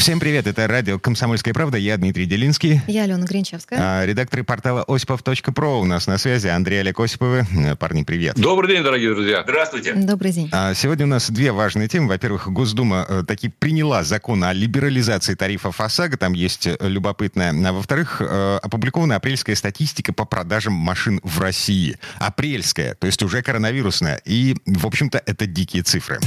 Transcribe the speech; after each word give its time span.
Всем 0.00 0.18
привет, 0.18 0.46
это 0.46 0.66
радио 0.66 0.98
«Комсомольская 0.98 1.52
правда», 1.52 1.76
я 1.76 1.98
Дмитрий 1.98 2.24
Делинский. 2.24 2.80
Я 2.86 3.02
Алена 3.02 3.26
Гринчевская. 3.26 3.78
А, 3.78 4.06
редакторы 4.06 4.44
портала 4.44 4.82
осипов.про 4.88 5.78
у 5.78 5.84
нас 5.84 6.06
на 6.06 6.16
связи. 6.16 6.46
Андрей 6.46 6.80
Олег 6.80 6.98
Осиповы. 6.98 7.46
Э, 7.54 7.76
Парни, 7.76 8.02
привет. 8.02 8.36
Добрый 8.36 8.74
день, 8.74 8.82
дорогие 8.82 9.12
друзья. 9.12 9.42
Здравствуйте. 9.42 9.92
Добрый 9.92 10.32
день. 10.32 10.48
А, 10.52 10.72
сегодня 10.72 11.04
у 11.04 11.08
нас 11.10 11.30
две 11.30 11.52
важные 11.52 11.86
темы. 11.86 12.08
Во-первых, 12.08 12.48
Госдума 12.48 13.04
э, 13.06 13.24
таки 13.28 13.50
приняла 13.50 14.02
закон 14.02 14.42
о 14.42 14.54
либерализации 14.54 15.34
тарифов 15.34 15.82
ОСАГО, 15.82 16.16
там 16.16 16.32
есть 16.32 16.66
э, 16.66 16.78
любопытное. 16.80 17.52
А 17.68 17.72
во-вторых, 17.74 18.22
опубликована 18.22 19.16
апрельская 19.16 19.54
статистика 19.54 20.14
по 20.14 20.24
продажам 20.24 20.72
машин 20.72 21.20
в 21.22 21.38
России. 21.40 21.98
Апрельская, 22.18 22.94
то 22.94 23.06
есть 23.06 23.22
уже 23.22 23.42
коронавирусная. 23.42 24.22
И, 24.24 24.56
в 24.64 24.86
общем-то, 24.86 25.22
это 25.26 25.44
дикие 25.44 25.82
цифры. 25.82 26.20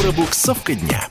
Пробуксовка 0.00 0.76
дня. 0.76 1.08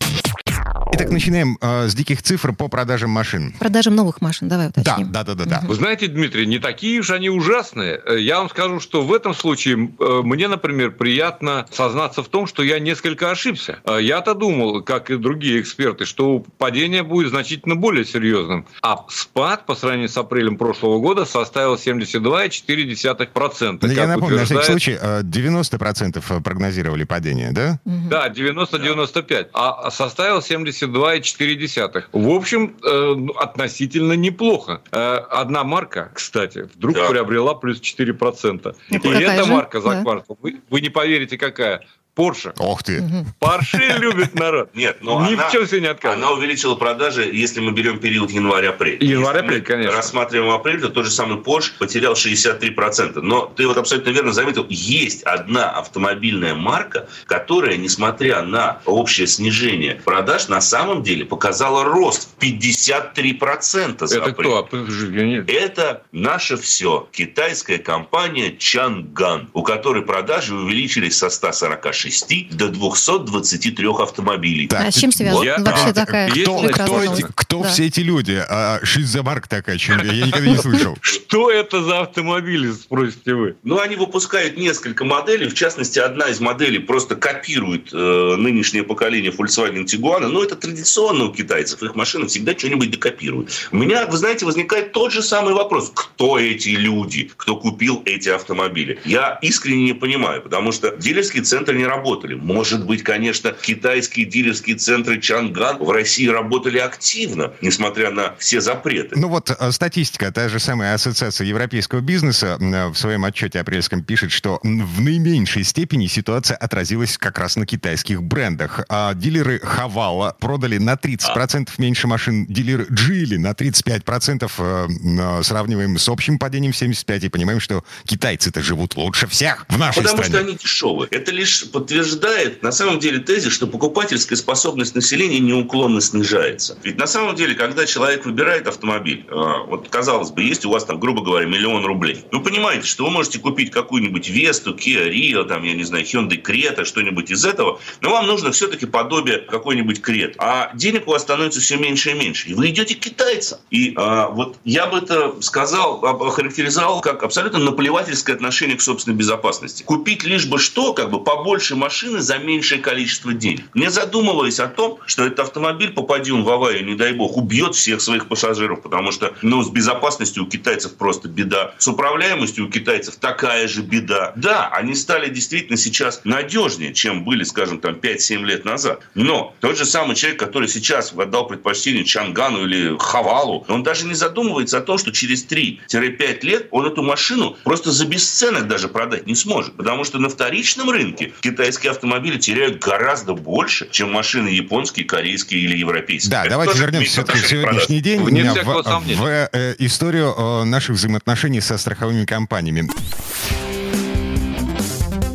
Итак, 0.94 1.10
начинаем 1.10 1.58
э, 1.62 1.88
с 1.88 1.96
диких 1.96 2.22
цифр 2.22 2.52
по 2.54 2.68
продажам 2.68 3.10
машин. 3.12 3.54
Продажам 3.60 3.96
новых 3.96 4.20
машин, 4.22 4.50
давай 4.50 4.70
Да, 4.76 4.82
уточним. 4.82 5.10
да, 5.12 5.24
да, 5.24 5.34
да, 5.36 5.46
да. 5.46 5.62
Вы 5.66 5.74
знаете, 5.76 6.08
Дмитрий, 6.08 6.46
не 6.46 6.60
такие 6.60 7.00
уж 7.00 7.12
они 7.12 7.30
ужасные. 7.30 8.02
Э, 8.06 8.20
Я 8.20 8.40
вам 8.40 8.50
скажу, 8.50 8.80
что 8.82 9.02
в 9.02 9.14
этом 9.14 9.34
случае 9.34 9.90
э, 10.00 10.22
мне, 10.24 10.48
например, 10.50 10.92
приятно 10.92 11.66
сознаться 11.72 12.24
в 12.24 12.28
том, 12.28 12.46
что 12.46 12.62
я 12.62 12.78
несколько 12.80 13.32
ошибся. 13.32 13.80
Э, 13.86 14.00
Я-то 14.02 14.34
думал, 14.34 14.82
как 14.84 15.10
и 15.12 15.16
другие 15.16 15.62
эксперты, 15.62 16.04
что 16.06 16.44
падение 16.58 17.04
будет 17.04 17.30
значительно 17.30 17.76
более 17.78 18.04
серьезным. 18.06 18.66
А 18.82 19.06
спад 19.10 19.66
по 19.66 19.76
сравнению 19.76 20.10
с 20.10 20.18
апрелем 20.18 20.58
прошлого 20.58 21.00
года 21.00 21.24
составил 21.26 21.76
72,4%. 21.76 23.80
Ну, 23.82 23.88
Я 23.92 24.08
напомню, 24.08 24.38
на 24.40 24.46
всякий 24.46 24.64
случай, 24.66 24.98
э, 25.02 25.22
90% 25.24 26.42
прогнозировали 26.44 27.06
падение, 27.06 27.52
да? 27.54 27.80
Да, 27.86 28.28
90-95. 28.30 29.48
А 29.54 29.90
составил 29.90 30.42
72,4. 30.82 32.04
В 32.12 32.30
общем, 32.30 32.76
э, 32.84 33.14
ну, 33.18 33.32
относительно 33.34 34.14
неплохо. 34.14 34.82
Э, 34.92 35.16
одна 35.30 35.64
марка, 35.64 36.12
кстати, 36.14 36.70
вдруг 36.76 36.96
Да. 36.96 37.08
приобрела 37.10 37.54
плюс 37.56 37.80
4%. 37.80 38.76
И 38.90 38.96
Это 38.96 39.10
какая 39.10 39.36
эта 39.36 39.44
же? 39.46 39.52
марка 39.52 39.82
за 39.82 39.90
Да. 39.90 40.02
квартал, 40.02 40.38
вы, 40.42 40.62
вы 40.70 40.82
не 40.82 40.90
поверите, 40.90 41.38
какая. 41.38 41.86
Порше. 42.22 42.54
Ох 42.60 42.84
ты. 42.84 43.04
Порше 43.40 43.96
любит 43.98 44.36
народ. 44.36 44.70
Нет, 44.76 44.98
но 45.02 45.28
Ни 45.28 45.34
она, 45.34 45.50
в 45.50 45.52
чем 45.52 45.66
себе 45.66 45.82
не 45.82 45.88
отказывает. 45.88 46.24
она 46.24 46.34
увеличила 46.38 46.76
продажи, 46.76 47.24
если 47.24 47.62
мы 47.62 47.72
берем 47.72 47.98
период 47.98 48.30
январь-апрель. 48.30 49.04
Январь-апрель, 49.04 49.64
конечно. 49.64 49.92
рассматриваем 49.96 50.52
апрель, 50.52 50.80
то 50.82 50.90
тот 50.90 51.06
же 51.06 51.10
самый 51.12 51.40
Porsche 51.40 51.72
потерял 51.80 52.14
63%. 52.14 53.22
Но 53.22 53.48
ты 53.48 53.66
вот 53.66 53.78
абсолютно 53.78 54.12
верно 54.12 54.34
заметил, 54.34 54.68
есть 54.70 55.24
одна 55.24 55.72
автомобильная 55.72 56.54
марка, 56.54 57.08
которая, 57.26 57.78
несмотря 57.78 58.44
на 58.44 58.82
общее 58.86 59.26
снижение 59.26 59.96
продаж, 60.06 60.48
на 60.48 60.62
самом 60.62 61.02
деле 61.02 61.26
показала 61.26 61.84
рост 61.86 62.30
в 62.38 62.44
53% 62.44 64.06
за 64.06 64.18
Это 64.18 64.30
апрель. 64.30 64.48
кто? 64.48 64.70
А, 64.72 65.52
Это 65.52 66.04
наше 66.12 66.56
все. 66.58 67.08
Китайская 67.12 67.80
компания 67.80 68.56
Чанган, 68.58 69.50
у 69.54 69.64
которой 69.64 70.04
продажи 70.04 70.54
увеличились 70.56 71.18
со 71.18 71.32
146 71.32 72.11
до 72.52 72.70
223 72.70 73.88
автомобилей. 74.00 74.68
Так, 74.68 74.86
А 74.88 74.92
с 74.92 74.96
чем 74.96 75.12
связано 75.12 75.44
Я- 75.44 75.58
вообще 75.58 75.90
а, 75.90 75.94
такая 75.94 76.30
Кто, 76.30 76.60
прекрасная 76.62 76.86
кто, 77.08 77.14
эти, 77.14 77.26
кто 77.36 77.64
Да. 77.64 77.70
все 77.70 77.86
эти 77.88 78.00
люди? 78.02 78.42
А, 78.50 78.80
что 78.84 79.02
за 79.02 79.24
марка 79.24 79.50
такая? 79.50 79.78
Чем 79.78 80.00
я, 80.04 80.12
я 80.14 80.28
никогда 80.28 80.48
не 80.50 80.58
слышал. 80.58 80.98
Что 81.02 81.50
это 81.50 81.82
за 81.84 82.02
автомобили, 82.02 82.72
спросите 82.72 83.34
вы? 83.34 83.56
Ну, 83.64 83.80
они 83.80 83.96
выпускают 83.96 84.58
несколько 84.58 85.06
моделей. 85.06 85.48
В 85.48 85.54
частности, 85.54 86.00
одна 86.00 86.28
из 86.28 86.40
моделей 86.40 86.80
просто 86.80 87.16
копирует 87.16 87.90
э, 87.94 88.36
нынешнее 88.38 88.84
поколение 88.84 89.32
Volkswagen 89.32 89.86
Tiguan. 89.86 90.28
Но 90.28 90.44
это 90.44 90.56
традиционно 90.56 91.26
у 91.26 91.34
китайцев. 91.34 91.82
Их 91.84 91.96
машины 91.96 92.28
всегда 92.28 92.58
что-нибудь 92.58 92.92
докопируют. 92.92 93.52
У 93.72 93.78
меня, 93.78 94.06
вы 94.08 94.18
знаете, 94.18 94.46
возникает 94.46 94.92
тот 94.92 95.12
же 95.14 95.22
самый 95.22 95.54
вопрос. 95.54 95.92
Кто 95.94 96.38
эти 96.40 96.70
люди, 96.70 97.32
кто 97.38 97.56
купил 97.56 98.02
эти 98.06 98.30
автомобили? 98.30 99.00
Я 99.06 99.40
искренне 99.42 99.84
не 99.86 99.94
понимаю, 99.94 100.42
потому 100.42 100.72
что 100.72 100.96
дилерские 100.98 101.44
центры 101.44 101.78
не 101.78 101.86
работали. 101.92 102.36
Может 102.36 102.86
быть, 102.86 103.04
конечно, 103.04 103.52
китайские 103.52 104.26
дилерские 104.26 104.76
центры 104.78 105.20
Чанган 105.20 105.78
в 105.78 105.90
России 105.92 106.28
работали 106.28 106.78
активно, 106.80 107.54
несмотря 107.62 108.12
на 108.12 108.36
все 108.38 108.62
запреты. 108.62 109.16
Ну 109.16 109.28
вот 109.28 109.52
э, 109.52 109.72
статистика, 109.72 110.32
та 110.32 110.50
же 110.50 110.60
самая 110.60 110.94
ассоциация 110.96 111.46
европейского 111.46 112.00
бизнеса 112.00 112.58
э, 112.60 112.88
в 112.88 112.96
своем 112.96 113.26
отчете 113.26 113.60
апрельском 113.60 114.04
пишет, 114.04 114.32
что 114.32 114.60
в 114.64 115.02
наименьшей 115.02 115.64
степени 115.64 116.08
ситуация 116.08 116.58
отразилась 116.58 117.18
как 117.18 117.38
раз 117.38 117.56
на 117.58 117.66
китайских 117.66 118.24
брендах. 118.24 118.86
А 118.90 119.14
дилеры 119.14 119.60
Хавала 119.60 120.36
продали 120.40 120.78
на 120.78 120.94
30% 120.94 121.70
меньше 121.78 122.08
машин, 122.08 122.46
дилеры 122.48 122.88
Джили 122.92 123.38
на 123.38 123.52
35%. 123.52 124.50
э, 124.58 125.44
Сравниваем 125.44 125.98
с 125.98 126.08
общим 126.10 126.40
падением 126.40 126.72
75% 126.72 127.26
и 127.26 127.30
понимаем, 127.30 127.60
что 127.60 127.84
китайцы-то 128.06 128.62
живут 128.62 128.96
лучше 128.96 129.28
всех 129.28 129.66
в 129.70 129.78
нашей 129.78 130.04
Потому 130.04 130.24
стране. 130.24 130.30
что 130.30 130.40
они 130.40 130.58
дешевые. 130.58 131.08
Это 131.12 131.32
лишь 131.32 131.66
подтверждает, 131.82 132.62
на 132.62 132.72
самом 132.72 133.00
деле, 133.00 133.20
тезис, 133.20 133.52
что 133.52 133.66
покупательская 133.66 134.38
способность 134.38 134.94
населения 134.94 135.40
неуклонно 135.40 136.00
снижается. 136.00 136.78
Ведь 136.84 136.98
на 136.98 137.08
самом 137.08 137.36
деле, 137.36 137.56
когда 137.56 137.86
человек 137.88 138.26
выбирает 138.26 138.68
автомобиль, 138.68 139.26
э, 139.28 139.34
вот 139.68 139.90
казалось 139.90 140.30
бы, 140.30 140.44
есть 140.44 140.64
у 140.66 140.70
вас 140.70 140.86
там, 140.86 141.00
грубо 141.00 141.24
говоря, 141.24 141.48
миллион 141.48 141.84
рублей. 141.84 142.24
Вы 142.32 142.42
понимаете, 142.42 142.86
что 142.86 143.06
вы 143.06 143.10
можете 143.10 143.40
купить 143.40 143.72
какую-нибудь 143.72 144.30
Весту, 144.30 144.76
Kia 144.76 145.10
Rio, 145.12 145.44
там, 145.46 145.64
я 145.64 145.74
не 145.74 145.84
знаю, 145.84 146.06
Hyundai 146.06 146.42
Creta, 146.42 146.86
что-нибудь 146.86 147.32
из 147.32 147.46
этого, 147.46 147.80
но 148.02 148.12
вам 148.12 148.28
нужно 148.28 148.52
все-таки 148.52 148.86
подобие 148.86 149.40
какой-нибудь 149.40 150.02
Крет. 150.02 150.36
А 150.38 150.72
денег 150.76 151.08
у 151.08 151.12
вас 151.12 151.24
становится 151.24 151.62
все 151.62 151.78
меньше 151.78 152.12
и 152.12 152.14
меньше. 152.14 152.50
И 152.50 152.54
вы 152.54 152.70
идете 152.70 152.96
к 152.96 153.00
китайцам. 153.00 153.60
И 153.72 153.94
а, 153.96 154.30
вот 154.30 154.58
я 154.66 154.86
бы 154.86 155.00
это 155.00 155.42
сказал, 155.42 156.06
охарактеризовал 156.06 157.02
как 157.02 157.24
абсолютно 157.24 157.58
наплевательское 157.60 158.36
отношение 158.36 158.78
к 158.78 158.82
собственной 158.82 159.18
безопасности. 159.18 159.82
Купить 159.82 160.24
лишь 160.24 160.46
бы 160.46 160.60
что, 160.60 160.94
как 160.94 161.10
бы 161.10 161.24
побольше 161.24 161.71
машины 161.76 162.20
за 162.20 162.38
меньшее 162.38 162.82
количество 162.82 163.34
денег. 163.34 163.64
Не 163.74 163.90
задумываясь 163.90 164.60
о 164.60 164.68
том, 164.68 165.00
что 165.06 165.26
этот 165.26 165.40
автомобиль, 165.40 165.92
попади 165.92 166.32
он 166.32 166.44
в 166.44 166.50
аварию, 166.50 166.86
не 166.86 166.96
дай 166.96 167.14
бог, 167.14 167.38
убьет 167.38 167.76
всех 167.76 168.02
своих 168.02 168.28
пассажиров, 168.28 168.82
потому 168.82 169.12
что, 169.12 169.34
ну, 169.42 169.62
с 169.64 169.70
безопасностью 169.70 170.44
у 170.44 170.48
китайцев 170.48 170.96
просто 170.96 171.28
беда. 171.28 171.74
С 171.78 171.88
управляемостью 171.88 172.68
у 172.68 172.70
китайцев 172.70 173.16
такая 173.16 173.68
же 173.68 173.82
беда. 173.82 174.34
Да, 174.36 174.70
они 174.70 174.96
стали 174.96 175.30
действительно 175.30 175.78
сейчас 175.78 176.22
надежнее, 176.24 176.94
чем 176.94 177.24
были, 177.24 177.44
скажем, 177.44 177.80
там 177.80 177.96
5-7 177.96 178.46
лет 178.46 178.66
назад. 178.66 179.02
Но 179.16 179.56
тот 179.60 179.78
же 179.78 179.86
самый 179.86 180.16
человек, 180.16 180.40
который 180.40 180.68
сейчас 180.68 181.14
отдал 181.14 181.48
предпочтение 181.48 182.04
Чангану 182.04 182.66
или 182.66 182.96
Хавалу, 182.98 183.66
он 183.68 183.84
даже 183.84 184.06
не 184.06 184.14
задумывается 184.14 184.78
о 184.78 184.82
том, 184.82 184.98
что 184.98 185.12
через 185.12 185.46
3-5 185.46 186.40
лет 186.42 186.68
он 186.72 186.86
эту 186.86 187.04
машину 187.04 187.58
просто 187.64 187.92
за 187.92 188.06
бесценок 188.06 188.68
даже 188.68 188.88
продать 188.88 189.28
не 189.28 189.36
сможет. 189.36 189.76
Потому 189.76 190.04
что 190.04 190.20
на 190.20 190.30
вторичном 190.30 190.90
рынке 190.90 191.34
китайские 191.62 191.92
автомобили 191.92 192.40
теряют 192.40 192.80
гораздо 192.80 193.36
больше, 193.36 193.88
чем 193.92 194.12
машины 194.12 194.48
японские, 194.48 195.06
корейские 195.06 195.62
или 195.62 195.78
европейские. 195.78 196.32
Да, 196.32 196.42
Это 196.42 196.50
давайте 196.52 196.80
вернемся 196.80 197.24
в 197.24 197.48
сегодняшний 197.48 198.02
день 198.02 198.20
Вне 198.24 198.52
в, 198.52 198.84
сомнения. 198.84 199.16
в, 199.16 199.50
э, 199.54 199.76
историю 199.78 200.34
э, 200.36 200.64
наших 200.64 200.96
взаимоотношений 200.96 201.62
со 201.62 201.78
страховыми 201.78 202.26
компаниями. 202.26 202.90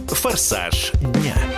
Форсаж 0.09 0.91
дня. 1.01 1.56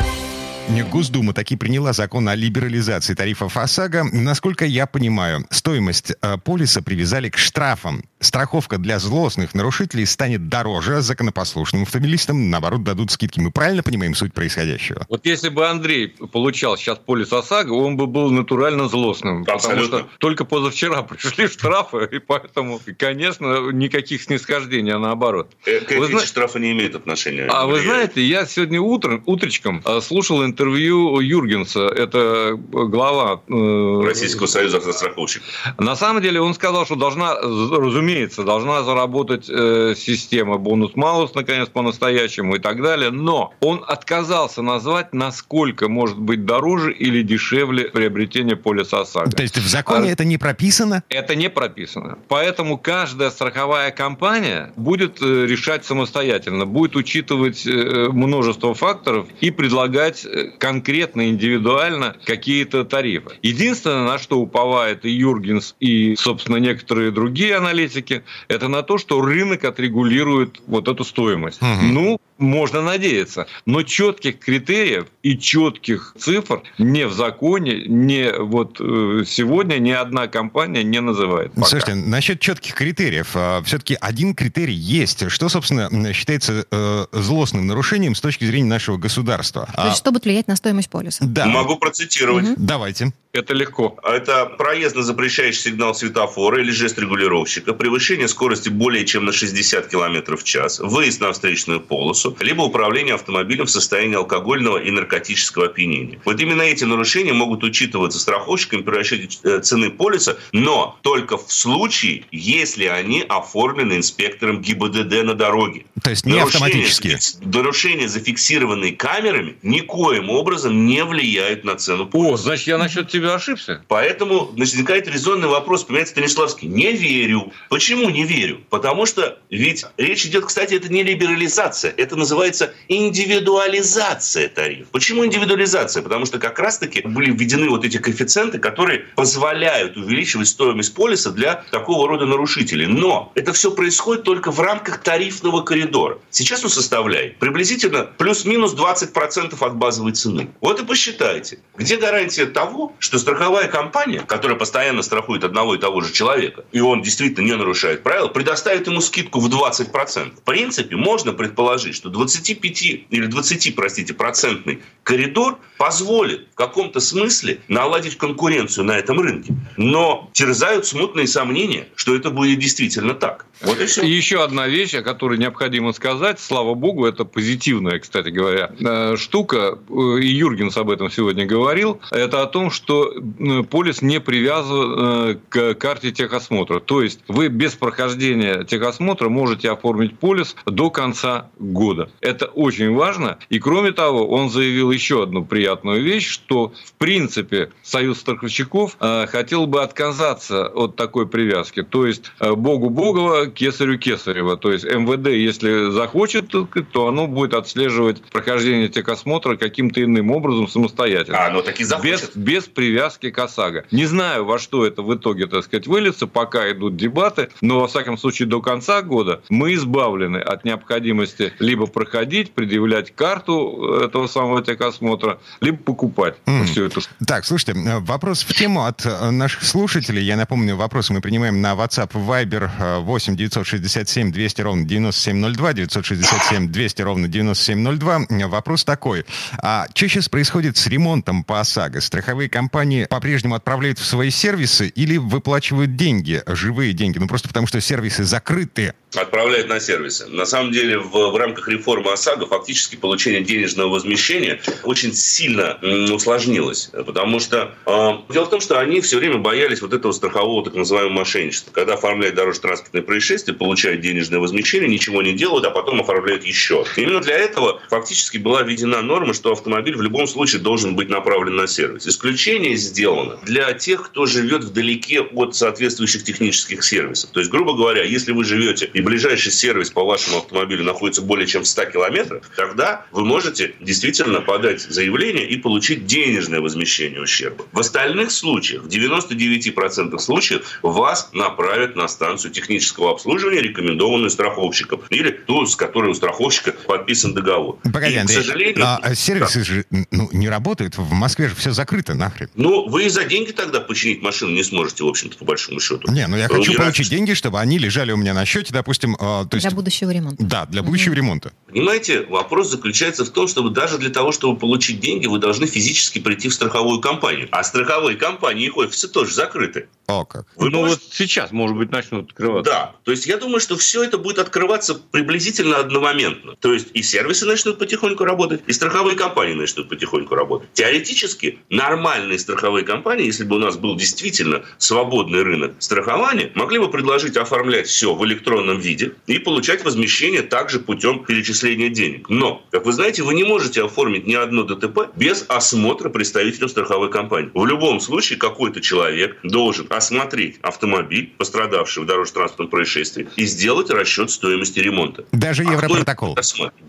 Госдума 0.68 1.32
таки 1.32 1.56
приняла 1.56 1.92
закон 1.92 2.28
о 2.28 2.34
либерализации 2.34 3.14
тарифов 3.14 3.56
ОСАГО. 3.56 4.04
Насколько 4.12 4.64
я 4.64 4.86
понимаю, 4.86 5.46
стоимость 5.50 6.12
э, 6.22 6.36
полиса 6.38 6.82
привязали 6.82 7.28
к 7.30 7.36
штрафам. 7.38 8.04
Страховка 8.20 8.78
для 8.78 8.98
злостных 8.98 9.54
нарушителей 9.54 10.06
станет 10.06 10.48
дороже, 10.48 10.96
а 10.96 11.00
законопослушным 11.00 11.82
автомобилистам, 11.82 12.50
наоборот, 12.50 12.84
дадут 12.84 13.10
скидки. 13.10 13.38
Мы 13.40 13.50
правильно 13.50 13.82
понимаем 13.82 14.14
суть 14.14 14.32
происходящего? 14.34 15.06
Вот 15.08 15.24
если 15.26 15.48
бы 15.50 15.68
Андрей 15.68 16.08
получал 16.08 16.76
сейчас 16.76 16.98
полис 16.98 17.32
ОСАГО, 17.32 17.72
он 17.72 17.96
бы 17.96 18.06
был 18.06 18.30
натурально 18.30 18.88
злостным. 18.88 19.44
Абсолютно. 19.46 19.84
Потому 19.86 20.08
что 20.08 20.18
только 20.18 20.44
позавчера 20.44 21.02
пришли 21.02 21.48
штрафы, 21.48 22.08
и 22.10 22.18
поэтому, 22.18 22.80
конечно, 22.98 23.70
никаких 23.72 24.22
снисхождений, 24.22 24.92
а 24.92 24.98
наоборот. 24.98 25.50
Э, 25.66 25.80
К 25.80 25.90
Вы 25.90 26.06
эти 26.06 26.10
зна- 26.12 26.26
штрафы 26.26 26.60
не 26.60 26.72
имеют 26.72 26.94
отношения. 26.94 27.46
А 27.50 27.66
вы 27.66 27.80
знаете, 27.82 28.22
я 28.24 28.46
сегодня 28.46 28.80
утром, 28.80 29.22
утречком 29.26 29.82
э, 29.84 30.00
слушал 30.00 30.44
интервью 30.44 30.57
интервью 30.58 31.20
Юргенса, 31.20 31.86
это 31.86 32.54
глава... 32.56 33.40
Э, 33.48 34.02
Российского 34.04 34.46
союза 34.46 34.78
автостраховщиков. 34.78 35.46
На 35.78 35.94
самом 35.94 36.20
деле 36.20 36.40
он 36.40 36.54
сказал, 36.54 36.84
что 36.84 36.96
должна, 36.96 37.36
разумеется, 37.36 38.42
должна 38.42 38.82
заработать 38.82 39.48
э, 39.48 39.94
система 39.96 40.58
бонус-малус, 40.58 41.34
наконец, 41.34 41.68
по-настоящему 41.68 42.56
и 42.56 42.58
так 42.58 42.82
далее, 42.82 43.10
но 43.10 43.54
он 43.60 43.84
отказался 43.86 44.62
назвать, 44.62 45.12
насколько 45.14 45.88
может 45.88 46.18
быть 46.18 46.44
дороже 46.44 46.92
или 46.92 47.22
дешевле 47.22 47.84
приобретение 47.84 48.56
полиса 48.56 49.02
ОСАГО. 49.02 49.30
То 49.30 49.42
есть 49.42 49.58
в 49.58 49.68
законе 49.68 50.08
а, 50.08 50.12
это 50.12 50.24
не 50.24 50.38
прописано? 50.38 51.04
Это 51.08 51.36
не 51.36 51.50
прописано. 51.50 52.18
Поэтому 52.28 52.78
каждая 52.78 53.30
страховая 53.30 53.92
компания 53.92 54.72
будет 54.76 55.22
э, 55.22 55.46
решать 55.46 55.84
самостоятельно, 55.84 56.66
будет 56.66 56.96
учитывать 56.96 57.64
э, 57.64 58.08
множество 58.10 58.74
факторов 58.74 59.26
и 59.40 59.50
предлагать 59.50 60.24
э, 60.24 60.47
конкретно, 60.58 61.28
индивидуально 61.28 62.16
какие-то 62.24 62.84
тарифы. 62.84 63.38
Единственное, 63.42 64.04
на 64.04 64.18
что 64.18 64.38
уповает 64.38 65.04
и 65.04 65.10
Юргенс, 65.10 65.74
и, 65.80 66.16
собственно, 66.16 66.56
некоторые 66.56 67.10
другие 67.10 67.56
аналитики, 67.56 68.22
это 68.48 68.68
на 68.68 68.82
то, 68.82 68.98
что 68.98 69.20
рынок 69.20 69.64
отрегулирует 69.64 70.60
вот 70.66 70.88
эту 70.88 71.04
стоимость. 71.04 71.62
Угу. 71.62 71.82
Ну, 71.82 72.20
можно 72.38 72.82
надеяться. 72.82 73.46
Но 73.66 73.82
четких 73.82 74.38
критериев 74.38 75.06
и 75.22 75.38
четких 75.38 76.14
цифр 76.18 76.62
не 76.78 77.06
в 77.06 77.12
законе, 77.12 77.84
не 77.86 78.32
вот 78.32 78.80
э, 78.80 79.24
сегодня 79.26 79.78
ни 79.78 79.90
одна 79.90 80.28
компания 80.28 80.82
не 80.82 81.00
называет. 81.00 81.52
Пока. 81.52 81.66
Слушайте, 81.66 81.94
насчет 81.94 82.40
четких 82.40 82.74
критериев. 82.74 83.30
А, 83.34 83.62
Все-таки 83.62 83.96
один 84.00 84.34
критерий 84.34 84.74
есть. 84.74 85.30
Что, 85.30 85.48
собственно, 85.48 86.12
считается 86.12 86.66
э, 86.70 87.06
злостным 87.12 87.66
нарушением 87.66 88.14
с 88.14 88.20
точки 88.20 88.44
зрения 88.44 88.68
нашего 88.68 88.96
государства? 88.96 89.68
То 89.74 89.86
есть, 89.86 89.96
а... 89.96 89.98
что 89.98 90.12
будет 90.12 90.24
влиять 90.24 90.48
на 90.48 90.56
стоимость 90.56 90.90
полиса? 90.90 91.24
Да. 91.26 91.46
Могу 91.46 91.76
процитировать. 91.76 92.44
Угу. 92.50 92.54
Давайте. 92.56 93.12
Это 93.32 93.54
легко. 93.54 93.98
Это 94.02 94.46
проездно 94.46 95.02
запрещающий 95.02 95.60
сигнал 95.60 95.94
светофора 95.94 96.60
или 96.60 96.70
жест 96.70 96.98
регулировщика, 96.98 97.74
превышение 97.74 98.26
скорости 98.26 98.68
более 98.68 99.04
чем 99.04 99.26
на 99.26 99.32
60 99.32 99.86
км 99.88 100.36
в 100.36 100.44
час, 100.44 100.80
выезд 100.80 101.20
на 101.20 101.32
встречную 101.32 101.80
полосу, 101.80 102.27
либо 102.40 102.62
управление 102.62 103.14
автомобилем 103.14 103.66
в 103.66 103.70
состоянии 103.70 104.16
алкогольного 104.16 104.78
и 104.78 104.90
наркотического 104.90 105.66
опьянения. 105.66 106.20
Вот 106.24 106.40
именно 106.40 106.62
эти 106.62 106.84
нарушения 106.84 107.32
могут 107.32 107.64
учитываться 107.64 108.18
страховщиками 108.18 108.82
при 108.82 108.96
расчете 108.96 109.38
э, 109.44 109.60
цены 109.60 109.90
полиса, 109.90 110.36
но 110.52 110.98
только 111.02 111.38
в 111.38 111.52
случае, 111.52 112.24
если 112.30 112.84
они 112.84 113.24
оформлены 113.28 113.94
инспектором 113.94 114.60
ГИБДД 114.60 115.24
на 115.24 115.34
дороге. 115.34 115.86
То 116.02 116.10
есть 116.10 116.26
не 116.26 116.34
нарушения, 116.34 116.66
автоматически. 116.66 117.18
Нарушения, 117.44 118.08
зафиксированные 118.08 118.92
камерами, 118.92 119.56
никоим 119.62 120.30
образом 120.30 120.86
не 120.86 121.04
влияют 121.04 121.64
на 121.64 121.76
цену 121.76 122.06
полиса. 122.06 122.34
О, 122.34 122.36
значит, 122.36 122.66
я 122.66 122.78
насчет 122.78 123.08
тебя 123.08 123.34
ошибся. 123.34 123.82
Поэтому 123.88 124.50
возникает 124.56 125.08
резонный 125.08 125.48
вопрос, 125.48 125.84
понимаете, 125.84 126.10
Станиславский. 126.10 126.68
Не 126.68 126.92
верю. 126.92 127.52
Почему 127.68 128.10
не 128.10 128.24
верю? 128.24 128.60
Потому 128.70 129.06
что 129.06 129.38
ведь 129.50 129.84
речь 129.96 130.26
идет, 130.26 130.46
кстати, 130.46 130.74
это 130.74 130.92
не 130.92 131.02
либерализация, 131.02 131.92
это 131.96 132.16
называется 132.18 132.74
индивидуализация 132.88 134.48
тарифа. 134.48 134.88
Почему 134.92 135.24
индивидуализация? 135.24 136.02
Потому 136.02 136.26
что 136.26 136.38
как 136.38 136.58
раз-таки 136.58 137.02
были 137.02 137.30
введены 137.30 137.68
вот 137.68 137.84
эти 137.84 137.98
коэффициенты, 137.98 138.58
которые 138.58 139.04
позволяют 139.14 139.96
увеличивать 139.96 140.48
стоимость 140.48 140.94
полиса 140.94 141.30
для 141.30 141.64
такого 141.70 142.08
рода 142.08 142.26
нарушителей. 142.26 142.86
Но 142.86 143.32
это 143.34 143.52
все 143.52 143.70
происходит 143.70 144.24
только 144.24 144.50
в 144.50 144.60
рамках 144.60 144.98
тарифного 144.98 145.62
коридора. 145.62 146.18
Сейчас 146.30 146.64
он 146.64 146.70
составляет 146.70 147.38
приблизительно 147.38 148.04
плюс-минус 148.04 148.74
20% 148.74 149.56
от 149.58 149.76
базовой 149.76 150.12
цены. 150.12 150.50
Вот 150.60 150.80
и 150.80 150.84
посчитайте, 150.84 151.60
где 151.76 151.96
гарантия 151.96 152.46
того, 152.46 152.92
что 152.98 153.18
страховая 153.18 153.68
компания, 153.68 154.20
которая 154.20 154.58
постоянно 154.58 155.02
страхует 155.02 155.44
одного 155.44 155.74
и 155.74 155.78
того 155.78 156.00
же 156.00 156.12
человека, 156.12 156.64
и 156.72 156.80
он 156.80 157.02
действительно 157.02 157.44
не 157.44 157.56
нарушает 157.56 158.02
правила, 158.02 158.28
предоставит 158.28 158.86
ему 158.86 159.00
скидку 159.00 159.40
в 159.40 159.48
20%. 159.48 160.36
В 160.36 160.42
принципе, 160.42 160.96
можно 160.96 161.32
предположить, 161.32 161.94
что 161.94 162.07
25 162.08 162.82
или 163.10 163.26
20, 163.26 163.74
простите, 163.74 164.14
процентный 164.14 164.80
коридор 165.08 165.58
позволит 165.78 166.48
в 166.52 166.54
каком-то 166.54 167.00
смысле 167.00 167.60
наладить 167.68 168.18
конкуренцию 168.18 168.84
на 168.84 168.98
этом 168.98 169.18
рынке. 169.20 169.54
Но 169.78 170.28
терзают 170.34 170.86
смутные 170.86 171.26
сомнения, 171.26 171.86
что 171.94 172.14
это 172.14 172.30
будет 172.30 172.58
действительно 172.58 173.14
так. 173.14 173.46
Вот 173.62 173.80
и 173.80 173.86
все. 173.86 174.02
Еще 174.02 174.42
одна 174.44 174.68
вещь, 174.68 174.94
о 174.94 175.02
которой 175.02 175.38
необходимо 175.38 175.92
сказать, 175.92 176.38
слава 176.40 176.74
богу, 176.74 177.06
это 177.06 177.24
позитивная, 177.24 177.98
кстати 178.00 178.28
говоря, 178.28 178.70
э, 178.78 179.16
штука, 179.16 179.78
э, 179.88 180.20
и 180.20 180.26
Юргенс 180.26 180.76
об 180.76 180.90
этом 180.90 181.10
сегодня 181.10 181.46
говорил, 181.46 182.00
это 182.10 182.42
о 182.42 182.46
том, 182.46 182.70
что 182.70 183.10
э, 183.10 183.62
полис 183.62 184.02
не 184.02 184.20
привязан 184.20 185.40
к 185.48 185.74
карте 185.74 186.12
техосмотра. 186.12 186.80
То 186.80 187.02
есть 187.02 187.20
вы 187.28 187.48
без 187.48 187.72
прохождения 187.74 188.64
техосмотра 188.64 189.28
можете 189.28 189.70
оформить 189.70 190.18
полис 190.18 190.54
до 190.66 190.90
конца 190.90 191.48
года. 191.58 191.97
Это 192.20 192.46
очень 192.46 192.94
важно. 192.94 193.38
И 193.48 193.58
кроме 193.58 193.92
того, 193.92 194.28
он 194.28 194.50
заявил 194.50 194.90
еще 194.90 195.22
одну 195.22 195.44
приятную 195.44 196.02
вещь, 196.02 196.28
что 196.28 196.72
в 196.84 196.92
принципе 196.94 197.70
Союз 197.82 198.18
страховщиков 198.20 198.96
хотел 198.98 199.66
бы 199.66 199.82
отказаться 199.82 200.66
от 200.66 200.96
такой 200.96 201.26
привязки. 201.26 201.82
То 201.82 202.06
есть 202.06 202.32
Богу 202.40 202.90
Богова, 202.90 203.46
кесарю 203.46 203.98
Кесарева. 203.98 204.56
То 204.56 204.72
есть 204.72 204.84
МВД, 204.84 205.28
если 205.28 205.90
захочет, 205.90 206.52
то 206.92 207.06
оно 207.06 207.26
будет 207.26 207.54
отслеживать 207.54 208.22
прохождение 208.22 208.88
техосмотра 208.88 209.56
каким-то 209.56 210.02
иным 210.02 210.30
образом 210.30 210.68
самостоятельно. 210.68 211.46
А, 211.46 211.50
ну 211.50 211.62
таки 211.62 211.84
захочет. 211.84 212.36
Без, 212.36 212.36
без 212.36 212.64
привязки 212.64 213.30
к 213.30 213.38
ОСАГО. 213.38 213.84
Не 213.90 214.06
знаю, 214.06 214.44
во 214.44 214.58
что 214.58 214.86
это 214.86 215.02
в 215.02 215.14
итоге, 215.14 215.46
так 215.46 215.64
сказать, 215.64 215.86
выльется, 215.86 216.26
пока 216.26 216.70
идут 216.70 216.96
дебаты, 216.96 217.48
но, 217.60 217.80
во 217.80 217.88
всяком 217.88 218.18
случае, 218.18 218.48
до 218.48 218.60
конца 218.60 219.02
года 219.02 219.42
мы 219.48 219.74
избавлены 219.74 220.38
от 220.38 220.64
необходимости 220.64 221.52
либо 221.58 221.86
проходить, 221.88 222.52
предъявлять 222.52 223.14
карту 223.14 224.00
этого 224.02 224.26
самого 224.26 224.62
техосмотра, 224.62 225.38
либо 225.60 225.78
покупать 225.78 226.36
mm. 226.46 226.64
всю 226.64 226.84
эту... 226.84 227.00
Так, 227.26 227.44
слушайте, 227.44 227.74
вопрос 228.00 228.42
в 228.42 228.54
тему 228.54 228.84
от 228.84 229.04
э, 229.04 229.30
наших 229.30 229.62
слушателей. 229.64 230.22
Я 230.22 230.36
напомню, 230.36 230.76
вопросы 230.76 231.12
мы 231.12 231.20
принимаем 231.20 231.60
на 231.60 231.72
WhatsApp 231.72 232.12
Viber 232.12 233.00
8 233.00 233.36
967 233.36 234.32
200 234.32 234.60
ровно 234.62 234.84
9702, 234.84 235.72
967 235.72 236.68
200 236.68 237.02
ровно 237.02 237.28
9702. 237.28 238.48
Вопрос 238.48 238.84
такой. 238.84 239.24
А 239.58 239.86
что 239.94 240.08
сейчас 240.08 240.28
происходит 240.28 240.76
с 240.76 240.86
ремонтом 240.86 241.44
по 241.44 241.60
ОСАГО? 241.60 242.00
Страховые 242.00 242.48
компании 242.48 243.04
по-прежнему 243.04 243.54
отправляют 243.54 243.98
в 243.98 244.04
свои 244.04 244.30
сервисы 244.30 244.88
или 244.88 245.16
выплачивают 245.16 245.96
деньги, 245.96 246.42
живые 246.46 246.92
деньги? 246.92 247.18
Ну, 247.18 247.28
просто 247.28 247.48
потому 247.48 247.66
что 247.66 247.80
сервисы 247.80 248.24
закрыты 248.24 248.94
отправляют 249.14 249.68
на 249.68 249.80
сервисы. 249.80 250.26
На 250.26 250.44
самом 250.44 250.72
деле 250.72 250.98
в, 250.98 251.10
в 251.10 251.36
рамках 251.36 251.68
реформы 251.68 252.12
ОСАГО 252.12 252.46
фактически 252.46 252.96
получение 252.96 253.42
денежного 253.42 253.88
возмещения 253.88 254.60
очень 254.84 255.14
сильно 255.14 255.78
усложнилось. 256.12 256.90
Потому 256.92 257.40
что 257.40 257.74
э, 257.86 258.32
дело 258.32 258.44
в 258.44 258.50
том, 258.50 258.60
что 258.60 258.78
они 258.78 259.00
все 259.00 259.16
время 259.18 259.38
боялись 259.38 259.80
вот 259.80 259.92
этого 259.92 260.12
страхового 260.12 260.64
так 260.64 260.74
называемого 260.74 261.12
мошенничества. 261.12 261.72
Когда 261.72 261.94
оформляют 261.94 262.34
дорожно-транспортное 262.36 263.02
происшествие, 263.02 263.56
получают 263.56 264.00
денежное 264.00 264.38
возмещение, 264.38 264.88
ничего 264.88 265.22
не 265.22 265.32
делают, 265.32 265.64
а 265.64 265.70
потом 265.70 266.00
оформляют 266.00 266.44
еще. 266.44 266.84
Именно 266.96 267.20
для 267.20 267.36
этого 267.36 267.80
фактически 267.88 268.38
была 268.38 268.62
введена 268.62 269.00
норма, 269.02 269.32
что 269.32 269.52
автомобиль 269.52 269.96
в 269.96 270.02
любом 270.02 270.26
случае 270.26 270.60
должен 270.60 270.94
быть 270.94 271.08
направлен 271.08 271.56
на 271.56 271.66
сервис. 271.66 272.06
Исключение 272.06 272.76
сделано 272.76 273.38
для 273.44 273.72
тех, 273.72 274.04
кто 274.04 274.26
живет 274.26 274.64
вдалеке 274.64 275.20
от 275.20 275.56
соответствующих 275.56 276.24
технических 276.24 276.84
сервисов. 276.84 277.30
То 277.30 277.40
есть, 277.40 277.50
грубо 277.50 277.74
говоря, 277.74 278.02
если 278.04 278.32
вы 278.32 278.44
живете 278.44 278.90
и 278.98 279.00
ближайший 279.00 279.52
сервис 279.52 279.90
по 279.90 280.04
вашему 280.04 280.38
автомобилю 280.38 280.82
находится 280.82 281.22
более 281.22 281.46
чем 281.46 281.62
в 281.62 281.68
100 281.68 281.84
километрах, 281.86 282.42
тогда 282.56 283.06
вы 283.12 283.24
можете 283.24 283.74
действительно 283.80 284.40
подать 284.40 284.80
заявление 284.80 285.48
и 285.48 285.56
получить 285.56 286.04
денежное 286.06 286.60
возмещение 286.60 287.22
ущерба. 287.22 287.64
В 287.70 287.78
остальных 287.78 288.32
случаях, 288.32 288.82
в 288.82 288.88
99% 288.88 290.18
случаев, 290.18 290.80
вас 290.82 291.30
направят 291.32 291.94
на 291.94 292.08
станцию 292.08 292.50
технического 292.50 293.12
обслуживания, 293.12 293.60
рекомендованную 293.60 294.30
страховщиком, 294.30 295.02
или 295.10 295.30
ту, 295.30 295.64
с 295.64 295.76
которой 295.76 296.10
у 296.10 296.14
страховщика 296.14 296.72
подписан 296.72 297.34
договор. 297.34 297.78
Погоди, 297.92 298.14
и, 298.14 298.18
Андрей, 298.18 298.38
к 298.38 298.42
сожалению... 298.42 298.84
А 298.84 299.14
сервисы 299.14 299.58
да. 299.60 299.64
же 299.64 299.84
ну, 300.10 300.28
не 300.32 300.48
работают, 300.48 300.98
в 300.98 301.12
Москве 301.12 301.48
же 301.48 301.54
все 301.54 301.70
закрыто 301.70 302.14
нахрен. 302.14 302.50
Ну, 302.56 302.88
вы 302.88 303.04
и 303.04 303.08
за 303.08 303.24
деньги 303.24 303.52
тогда 303.52 303.78
починить 303.80 304.22
машину 304.22 304.54
не 304.54 304.64
сможете, 304.64 305.04
в 305.04 305.06
общем-то, 305.06 305.38
по 305.38 305.44
большому 305.44 305.78
счету. 305.78 306.10
Не, 306.10 306.26
ну 306.26 306.36
я 306.36 306.48
хочу 306.48 306.74
получить 306.74 307.10
деньги, 307.10 307.34
чтобы 307.34 307.60
они 307.60 307.78
лежали 307.78 308.10
у 308.10 308.16
меня 308.16 308.34
на 308.34 308.44
счете, 308.44 308.72
допустим, 308.72 308.87
допустим... 308.88 309.14
Э, 309.16 309.44
то 309.48 309.54
есть, 309.54 309.66
для 309.66 309.76
будущего 309.76 310.10
ремонта. 310.10 310.42
Да, 310.42 310.66
для 310.66 310.82
будущего 310.82 311.12
mm-hmm. 311.12 311.16
ремонта. 311.16 311.52
Понимаете, 311.68 312.24
вопрос 312.24 312.70
заключается 312.70 313.26
в 313.26 313.30
том, 313.30 313.46
чтобы 313.46 313.70
даже 313.70 313.98
для 313.98 314.08
того, 314.08 314.32
чтобы 314.32 314.58
получить 314.58 315.00
деньги, 315.00 315.26
вы 315.26 315.38
должны 315.38 315.66
физически 315.66 316.18
прийти 316.18 316.48
в 316.48 316.54
страховую 316.54 317.00
компанию. 317.00 317.48
А 317.50 317.62
страховые 317.62 318.16
компании, 318.16 318.66
их 318.66 318.76
офисы 318.78 319.08
тоже 319.08 319.34
закрыты. 319.34 319.88
О, 320.06 320.24
как. 320.24 320.46
Вы 320.56 320.70
ну 320.70 320.78
можете- 320.80 321.02
вот 321.04 321.14
сейчас, 321.14 321.52
может 321.52 321.76
быть, 321.76 321.90
начнут 321.90 322.30
открываться. 322.30 322.72
Да, 322.72 322.94
то 323.04 323.10
есть 323.10 323.26
я 323.26 323.36
думаю, 323.36 323.60
что 323.60 323.76
все 323.76 324.02
это 324.02 324.16
будет 324.16 324.38
открываться 324.38 324.94
приблизительно 324.94 325.76
одномоментно. 325.76 326.56
То 326.56 326.72
есть 326.72 326.88
и 326.94 327.02
сервисы 327.02 327.44
начнут 327.44 327.78
потихоньку 327.78 328.24
работать, 328.24 328.62
и 328.66 328.72
страховые 328.72 329.16
компании 329.16 329.52
начнут 329.52 329.90
потихоньку 329.90 330.34
работать. 330.34 330.72
Теоретически 330.72 331.58
нормальные 331.68 332.38
страховые 332.38 332.86
компании, 332.86 333.26
если 333.26 333.44
бы 333.44 333.56
у 333.56 333.58
нас 333.58 333.76
был 333.76 333.96
действительно 333.96 334.62
свободный 334.78 335.42
рынок 335.42 335.74
страхования, 335.78 336.50
могли 336.54 336.78
бы 336.78 336.90
предложить 336.90 337.36
оформлять 337.36 337.86
все 337.88 338.14
в 338.14 338.24
электронном 338.24 338.77
виде 338.78 339.12
и 339.26 339.38
получать 339.38 339.84
возмещение 339.84 340.42
также 340.42 340.80
путем 340.80 341.24
перечисления 341.24 341.88
денег. 341.88 342.28
Но, 342.28 342.62
как 342.70 342.84
вы 342.86 342.92
знаете, 342.92 343.22
вы 343.22 343.34
не 343.34 343.44
можете 343.44 343.84
оформить 343.84 344.26
ни 344.26 344.34
одно 344.34 344.62
ДТП 344.62 345.08
без 345.16 345.44
осмотра 345.48 346.08
представителя 346.08 346.68
страховой 346.68 347.10
компании. 347.10 347.50
В 347.54 347.66
любом 347.66 348.00
случае 348.00 348.38
какой-то 348.38 348.80
человек 348.80 349.38
должен 349.42 349.86
осмотреть 349.90 350.58
автомобиль, 350.62 351.32
пострадавший 351.36 352.02
в 352.02 352.06
дорожно-транспортном 352.06 352.68
происшествии, 352.68 353.28
и 353.36 353.44
сделать 353.46 353.90
расчет 353.90 354.30
стоимости 354.30 354.80
ремонта. 354.80 355.24
Даже 355.32 355.64
А 355.64 355.72
Европротокол. 355.72 356.36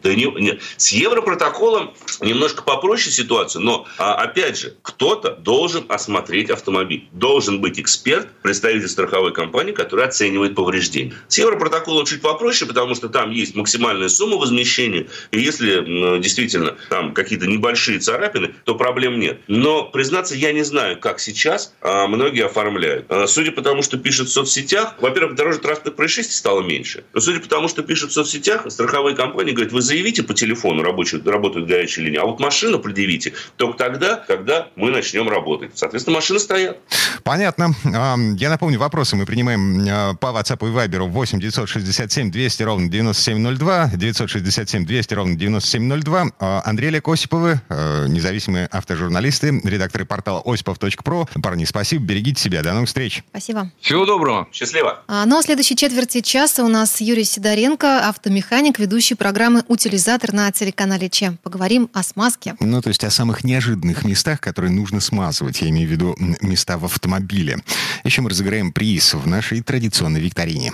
Да 0.03 0.15
не, 0.15 0.25
не. 0.39 0.59
С 0.77 0.89
Европротоколом 0.91 1.93
немножко 2.21 2.63
попроще 2.63 3.11
ситуация, 3.11 3.61
но 3.61 3.85
а, 3.97 4.15
опять 4.15 4.59
же, 4.59 4.75
кто-то 4.81 5.31
должен 5.31 5.85
осмотреть 5.89 6.49
автомобиль. 6.49 7.07
Должен 7.11 7.61
быть 7.61 7.79
эксперт, 7.79 8.27
представитель 8.41 8.87
страховой 8.87 9.33
компании, 9.33 9.71
который 9.71 10.05
оценивает 10.05 10.55
повреждения. 10.55 11.13
С 11.27 11.37
Европротоколом 11.37 11.78
чуть 12.05 12.21
попроще, 12.21 12.67
потому 12.67 12.95
что 12.95 13.09
там 13.09 13.31
есть 13.31 13.55
максимальная 13.55 14.09
сумма 14.09 14.37
возмещения, 14.37 15.07
и 15.31 15.39
если 15.39 16.19
действительно 16.19 16.75
там 16.89 17.13
какие-то 17.13 17.47
небольшие 17.47 17.99
царапины, 17.99 18.53
то 18.63 18.75
проблем 18.75 19.19
нет. 19.19 19.41
Но, 19.47 19.85
признаться, 19.85 20.35
я 20.35 20.53
не 20.53 20.63
знаю, 20.63 20.99
как 20.99 21.19
сейчас 21.19 21.73
а, 21.81 22.07
многие 22.07 22.45
оформляют. 22.45 23.05
А, 23.09 23.27
судя 23.27 23.51
по 23.51 23.61
тому, 23.61 23.81
что 23.81 23.97
пишут 23.97 24.29
в 24.29 24.31
соцсетях, 24.31 24.95
во-первых, 24.99 25.35
дорожно-транспортных 25.35 25.95
происшествий 25.95 26.35
стало 26.35 26.61
меньше. 26.61 27.03
Но 27.13 27.19
судя 27.19 27.39
по 27.39 27.47
тому, 27.47 27.67
что 27.67 27.83
пишут 27.83 28.11
в 28.11 28.13
соцсетях, 28.13 28.65
страховые 28.69 29.15
компании 29.15 29.51
говорят, 29.51 29.73
вы 29.73 29.81
заявите 29.81 30.23
по 30.23 30.33
телефону, 30.33 30.83
рабочую, 30.83 31.23
работают 31.29 31.67
горячие 31.67 32.05
линии, 32.05 32.17
а 32.17 32.25
вот 32.25 32.39
машину 32.39 32.79
предъявите 32.79 33.33
только 33.57 33.77
тогда, 33.77 34.15
когда 34.27 34.69
мы 34.75 34.91
начнем 34.91 35.29
работать. 35.29 35.71
Соответственно, 35.75 36.15
машины 36.15 36.39
стоят. 36.39 36.77
Понятно. 37.23 37.73
Ам, 37.93 38.35
Я 38.35 38.49
напомню, 38.49 38.79
вопросы 38.79 39.15
мы 39.15 39.25
принимаем 39.25 39.85
а, 39.89 40.13
по 40.15 40.27
WhatsApp 40.27 40.67
и 40.67 40.71
Viber 40.71 41.07
8 41.07 41.39
967 41.69 42.31
200 42.31 42.63
ровно 42.63 42.89
9702, 42.89 43.91
967 43.95 44.85
200 44.85 45.13
ровно 45.13 45.35
9702. 45.35 46.31
А, 46.39 46.61
Андрей 46.65 46.87
Олег 46.87 47.07
Осиповы, 47.07 47.61
э, 47.69 48.07
независимые 48.07 48.65
автожурналисты, 48.67 49.61
редакторы 49.63 50.05
портала 50.05 50.41
осипов.про. 50.45 51.27
Парни, 51.41 51.65
спасибо, 51.65 52.03
берегите 52.05 52.41
себя. 52.41 52.63
До 52.63 52.73
новых 52.73 52.87
встреч. 52.87 53.23
Спасибо. 53.29 53.71
Всего 53.81 54.05
доброго. 54.05 54.47
Счастливо! 54.51 55.03
А, 55.07 55.25
Ну 55.25 55.37
а 55.37 55.41
в 55.41 55.45
следующей 55.45 55.75
четверти 55.75 56.21
часа 56.21 56.63
у 56.63 56.67
нас 56.67 57.01
Юрий 57.01 57.23
Сидоренко, 57.23 58.09
автомеханик, 58.09 58.79
ведущий 58.79 59.15
программы 59.15 59.63
«Утилизатор» 59.67 60.33
на 60.33 60.51
телеканале 60.51 61.09
Че. 61.09 61.37
Поговорим 61.43 61.89
о 61.93 62.01
смазке. 62.01 62.55
Ну, 62.59 62.81
то 62.81 62.89
есть 62.89 63.03
о 63.03 63.11
самых 63.11 63.43
неожиданных 63.43 64.03
местах, 64.05 64.41
которые 64.41 64.71
нужно 64.71 65.01
смазывать. 65.01 65.61
Я 65.61 65.69
имею 65.69 65.87
в 65.87 65.91
виду 65.91 66.15
места 66.41 66.77
в 66.77 66.85
автомобиле. 66.85 67.59
Еще 68.03 68.21
мы 68.21 68.31
разыграем 68.31 68.71
приз 68.71 69.13
в 69.13 69.27
нашей 69.27 69.61
традиционной 69.61 70.19
викторине. 70.19 70.73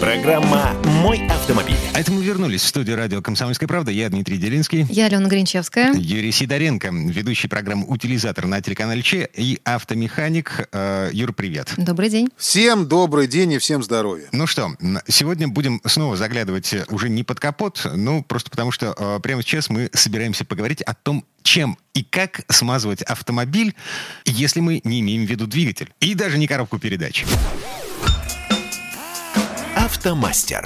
Программа 0.00 0.72
«Мой 1.02 1.26
автомобиль». 1.28 1.76
А 1.92 2.00
это 2.00 2.10
мы 2.10 2.24
вернулись 2.24 2.62
в 2.62 2.66
студию 2.66 2.96
радио 2.96 3.20
«Комсомольская 3.20 3.68
правда». 3.68 3.90
Я 3.90 4.08
Дмитрий 4.08 4.38
Делинский. 4.38 4.86
Я 4.88 5.06
Алена 5.06 5.28
Гринчевская. 5.28 5.92
Юрий 5.92 6.32
Сидоренко, 6.32 6.88
ведущий 6.88 7.48
программы 7.48 7.84
«Утилизатор» 7.86 8.46
на 8.46 8.62
телеканале 8.62 9.02
Че 9.02 9.28
и 9.34 9.60
автомеханик. 9.62 10.70
Э, 10.72 11.10
Юр, 11.12 11.34
привет. 11.34 11.74
Добрый 11.76 12.08
день. 12.08 12.30
Всем 12.38 12.88
добрый 12.88 13.26
день 13.26 13.52
и 13.52 13.58
всем 13.58 13.82
здоровья. 13.82 14.26
Ну 14.32 14.46
что, 14.46 14.70
сегодня 15.06 15.48
будем 15.48 15.82
снова 15.84 16.16
заглядывать 16.16 16.72
э, 16.72 16.86
уже 16.88 17.10
не 17.10 17.22
под 17.22 17.38
капот, 17.38 17.86
ну, 17.94 18.24
просто 18.24 18.48
потому 18.50 18.72
что 18.72 18.94
э, 18.96 19.20
прямо 19.22 19.42
сейчас 19.42 19.68
мы 19.68 19.90
собираемся 19.92 20.46
поговорить 20.46 20.80
о 20.80 20.94
том, 20.94 21.26
чем 21.42 21.76
и 21.92 22.02
как 22.04 22.40
смазывать 22.48 23.02
автомобиль, 23.02 23.74
если 24.24 24.60
мы 24.60 24.80
не 24.82 25.00
имеем 25.00 25.26
в 25.26 25.30
виду 25.30 25.46
двигатель. 25.46 25.92
И 26.00 26.14
даже 26.14 26.38
не 26.38 26.46
коробку 26.46 26.78
передач. 26.78 27.26
Автомастер. 29.90 30.62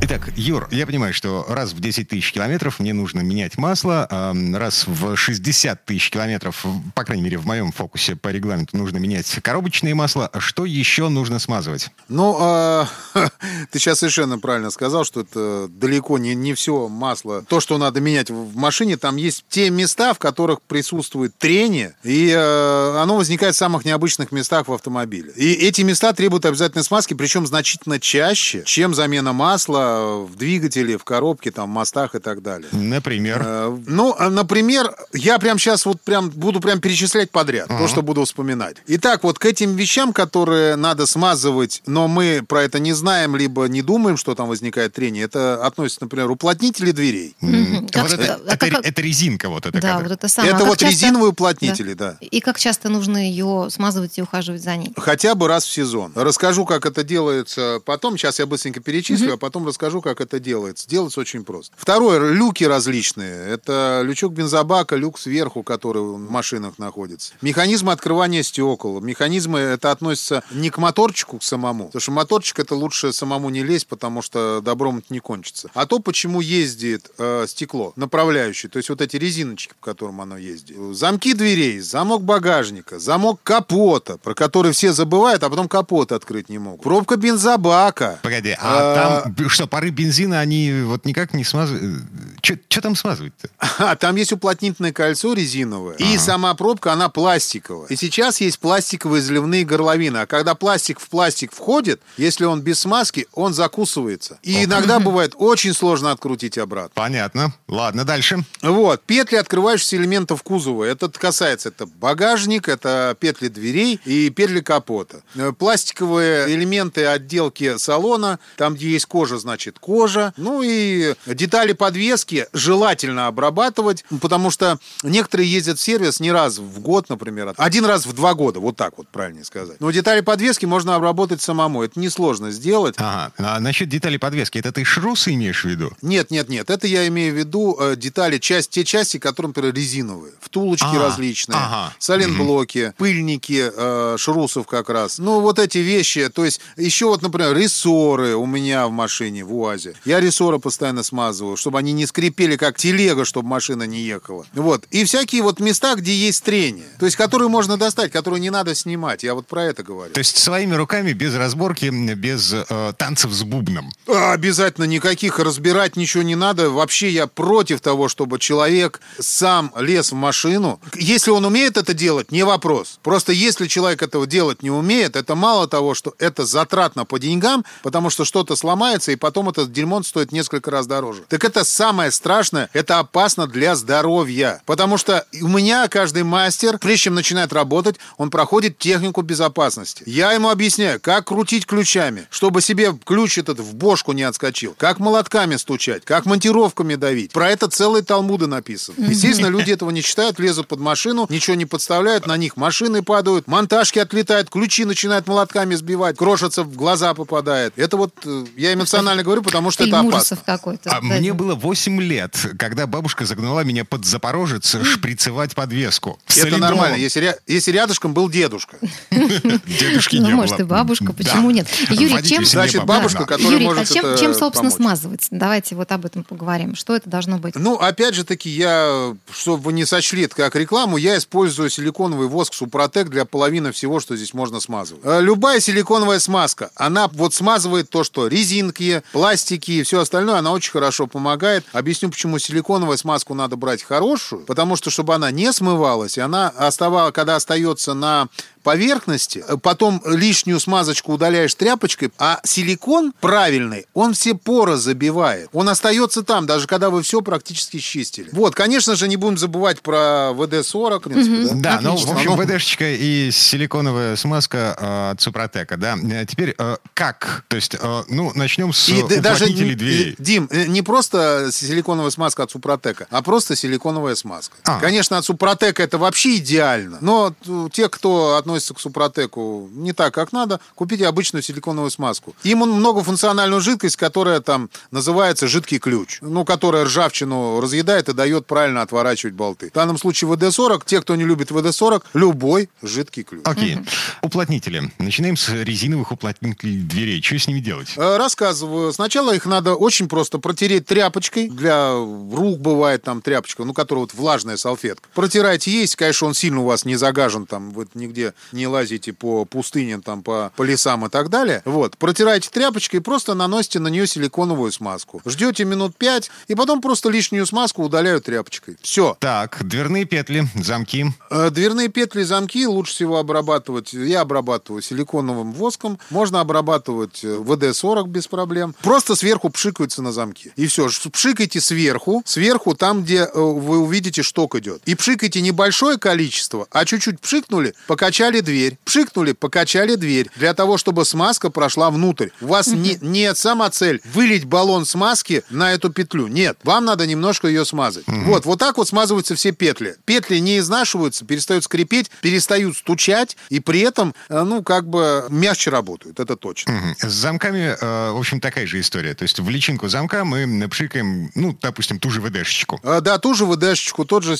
Итак, 0.00 0.30
Юр, 0.36 0.68
я 0.70 0.86
понимаю, 0.86 1.12
что 1.12 1.44
раз 1.48 1.72
в 1.72 1.80
10 1.80 2.08
тысяч 2.08 2.32
километров 2.32 2.78
мне 2.78 2.94
нужно 2.94 3.20
менять 3.20 3.58
масло, 3.58 4.06
раз 4.54 4.86
в 4.86 5.16
60 5.16 5.84
тысяч 5.84 6.10
километров, 6.10 6.64
по 6.94 7.04
крайней 7.04 7.24
мере, 7.24 7.36
в 7.36 7.46
моем 7.46 7.72
фокусе 7.72 8.14
по 8.14 8.28
регламенту 8.28 8.76
нужно 8.76 8.98
менять 8.98 9.26
коробочные 9.42 9.94
масла. 9.94 10.30
Что 10.38 10.64
еще 10.64 11.08
нужно 11.08 11.40
смазывать? 11.40 11.90
Ну, 12.08 12.36
а, 12.38 12.88
ты 13.72 13.80
сейчас 13.80 13.98
совершенно 13.98 14.38
правильно 14.38 14.70
сказал, 14.70 15.04
что 15.04 15.22
это 15.22 15.66
далеко 15.68 16.16
не, 16.18 16.36
не 16.36 16.54
все 16.54 16.86
масло. 16.86 17.42
То, 17.42 17.58
что 17.58 17.76
надо 17.76 18.00
менять 18.00 18.30
в 18.30 18.56
машине, 18.56 18.96
там 18.96 19.16
есть 19.16 19.44
те 19.48 19.68
места, 19.68 20.14
в 20.14 20.20
которых 20.20 20.62
присутствует 20.62 21.36
трение, 21.36 21.96
и 22.04 22.30
э, 22.30 22.98
оно 22.98 23.16
возникает 23.16 23.56
в 23.56 23.58
самых 23.58 23.84
необычных 23.84 24.30
местах 24.30 24.68
в 24.68 24.72
автомобиле. 24.72 25.32
И 25.34 25.54
эти 25.54 25.82
места 25.82 26.12
требуют 26.12 26.44
обязательной 26.44 26.84
смазки, 26.84 27.14
причем 27.14 27.48
значительно 27.48 27.98
чаще, 27.98 28.62
чем 28.64 28.94
замена 28.94 29.32
масла 29.32 29.87
в 30.28 30.36
двигателе, 30.36 30.96
в 30.98 31.04
коробке, 31.04 31.50
там, 31.50 31.70
мостах 31.70 32.14
и 32.14 32.18
так 32.18 32.42
далее. 32.42 32.68
Например, 32.72 33.42
Э, 33.44 33.78
Ну, 33.86 34.14
а, 34.18 34.30
например, 34.30 34.94
я 35.12 35.38
прям 35.38 35.58
сейчас 35.58 35.86
вот 35.86 36.00
прям 36.02 36.30
буду 36.30 36.60
прям 36.60 36.80
перечислять 36.80 37.30
подряд, 37.30 37.68
то, 37.68 37.88
что 37.88 38.02
буду 38.02 38.24
вспоминать. 38.24 38.76
Итак, 38.86 39.24
вот 39.24 39.38
к 39.38 39.44
этим 39.46 39.76
вещам, 39.76 40.12
которые 40.12 40.76
надо 40.76 41.06
смазывать, 41.06 41.82
но 41.86 42.08
мы 42.08 42.42
про 42.46 42.62
это 42.62 42.78
не 42.78 42.92
знаем, 42.92 43.36
либо 43.36 43.64
не 43.68 43.82
думаем, 43.82 44.16
что 44.16 44.34
там 44.34 44.48
возникает 44.48 44.92
трение, 44.92 45.24
это 45.24 45.64
относится, 45.64 46.04
например, 46.04 46.30
уплотнители 46.30 46.90
дверей. 46.92 47.34
Вот 47.40 48.12
это, 48.12 48.40
а 48.46 48.54
это- 48.54 48.70
как- 48.70 48.84
это 48.86 49.02
резинка 49.02 49.48
вот 49.48 49.66
эта. 49.66 49.80
Да, 49.80 49.88
которая. 49.88 50.08
вот 50.08 50.12
это 50.18 50.28
самое. 50.28 50.50
это 50.52 50.56
А 50.56 50.60
как 50.60 50.68
вот 50.68 50.78
часто- 50.78 50.94
резиновые 50.94 51.30
уплотнители, 51.30 51.94
да. 51.94 52.16
И 52.20 52.40
как 52.40 52.58
часто 52.58 52.88
нужно 52.88 53.18
ее 53.18 53.68
смазывать 53.70 54.18
и 54.18 54.22
ухаживать 54.22 54.62
за 54.62 54.76
ней? 54.76 54.92
Хотя 54.96 55.34
бы 55.34 55.48
раз 55.48 55.64
в 55.64 55.70
сезон. 55.72 56.12
Расскажу, 56.14 56.64
как 56.64 56.86
это 56.86 57.02
делается 57.02 57.80
потом. 57.84 58.16
Сейчас 58.18 58.38
я 58.38 58.46
быстренько 58.46 58.80
перечислю, 58.80 59.34
а 59.34 59.36
потом 59.36 59.66
расскажу, 59.66 59.77
как 59.78 60.20
это 60.20 60.38
делается. 60.40 60.88
Делается 60.88 61.20
очень 61.20 61.44
просто. 61.44 61.74
Второе, 61.76 62.18
люки 62.32 62.64
различные. 62.64 63.48
Это 63.48 64.02
лючок 64.04 64.32
бензобака, 64.32 64.96
люк 64.96 65.18
сверху, 65.18 65.62
который 65.62 66.02
в 66.02 66.18
машинах 66.30 66.78
находится. 66.78 67.32
Механизмы 67.40 67.92
открывания 67.92 68.42
стекол. 68.42 69.00
Механизмы, 69.00 69.60
это 69.60 69.90
относится 69.90 70.42
не 70.50 70.70
к 70.70 70.78
моторчику 70.78 71.38
к 71.38 71.42
самому, 71.42 71.86
потому 71.86 72.00
что 72.00 72.10
моторчик 72.12 72.58
это 72.58 72.74
лучше 72.74 73.12
самому 73.12 73.48
не 73.50 73.62
лезть, 73.62 73.86
потому 73.86 74.22
что 74.22 74.60
добром 74.62 74.98
это 74.98 75.06
не 75.12 75.20
кончится. 75.20 75.70
А 75.74 75.86
то, 75.86 75.98
почему 76.00 76.40
ездит 76.40 77.10
э, 77.18 77.46
стекло, 77.48 77.92
направляющее, 77.96 78.68
то 78.70 78.78
есть 78.78 78.88
вот 78.88 79.00
эти 79.00 79.16
резиночки, 79.16 79.72
по 79.80 79.86
которым 79.86 80.20
оно 80.20 80.36
ездит. 80.36 80.76
Замки 80.96 81.32
дверей, 81.34 81.78
замок 81.80 82.22
багажника, 82.22 82.98
замок 82.98 83.40
капота, 83.42 84.18
про 84.18 84.34
который 84.34 84.72
все 84.72 84.92
забывают, 84.92 85.42
а 85.42 85.50
потом 85.50 85.68
капот 85.68 86.12
открыть 86.12 86.48
не 86.48 86.58
могут. 86.58 86.82
Пробка 86.82 87.16
бензобака. 87.16 88.18
Погоди, 88.22 88.56
а, 88.58 88.58
А, 88.60 89.22
там 89.22 89.32
б- 89.32 89.48
что, 89.48 89.66
пары 89.68 89.90
бензина, 89.90 90.40
они 90.40 90.82
вот 90.84 91.04
никак 91.04 91.34
не 91.34 91.44
смазывают? 91.44 92.02
Что 92.42 92.80
там 92.80 92.96
смазывать-то? 92.96 93.48
А, 93.78 93.96
там 93.96 94.16
есть 94.16 94.32
уплотнительное 94.32 94.92
кольцо 94.92 95.32
резиновое. 95.32 95.96
И 95.96 96.18
сама 96.18 96.54
пробка, 96.54 96.92
она 96.92 97.08
пластиковая. 97.08 97.88
И 97.88 97.96
сейчас 97.96 98.40
есть 98.40 98.58
пластиковые 98.58 99.22
заливные 99.22 99.64
горловины. 99.64 100.18
А 100.18 100.26
когда 100.26 100.54
пластик 100.54 101.00
в 101.00 101.08
пластик 101.08 101.52
входит, 101.52 102.00
если 102.16 102.44
он 102.44 102.62
без 102.62 102.80
смазки, 102.80 103.26
он 103.32 103.54
закусывается. 103.54 104.38
И 104.42 104.64
иногда 104.64 105.00
бывает 105.00 105.34
очень 105.36 105.74
сложно 105.74 106.10
открутить 106.10 106.58
обратно. 106.58 106.92
Понятно. 106.94 107.52
Ладно, 107.68 108.04
дальше. 108.04 108.44
Вот, 108.62 109.02
петли 109.02 109.36
открывающихся 109.36 109.96
элементов 109.96 110.42
кузова. 110.42 110.84
Это 110.84 111.08
касается, 111.08 111.68
это 111.68 111.86
багажник, 111.86 112.68
это 112.68 113.16
петли 113.18 113.48
дверей 113.48 114.00
и 114.04 114.30
петли 114.30 114.60
капота. 114.60 115.22
Э, 115.34 115.52
Пластиковые 115.52 116.54
элементы 116.54 117.04
отделки 117.06 117.76
салона, 117.78 118.38
там, 118.56 118.74
где 118.74 118.90
есть 118.90 119.06
кожа, 119.06 119.38
значит, 119.38 119.57
кожа. 119.78 120.32
Ну 120.36 120.62
и 120.62 121.14
детали 121.26 121.72
подвески 121.72 122.46
желательно 122.52 123.26
обрабатывать, 123.26 124.04
потому 124.20 124.50
что 124.50 124.78
некоторые 125.02 125.50
ездят 125.50 125.78
в 125.78 125.82
сервис 125.82 126.20
не 126.20 126.30
раз 126.32 126.58
в 126.58 126.80
год, 126.80 127.08
например, 127.08 127.54
один 127.56 127.84
раз 127.84 128.06
в 128.06 128.12
два 128.12 128.34
года, 128.34 128.60
вот 128.60 128.76
так 128.76 128.98
вот 128.98 129.08
правильнее 129.08 129.44
сказать. 129.44 129.80
Но 129.80 129.90
детали 129.90 130.20
подвески 130.20 130.66
можно 130.66 130.94
обработать 130.94 131.40
самому, 131.42 131.82
это 131.82 131.98
несложно 131.98 132.50
сделать. 132.50 132.94
Ага. 132.98 133.32
А 133.38 133.60
насчет 133.60 133.88
деталей 133.88 134.18
подвески, 134.18 134.58
это 134.58 134.72
ты 134.72 134.84
шрусы 134.84 135.34
имеешь 135.34 135.64
в 135.64 135.68
виду? 135.68 135.92
Нет, 136.02 136.30
нет, 136.30 136.48
нет. 136.48 136.70
Это 136.70 136.86
я 136.86 137.06
имею 137.08 137.34
в 137.34 137.36
виду 137.38 137.76
э, 137.80 137.96
детали, 137.96 138.38
часть, 138.38 138.70
те 138.70 138.84
части, 138.84 139.18
которые, 139.18 139.48
например, 139.48 139.74
резиновые. 139.74 140.32
Втулочки 140.40 140.86
А, 140.94 140.98
различные, 140.98 141.56
ага. 141.56 141.94
соленблоки, 141.98 142.92
пыльники 142.96 143.70
э, 143.74 144.16
шрусов 144.18 144.66
как 144.66 144.90
раз. 144.90 145.18
Ну, 145.18 145.40
вот 145.40 145.58
эти 145.58 145.78
вещи. 145.78 146.28
То 146.28 146.44
есть 146.44 146.60
еще 146.76 147.06
вот, 147.06 147.22
например, 147.22 147.56
рессоры 147.56 148.34
у 148.34 148.46
меня 148.46 148.86
в 148.86 148.90
машине. 148.90 149.44
В 149.48 149.54
УАЗе. 149.54 149.94
Я 150.04 150.20
рессоры 150.20 150.58
постоянно 150.58 151.02
смазываю, 151.02 151.56
чтобы 151.56 151.78
они 151.78 151.92
не 151.92 152.06
скрипели, 152.06 152.56
как 152.56 152.76
телега, 152.76 153.24
чтобы 153.24 153.48
машина 153.48 153.84
не 153.84 154.00
ехала. 154.00 154.46
Вот. 154.54 154.84
И 154.90 155.04
всякие 155.04 155.42
вот 155.42 155.60
места, 155.60 155.94
где 155.94 156.14
есть 156.14 156.44
трение. 156.44 156.86
То 156.98 157.06
есть, 157.06 157.16
которые 157.16 157.48
можно 157.48 157.76
достать, 157.76 158.12
которые 158.12 158.40
не 158.40 158.50
надо 158.50 158.74
снимать. 158.74 159.22
Я 159.22 159.34
вот 159.34 159.46
про 159.46 159.64
это 159.64 159.82
говорю. 159.82 160.12
То 160.12 160.18
есть 160.18 160.36
своими 160.36 160.74
руками, 160.74 161.12
без 161.12 161.34
разборки, 161.34 161.86
без 162.14 162.52
э, 162.52 162.92
танцев 162.96 163.32
с 163.32 163.42
бубном. 163.42 163.90
А, 164.06 164.32
обязательно 164.32 164.84
никаких 164.84 165.38
разбирать 165.38 165.96
ничего 165.96 166.22
не 166.22 166.36
надо. 166.36 166.70
Вообще 166.70 167.10
я 167.10 167.26
против 167.26 167.80
того, 167.80 168.08
чтобы 168.08 168.38
человек 168.38 169.00
сам 169.18 169.72
лез 169.78 170.12
в 170.12 170.14
машину. 170.14 170.80
Если 170.94 171.30
он 171.30 171.44
умеет 171.44 171.76
это 171.76 171.94
делать, 171.94 172.30
не 172.32 172.44
вопрос. 172.44 172.98
Просто 173.02 173.32
если 173.32 173.66
человек 173.66 174.02
этого 174.02 174.26
делать 174.26 174.62
не 174.62 174.70
умеет, 174.70 175.16
это 175.16 175.34
мало 175.34 175.66
того, 175.68 175.94
что 175.94 176.14
это 176.18 176.44
затратно 176.44 177.04
по 177.04 177.18
деньгам, 177.18 177.64
потому 177.82 178.10
что 178.10 178.24
что-то 178.24 178.56
сломается, 178.56 179.12
и 179.12 179.16
потом 179.16 179.37
этот 179.46 179.72
дерьмо 179.72 180.02
стоит 180.02 180.32
несколько 180.32 180.70
раз 180.70 180.86
дороже. 180.86 181.24
Так 181.28 181.44
это 181.44 181.64
самое 181.64 182.10
страшное, 182.10 182.70
это 182.72 182.98
опасно 182.98 183.46
для 183.46 183.74
здоровья. 183.76 184.62
Потому 184.66 184.96
что 184.96 185.26
у 185.40 185.48
меня 185.48 185.86
каждый 185.88 186.22
мастер, 186.22 186.78
прежде 186.78 187.04
чем 187.04 187.14
начинает 187.14 187.52
работать, 187.52 187.96
он 188.16 188.30
проходит 188.30 188.78
технику 188.78 189.22
безопасности. 189.22 190.02
Я 190.06 190.32
ему 190.32 190.48
объясняю, 190.48 191.00
как 191.00 191.26
крутить 191.26 191.66
ключами, 191.66 192.26
чтобы 192.30 192.62
себе 192.62 192.94
ключ 193.04 193.38
этот 193.38 193.60
в 193.60 193.74
бошку 193.74 194.12
не 194.12 194.22
отскочил, 194.22 194.74
как 194.78 194.98
молотками 194.98 195.56
стучать, 195.56 196.04
как 196.04 196.26
монтировками 196.26 196.94
давить. 196.94 197.32
Про 197.32 197.50
это 197.50 197.68
целые 197.68 198.02
талмуды 198.02 198.46
написаны. 198.46 199.04
Естественно, 199.06 199.48
люди 199.48 199.70
этого 199.78 199.90
не 199.90 200.02
читают, 200.02 200.38
лезут 200.38 200.68
под 200.68 200.80
машину, 200.80 201.26
ничего 201.28 201.56
не 201.56 201.66
подставляют, 201.66 202.26
на 202.26 202.36
них 202.36 202.56
машины 202.56 203.02
падают, 203.02 203.46
монтажки 203.46 203.98
отлетают, 203.98 204.50
ключи 204.50 204.84
начинают 204.84 205.26
молотками 205.26 205.74
сбивать, 205.74 206.16
крошатся 206.16 206.62
в 206.62 206.74
глаза 206.74 207.14
попадает. 207.14 207.74
Это 207.76 207.96
вот 207.96 208.14
э, 208.24 208.46
я 208.56 208.72
эмоционально 208.72 209.22
говорю, 209.28 209.42
потому 209.42 209.70
что 209.70 209.84
это 209.84 210.00
опасно. 210.00 210.38
какой-то. 210.44 210.90
А 210.90 211.00
мне 211.00 211.32
было 211.32 211.54
8 211.54 212.00
лет, 212.02 212.36
когда 212.58 212.86
бабушка 212.86 213.26
загнала 213.26 213.62
меня 213.64 213.84
под 213.84 214.04
Запорожец 214.04 214.76
шприцевать 214.82 215.54
подвеску. 215.54 216.18
Это 216.36 216.56
нормально, 216.56 216.96
если, 216.96 217.36
если 217.46 217.70
рядышком 217.72 218.14
был 218.14 218.28
дедушка. 218.28 218.78
Дедушки 219.10 220.16
Ну, 220.16 220.28
не 220.28 220.34
может, 220.34 220.56
было. 220.56 220.64
и 220.64 220.68
бабушка, 220.68 221.12
почему 221.12 221.50
нет? 221.50 221.68
Юрий, 221.90 222.22
чем... 222.22 222.44
Значит, 222.44 222.84
бабушка, 222.84 223.24
которая 223.24 223.52
Юрий, 223.52 223.66
может 223.66 223.90
а 223.90 223.94
чем, 223.94 224.16
чем 224.16 224.34
собственно, 224.34 224.70
смазывать? 224.70 225.26
Давайте 225.30 225.74
вот 225.74 225.92
об 225.92 226.06
этом 226.06 226.24
поговорим. 226.24 226.74
Что 226.74 226.96
это 226.96 227.08
должно 227.08 227.38
быть? 227.38 227.54
Ну, 227.56 227.74
опять 227.74 228.14
же 228.14 228.24
таки, 228.24 228.48
я, 228.48 229.14
чтобы 229.30 229.62
вы 229.64 229.72
не 229.72 229.84
сочли 229.84 230.22
это 230.22 230.34
как 230.34 230.56
рекламу, 230.56 230.96
я 230.96 231.18
использую 231.18 231.70
силиконовый 231.70 232.28
воск 232.28 232.54
Супротек 232.54 233.08
для 233.08 233.24
половины 233.24 233.72
всего, 233.72 234.00
что 234.00 234.16
здесь 234.16 234.34
можно 234.34 234.60
смазывать. 234.60 235.04
Э, 235.04 235.20
Любая 235.20 235.60
силиконовая 235.60 236.18
смазка, 236.18 236.70
она 236.74 237.08
вот 237.08 237.34
смазывает 237.34 237.90
то, 237.90 238.04
что 238.04 238.26
резинки, 238.26 239.02
пластики 239.12 239.70
и 239.72 239.82
все 239.82 240.00
остальное, 240.00 240.38
она 240.38 240.52
очень 240.52 240.72
хорошо 240.72 241.06
помогает. 241.06 241.64
Объясню, 241.72 242.10
почему 242.10 242.38
силиконовую 242.38 242.98
смазку 242.98 243.34
надо 243.34 243.56
брать 243.56 243.82
хорошую, 243.82 244.44
потому 244.44 244.76
что, 244.76 244.90
чтобы 244.90 245.14
она 245.14 245.30
не 245.30 245.52
смывалась, 245.52 246.18
и 246.18 246.20
она 246.20 246.48
оставала, 246.48 247.10
когда 247.10 247.36
остается 247.36 247.94
на 247.94 248.28
поверхности, 248.62 249.44
э, 249.46 249.56
потом 249.56 250.02
лишнюю 250.06 250.60
смазочку 250.60 251.12
удаляешь 251.14 251.54
тряпочкой, 251.54 252.10
а 252.18 252.40
силикон 252.44 253.12
правильный, 253.20 253.86
он 253.94 254.14
все 254.14 254.34
поры 254.34 254.76
забивает. 254.76 255.48
Он 255.52 255.68
остается 255.68 256.22
там, 256.22 256.46
даже 256.46 256.66
когда 256.66 256.90
вы 256.90 257.02
все 257.02 257.20
практически 257.22 257.78
чистили. 257.78 258.28
Вот, 258.32 258.54
конечно 258.54 258.94
же, 258.96 259.08
не 259.08 259.16
будем 259.16 259.38
забывать 259.38 259.80
про 259.82 260.30
ВД-40, 260.32 260.98
в 260.98 261.02
принципе, 261.02 261.54
да? 261.54 261.78
Да, 261.78 261.80
ну, 261.82 261.96
в 261.96 262.10
общем, 262.10 262.30
Ну. 262.36 262.36
ВДшечка 262.36 262.84
и 262.94 263.30
силиконовая 263.30 264.16
смазка 264.16 264.76
э, 264.78 265.10
от 265.12 265.20
Супротека, 265.20 265.76
да. 265.76 265.96
Э, 266.02 266.24
Теперь 266.26 266.54
э, 266.58 266.76
как? 266.94 267.44
То 267.48 267.56
есть, 267.56 267.74
э, 267.80 268.02
ну, 268.08 268.32
начнем 268.34 268.72
с 268.72 268.88
И 268.88 269.02
даже, 269.20 269.46
дверей. 269.46 270.14
Дим, 270.18 270.48
э, 270.50 270.66
не 270.66 270.82
просто 270.82 271.50
силиконовая 271.52 272.10
смазка 272.10 272.42
от 272.44 272.50
Супротека, 272.50 273.06
а 273.10 273.22
просто 273.22 273.56
силиконовая 273.56 274.14
смазка. 274.14 274.56
А. 274.64 274.80
Конечно, 274.80 275.18
от 275.18 275.24
Супротека 275.24 275.82
это 275.82 275.98
вообще 275.98 276.36
идеально, 276.36 276.98
но 277.00 277.34
те, 277.72 277.88
кто 277.88 278.36
относится 278.48 278.72
к 278.74 278.80
Супротеку 278.80 279.68
не 279.72 279.92
так, 279.92 280.14
как 280.14 280.32
надо, 280.32 280.60
купите 280.74 281.06
обычную 281.06 281.42
силиконовую 281.42 281.90
смазку. 281.90 282.34
Им 282.44 282.62
он 282.62 282.70
многофункциональную 282.72 283.60
жидкость, 283.60 283.96
которая 283.96 284.40
там 284.40 284.70
называется 284.90 285.46
жидкий 285.48 285.78
ключ, 285.78 286.18
ну, 286.22 286.44
которая 286.44 286.84
ржавчину 286.84 287.60
разъедает 287.60 288.08
и 288.08 288.14
дает 288.14 288.46
правильно 288.46 288.80
отворачивать 288.80 289.34
болты. 289.34 289.68
В 289.68 289.74
данном 289.74 289.98
случае 289.98 290.30
ВД-40, 290.30 290.82
те, 290.86 291.00
кто 291.02 291.14
не 291.16 291.24
любит 291.24 291.50
ВД-40, 291.50 292.02
любой 292.14 292.70
жидкий 292.82 293.22
ключ. 293.22 293.42
Окей. 293.44 293.78
Уплотнители. 294.22 294.90
Начинаем 294.98 295.36
с 295.36 295.50
резиновых 295.50 296.10
уплотнителей 296.12 296.80
дверей. 296.80 297.22
Что 297.22 297.38
с 297.38 297.48
ними 297.48 297.60
делать? 297.60 297.92
Э, 297.96 298.16
Рассказываю. 298.16 298.92
Сначала 298.92 299.34
их 299.34 299.44
надо 299.44 299.74
очень 299.74 300.08
просто 300.08 300.38
протереть 300.38 300.86
тряпочкой. 300.86 301.48
Для 301.48 301.92
рук 301.92 302.58
бывает 302.60 303.02
там 303.02 303.20
тряпочка, 303.20 303.64
ну, 303.64 303.74
которая 303.74 304.04
вот 304.04 304.14
влажная 304.14 304.56
салфетка. 304.56 305.06
Протирайте 305.14 305.70
есть, 305.70 305.96
конечно, 305.96 306.28
он 306.28 306.34
сильно 306.34 306.60
у 306.60 306.64
вас 306.64 306.86
не 306.86 306.96
загажен, 306.96 307.46
там, 307.46 307.70
вы 307.72 307.86
нигде 307.94 308.32
не 308.52 308.66
лазите 308.66 309.12
по 309.12 309.44
пустыням, 309.44 310.02
там, 310.02 310.22
по, 310.22 310.52
по 310.56 310.62
лесам 310.62 311.06
и 311.06 311.08
так 311.08 311.28
далее. 311.28 311.62
Вот. 311.64 311.96
Протирайте 311.96 312.50
тряпочкой 312.50 313.00
и 313.00 313.02
просто 313.02 313.34
наносите 313.34 313.78
на 313.78 313.88
нее 313.88 314.06
силиконовую 314.06 314.72
смазку. 314.72 315.22
Ждете 315.24 315.64
минут 315.64 315.96
пять, 315.96 316.30
и 316.48 316.54
потом 316.54 316.80
просто 316.80 317.08
лишнюю 317.08 317.46
смазку 317.46 317.82
удаляют 317.82 318.24
тряпочкой. 318.24 318.76
Все. 318.82 319.16
Так, 319.20 319.58
дверные 319.64 320.04
петли, 320.04 320.46
замки. 320.54 321.06
Э, 321.30 321.50
Дверные 321.50 321.88
петли 321.88 322.22
замки 322.22 322.66
лучше 322.66 322.92
всего 322.92 323.18
обрабатывать. 323.18 323.92
Я 323.92 324.20
обрабатываю 324.20 324.82
силиконовым 324.82 325.52
воском. 325.52 325.98
Можно 326.10 326.40
обрабатывать 326.40 327.24
э, 327.24 327.36
ВД-40 327.36 328.08
без 328.08 328.28
проблем. 328.28 328.74
Просто 328.82 329.14
сверху 329.14 329.50
пшикаются 329.50 330.02
на 330.02 330.12
замки. 330.12 330.52
И 330.56 330.66
все. 330.66 330.88
Пшикайте 331.12 331.60
сверху. 331.60 332.22
Сверху 332.24 332.74
там, 332.74 333.02
где 333.02 333.22
э, 333.22 333.30
вы 333.34 333.78
увидите, 333.78 334.22
шток 334.22 334.56
идет. 334.56 334.82
И 334.84 334.94
пшикайте 334.94 335.40
небольшое 335.40 335.98
количество, 335.98 336.66
а 336.70 336.84
чуть-чуть 336.84 337.20
пшикнули, 337.20 337.74
покачали 337.86 338.27
дверь. 338.40 338.78
Пшикнули, 338.84 339.32
покачали 339.32 339.94
дверь. 339.94 340.30
Для 340.36 340.54
того, 340.54 340.78
чтобы 340.78 341.04
смазка 341.04 341.50
прошла 341.50 341.90
внутрь. 341.90 342.28
У 342.40 342.46
вас 342.46 342.68
не, 342.68 342.98
нет 343.00 343.36
сама 343.36 343.70
цель 343.70 344.00
вылить 344.12 344.44
баллон 344.44 344.84
смазки 344.84 345.42
на 345.50 345.72
эту 345.72 345.90
петлю. 345.90 346.26
Нет. 346.28 346.58
Вам 346.64 346.84
надо 346.84 347.06
немножко 347.06 347.48
ее 347.48 347.64
смазать. 347.64 348.04
Вот. 348.06 348.44
Вот 348.44 348.58
так 348.58 348.76
вот 348.76 348.88
смазываются 348.88 349.34
все 349.34 349.52
петли. 349.52 349.96
Петли 350.04 350.38
не 350.38 350.58
изнашиваются, 350.58 351.24
перестают 351.24 351.64
скрипеть, 351.64 352.10
перестают 352.20 352.76
стучать, 352.76 353.36
и 353.48 353.60
при 353.60 353.80
этом, 353.80 354.14
э, 354.28 354.42
ну, 354.42 354.62
как 354.62 354.88
бы 354.88 355.26
мягче 355.30 355.70
работают. 355.70 356.20
Это 356.20 356.36
точно. 356.36 356.72
Мгм. 356.72 356.94
С 356.98 357.12
замками, 357.12 357.76
э, 357.80 358.10
в 358.12 358.18
общем, 358.18 358.40
такая 358.40 358.66
же 358.66 358.80
история. 358.80 359.14
То 359.14 359.22
есть 359.22 359.40
в 359.40 359.48
личинку 359.48 359.88
замка 359.88 360.24
мы 360.24 360.68
пшикаем, 360.68 361.30
ну, 361.34 361.56
допустим, 361.60 361.98
ту 361.98 362.10
же 362.10 362.20
ВДшечку. 362.20 362.80
А, 362.82 363.00
Да, 363.00 363.18
ту 363.18 363.34
же 363.34 363.46
ВДшечку, 363.46 364.04
тот 364.04 364.22
же 364.22 364.36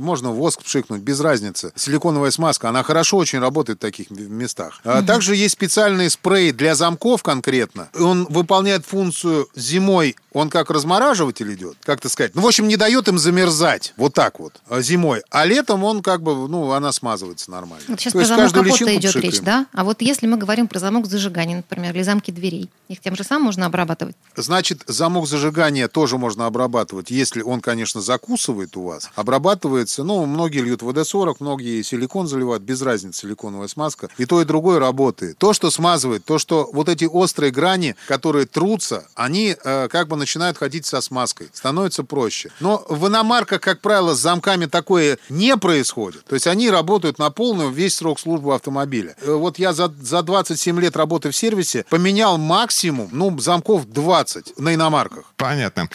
можно 0.00 0.30
воск 0.30 0.62
пшикнуть, 0.62 1.02
без 1.02 1.20
разницы. 1.20 1.72
Силиконовая 1.76 2.30
смазка, 2.30 2.68
она 2.68 2.82
хорошо 2.82 3.16
очень 3.26 3.40
работает 3.40 3.78
в 3.78 3.82
таких 3.82 4.10
местах. 4.10 4.80
А 4.84 5.02
Также 5.02 5.34
есть 5.34 5.54
специальный 5.54 6.08
спрей 6.10 6.52
для 6.52 6.76
замков 6.76 7.24
конкретно. 7.24 7.88
Он 7.98 8.24
выполняет 8.30 8.86
функцию 8.86 9.48
зимой, 9.56 10.14
он 10.32 10.48
как 10.48 10.70
размораживатель 10.70 11.52
идет, 11.54 11.76
как 11.82 12.00
то 12.00 12.08
сказать. 12.08 12.34
Ну, 12.34 12.42
в 12.42 12.46
общем, 12.46 12.68
не 12.68 12.76
дает 12.76 13.08
им 13.08 13.18
замерзать, 13.18 13.94
вот 13.96 14.14
так 14.14 14.38
вот, 14.38 14.60
а, 14.68 14.80
зимой. 14.82 15.22
А 15.30 15.44
летом 15.46 15.82
он 15.82 16.02
как 16.02 16.22
бы, 16.22 16.46
ну, 16.46 16.72
она 16.72 16.92
смазывается 16.92 17.50
нормально. 17.50 17.84
Вот 17.88 17.98
сейчас 17.98 18.12
То 18.12 18.18
про 18.18 18.26
есть 18.26 18.28
замок 18.28 18.52
капота 18.52 18.96
идет 18.96 19.16
речь, 19.16 19.40
да? 19.40 19.66
А 19.72 19.82
вот 19.82 20.02
если 20.02 20.26
мы 20.26 20.36
говорим 20.36 20.68
про 20.68 20.78
замок 20.78 21.06
зажигания, 21.06 21.56
например, 21.56 21.94
или 21.94 22.02
замки 22.02 22.30
дверей, 22.30 22.70
их 22.88 23.00
тем 23.00 23.16
же 23.16 23.24
самым 23.24 23.46
можно 23.46 23.64
обрабатывать? 23.64 24.14
Значит, 24.36 24.82
замок 24.86 25.26
зажигания 25.26 25.88
тоже 25.88 26.18
можно 26.18 26.46
обрабатывать, 26.46 27.10
если 27.10 27.40
он, 27.40 27.60
конечно, 27.60 28.02
закусывает 28.02 28.76
у 28.76 28.82
вас. 28.82 29.10
Обрабатывается, 29.14 30.04
ну, 30.04 30.26
многие 30.26 30.60
льют 30.60 30.82
ВД-40, 30.82 31.36
многие 31.40 31.82
силикон 31.82 32.28
заливают, 32.28 32.62
без 32.62 32.82
разницы, 32.82 33.15
силиконовая 33.16 33.68
смазка. 33.68 34.08
И 34.18 34.26
то, 34.26 34.40
и 34.40 34.44
другое 34.44 34.78
работает. 34.78 35.38
То, 35.38 35.52
что 35.52 35.70
смазывает, 35.70 36.24
то, 36.24 36.38
что 36.38 36.68
вот 36.72 36.88
эти 36.88 37.04
острые 37.04 37.50
грани, 37.52 37.96
которые 38.06 38.46
трутся, 38.46 39.06
они 39.14 39.56
э, 39.62 39.88
как 39.88 40.08
бы 40.08 40.16
начинают 40.16 40.58
ходить 40.58 40.86
со 40.86 41.00
смазкой. 41.00 41.48
Становится 41.52 42.04
проще. 42.04 42.50
Но 42.60 42.84
в 42.88 43.06
иномарках, 43.08 43.60
как 43.60 43.80
правило, 43.80 44.14
с 44.14 44.18
замками 44.18 44.66
такое 44.66 45.18
не 45.28 45.56
происходит. 45.56 46.24
То 46.24 46.34
есть 46.34 46.46
они 46.46 46.70
работают 46.70 47.18
на 47.18 47.30
полную 47.30 47.70
весь 47.70 47.94
срок 47.96 48.20
службы 48.20 48.54
автомобиля. 48.54 49.16
Э, 49.22 49.32
Вот 49.34 49.58
я 49.58 49.72
за, 49.72 49.92
за 50.00 50.22
27 50.22 50.80
лет 50.80 50.96
работы 50.96 51.30
в 51.30 51.36
сервисе 51.36 51.84
поменял 51.88 52.38
максимум, 52.38 53.08
ну, 53.12 53.38
замков 53.38 53.86
20 53.86 54.58
на 54.58 54.74
иномарках. 54.74 55.24
Понятно. 55.36 55.88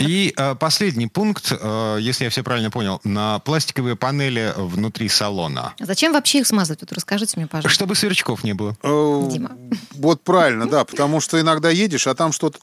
И 0.00 0.32
э, 0.36 0.54
последний 0.54 1.06
пункт, 1.06 1.52
э, 1.52 1.98
если 2.00 2.24
я 2.24 2.30
все 2.30 2.42
правильно 2.42 2.70
понял, 2.70 3.00
на 3.04 3.38
пластиковые 3.40 3.96
панели 3.96 4.52
внутри 4.56 5.08
салона. 5.08 5.74
Зачем 5.78 6.12
вообще 6.12 6.40
их 6.40 6.46
смазывать? 6.46 6.65
Вот 6.68 6.92
расскажите 6.92 7.34
мне, 7.36 7.46
пожалуйста. 7.46 7.70
Чтобы 7.70 7.94
сверчков 7.94 8.44
не 8.44 8.54
было. 8.54 8.76
Э, 8.82 9.28
Дима. 9.30 9.52
Вот 9.92 10.22
правильно, 10.22 10.68
да, 10.68 10.84
потому 10.84 11.20
что 11.20 11.40
иногда 11.40 11.70
едешь, 11.70 12.06
а 12.06 12.14
там 12.14 12.32
что-то 12.32 12.58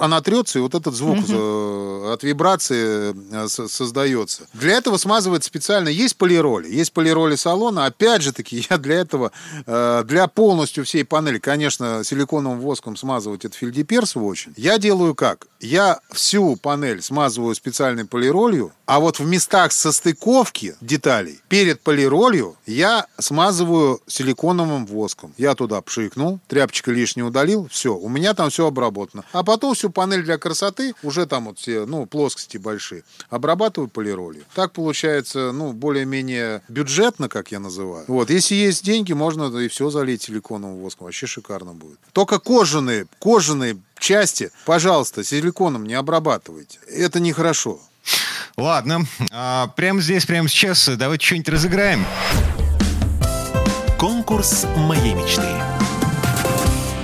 она 0.00 0.20
трется, 0.20 0.58
и 0.58 0.62
вот 0.62 0.74
этот 0.74 0.94
звук 0.94 1.18
от 2.12 2.22
вибрации 2.22 3.14
э, 3.32 3.48
создается. 3.48 4.46
Для 4.52 4.76
этого 4.76 4.96
смазывать 4.96 5.44
специально 5.44 5.88
есть 5.88 6.16
полироли. 6.16 6.68
Есть 6.68 6.92
полироли 6.92 7.36
салона. 7.36 7.86
Опять 7.86 8.22
же 8.22 8.32
таки, 8.32 8.66
я 8.70 8.78
для 8.78 8.96
этого, 8.96 9.32
э, 9.66 10.02
для 10.04 10.26
полностью 10.26 10.84
всей 10.84 11.04
панели, 11.04 11.38
конечно, 11.38 12.02
силиконовым 12.04 12.60
воском 12.60 12.96
смазывать 12.96 13.44
это 13.44 13.56
фильдеперсово 13.56 14.24
очень. 14.24 14.52
Я 14.56 14.78
делаю 14.78 15.14
как? 15.14 15.46
Я 15.60 16.00
всю 16.10 16.56
панель 16.56 17.02
смазываю 17.02 17.54
специальной 17.54 18.04
полиролью, 18.04 18.72
а 18.86 18.98
вот 18.98 19.20
в 19.20 19.26
местах 19.26 19.72
состыковки 19.72 20.74
деталей 20.80 21.40
перед 21.48 21.80
полиролью 21.80 22.56
я 22.66 22.91
смазываю 23.18 24.00
силиконовым 24.06 24.86
воском. 24.86 25.34
Я 25.38 25.54
туда 25.54 25.80
пшикнул, 25.80 26.40
тряпочка 26.48 26.90
лишнее 26.90 27.24
удалил, 27.24 27.68
все, 27.70 27.94
у 27.94 28.08
меня 28.08 28.34
там 28.34 28.50
все 28.50 28.66
обработано. 28.66 29.24
А 29.32 29.42
потом 29.42 29.74
всю 29.74 29.90
панель 29.90 30.22
для 30.22 30.38
красоты, 30.38 30.94
уже 31.02 31.26
там 31.26 31.46
вот 31.46 31.58
все, 31.58 31.86
ну, 31.86 32.06
плоскости 32.06 32.58
большие, 32.58 33.04
обрабатываю 33.30 33.88
полиролью. 33.88 34.44
Так 34.54 34.72
получается, 34.72 35.52
ну, 35.52 35.72
более-менее 35.72 36.62
бюджетно, 36.68 37.28
как 37.28 37.52
я 37.52 37.60
называю. 37.60 38.04
Вот, 38.08 38.30
если 38.30 38.54
есть 38.54 38.84
деньги, 38.84 39.12
можно 39.12 39.56
и 39.58 39.68
все 39.68 39.90
залить 39.90 40.22
силиконовым 40.22 40.80
воском. 40.80 41.06
Вообще 41.06 41.26
шикарно 41.26 41.72
будет. 41.72 41.98
Только 42.12 42.38
кожаные, 42.38 43.06
кожаные 43.18 43.78
части, 43.98 44.50
пожалуйста, 44.66 45.24
силиконом 45.24 45.86
не 45.86 45.94
обрабатывайте. 45.94 46.78
Это 46.88 47.20
нехорошо. 47.20 47.80
Ладно, 48.56 49.06
а, 49.30 49.68
прямо 49.68 50.00
здесь, 50.00 50.26
прямо 50.26 50.48
сейчас 50.48 50.88
давайте 50.96 51.24
что-нибудь 51.24 51.48
разыграем. 51.48 52.04
Конкурс 54.02 54.66
моей 54.78 55.14
мечты. 55.14 55.46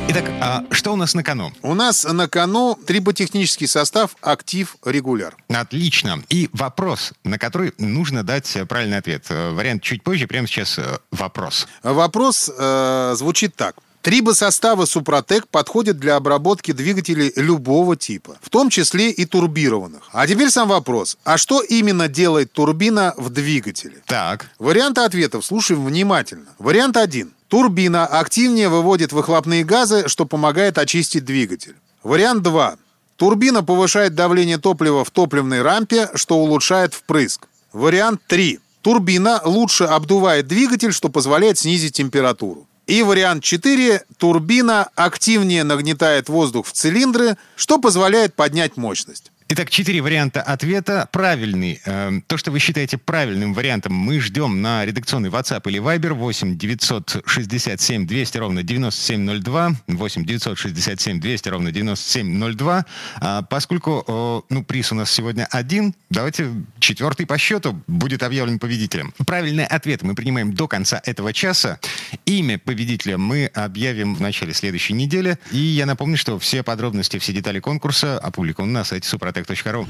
Итак, 0.08 0.24
а 0.40 0.64
что 0.72 0.92
у 0.94 0.96
нас 0.96 1.14
на 1.14 1.22
кону? 1.22 1.52
У 1.62 1.74
нас 1.74 2.02
на 2.02 2.26
кону 2.26 2.74
триботехнический 2.74 3.68
состав 3.68 4.16
«Актив 4.20 4.76
Регуляр». 4.84 5.37
Отлично. 5.48 6.20
И 6.28 6.50
вопрос, 6.52 7.12
на 7.22 7.38
который 7.38 7.72
нужно 7.78 8.24
дать 8.24 8.52
правильный 8.68 8.98
ответ. 8.98 9.26
Вариант 9.30 9.84
чуть 9.84 10.02
позже, 10.02 10.26
прямо 10.26 10.48
сейчас 10.48 10.76
э, 10.76 10.98
вопрос. 11.12 11.68
Вопрос 11.84 12.50
э, 12.58 13.14
звучит 13.16 13.54
так. 13.54 13.76
Трибосоставы 14.02 14.87
Супротек 14.87 15.48
подходят 15.48 15.98
для 15.98 16.16
обработки 16.16 16.72
двигателей 16.72 17.32
любого 17.34 17.96
типа, 17.96 18.38
в 18.40 18.48
том 18.48 18.70
числе 18.70 19.11
и 19.11 19.24
турбированных. 19.24 20.02
А 20.12 20.26
теперь 20.26 20.50
сам 20.50 20.68
вопрос. 20.68 21.18
А 21.24 21.37
что 21.37 21.61
именно 21.61 22.08
делает 22.08 22.52
турбина 22.52 23.14
в 23.16 23.30
двигателе? 23.30 24.02
Так. 24.06 24.50
Варианты 24.58 25.00
ответов 25.00 25.44
слушаем 25.44 25.84
внимательно. 25.84 26.46
Вариант 26.58 26.96
1. 26.96 27.32
Турбина 27.48 28.06
активнее 28.06 28.68
выводит 28.68 29.12
выхлопные 29.12 29.64
газы, 29.64 30.04
что 30.06 30.26
помогает 30.26 30.78
очистить 30.78 31.24
двигатель. 31.24 31.74
Вариант 32.04 32.42
2. 32.42 32.76
Турбина 33.16 33.64
повышает 33.64 34.14
давление 34.14 34.58
топлива 34.58 35.04
в 35.04 35.11
топливной 35.11 35.62
рампе, 35.62 36.08
что 36.14 36.37
улучшает 36.37 36.94
впрыск. 36.94 37.48
Вариант 37.72 38.20
3. 38.28 38.61
Турбина 38.80 39.40
лучше 39.44 39.84
обдувает 39.84 40.46
двигатель, 40.46 40.92
что 40.92 41.08
позволяет 41.08 41.58
снизить 41.58 41.94
температуру. 41.94 42.67
И 42.88 43.03
вариант 43.03 43.44
4. 43.44 44.03
Турбина 44.16 44.88
активнее 44.94 45.62
нагнетает 45.62 46.31
воздух 46.31 46.66
в 46.66 46.72
цилиндры, 46.72 47.37
что 47.55 47.79
позволяет 47.79 48.35
поднять 48.35 48.79
мощность. 48.79 49.31
Итак, 49.50 49.70
четыре 49.70 50.02
варианта 50.02 50.42
ответа. 50.42 51.08
Правильный. 51.11 51.80
Э, 51.87 52.20
то, 52.26 52.37
что 52.37 52.50
вы 52.50 52.58
считаете 52.58 52.98
правильным 52.98 53.54
вариантом, 53.54 53.94
мы 53.94 54.20
ждем 54.20 54.61
на 54.61 54.84
редакционный 54.84 55.30
WhatsApp 55.30 55.62
или 55.70 55.80
Viber 55.80 56.12
8 56.12 56.58
967 56.58 58.06
200 58.06 58.37
ровно 58.37 58.62
9702. 58.62 59.70
8 59.87 60.24
967 60.26 61.18
200 61.20 61.48
ровно 61.48 61.72
9702. 61.72 62.84
А 63.20 63.40
поскольку 63.40 64.44
ну, 64.50 64.64
приз 64.64 64.92
у 64.92 64.94
нас 64.94 65.11
сегодня 65.11 65.48
один, 65.50 65.94
давайте 66.11 66.50
четвертый 66.78 67.24
по 67.24 67.38
счету 67.38 67.82
будет 67.87 68.22
объявлен 68.24 68.58
победителем. 68.58 69.14
Правильный 69.26 69.64
ответ 69.64 70.02
мы 70.02 70.14
принимаем 70.14 70.52
до 70.52 70.68
конца 70.68 71.00
этого 71.06 71.32
часа. 71.32 71.80
Имя 72.26 72.58
победителя 72.58 73.16
мы 73.16 73.46
объявим 73.46 74.14
в 74.14 74.20
начале 74.20 74.52
следующей 74.52 74.92
недели. 74.92 75.38
И 75.52 75.56
я 75.56 75.87
напомню, 75.87 76.18
что 76.18 76.38
все 76.38 76.62
подробности, 76.62 77.18
все 77.18 77.32
детали 77.32 77.61
конкурса 77.61 78.18
опубликованы 78.18 78.72
на 78.72 78.84
сайте 78.84 79.08
Супротек 79.08 79.38
супротек.ру. 79.44 79.87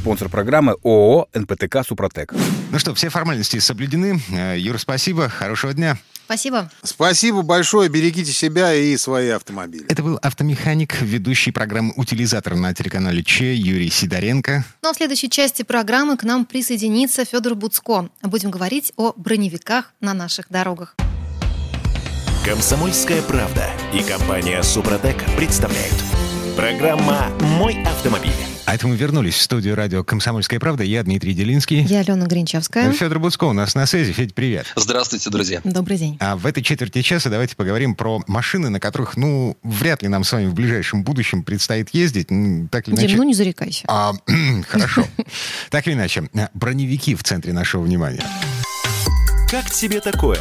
Спонсор 0.00 0.28
программы 0.28 0.76
ООО 0.82 1.28
«НПТК 1.34 1.82
Супротек». 1.86 2.34
Ну 2.70 2.78
что, 2.78 2.94
все 2.94 3.08
формальности 3.08 3.58
соблюдены. 3.58 4.20
Э, 4.30 4.56
Юр, 4.58 4.78
спасибо. 4.78 5.28
Хорошего 5.28 5.72
дня. 5.74 5.98
Спасибо. 6.24 6.70
Спасибо 6.82 7.42
большое. 7.42 7.88
Берегите 7.88 8.32
себя 8.32 8.74
и 8.74 8.96
свои 8.96 9.28
автомобили. 9.28 9.84
Это 9.88 10.02
был 10.02 10.18
автомеханик, 10.22 11.00
ведущий 11.02 11.50
программы 11.50 11.92
«Утилизатор» 11.96 12.54
на 12.56 12.72
телеканале 12.74 13.22
Че 13.22 13.54
Юрий 13.54 13.90
Сидоренко. 13.90 14.64
Ну 14.82 14.88
а 14.88 14.92
в 14.92 14.96
следующей 14.96 15.28
части 15.28 15.62
программы 15.62 16.16
к 16.16 16.22
нам 16.22 16.46
присоединится 16.46 17.24
Федор 17.24 17.54
Буцко. 17.54 18.08
Будем 18.22 18.50
говорить 18.50 18.92
о 18.96 19.12
броневиках 19.16 19.92
на 20.00 20.14
наших 20.14 20.46
дорогах. 20.48 20.96
Комсомольская 22.44 23.22
правда 23.22 23.68
и 23.92 24.02
компания 24.02 24.62
«Супротек» 24.62 25.16
представляют. 25.36 25.94
Программа 26.56 27.28
«Мой 27.40 27.80
автомобиль». 27.84 28.51
А 28.64 28.74
это 28.74 28.86
мы 28.86 28.96
вернулись 28.96 29.34
в 29.34 29.42
студию 29.42 29.74
радио 29.74 30.04
«Комсомольская 30.04 30.60
правда». 30.60 30.84
Я 30.84 31.02
Дмитрий 31.02 31.34
Делинский. 31.34 31.82
Я 31.82 32.00
Алена 32.00 32.26
Гринчевская. 32.26 32.92
Федор 32.92 33.18
Буцко 33.18 33.44
у 33.44 33.52
нас 33.52 33.74
на 33.74 33.86
связи. 33.86 34.12
Федь, 34.12 34.34
привет. 34.34 34.66
Здравствуйте, 34.76 35.30
друзья. 35.30 35.60
Добрый 35.64 35.98
день. 35.98 36.16
А 36.20 36.36
в 36.36 36.46
этой 36.46 36.62
четверти 36.62 37.02
часа 37.02 37.28
давайте 37.28 37.56
поговорим 37.56 37.94
про 37.96 38.20
машины, 38.28 38.68
на 38.68 38.78
которых, 38.78 39.16
ну, 39.16 39.56
вряд 39.62 40.02
ли 40.02 40.08
нам 40.08 40.22
с 40.22 40.32
вами 40.32 40.46
в 40.46 40.54
ближайшем 40.54 41.02
будущем 41.02 41.42
предстоит 41.42 41.90
ездить. 41.92 42.28
Так 42.70 42.88
или 42.88 42.94
иначе... 42.94 43.08
Дим, 43.08 43.18
ну 43.18 43.22
не 43.24 43.34
зарекайся. 43.34 43.84
А, 43.88 44.12
хорошо. 44.68 45.06
Так 45.70 45.86
или 45.86 45.94
иначе, 45.94 46.28
броневики 46.54 47.14
в 47.14 47.22
центре 47.24 47.52
нашего 47.52 47.82
внимания. 47.82 48.22
Как 49.50 49.70
тебе 49.70 50.00
такое, 50.00 50.38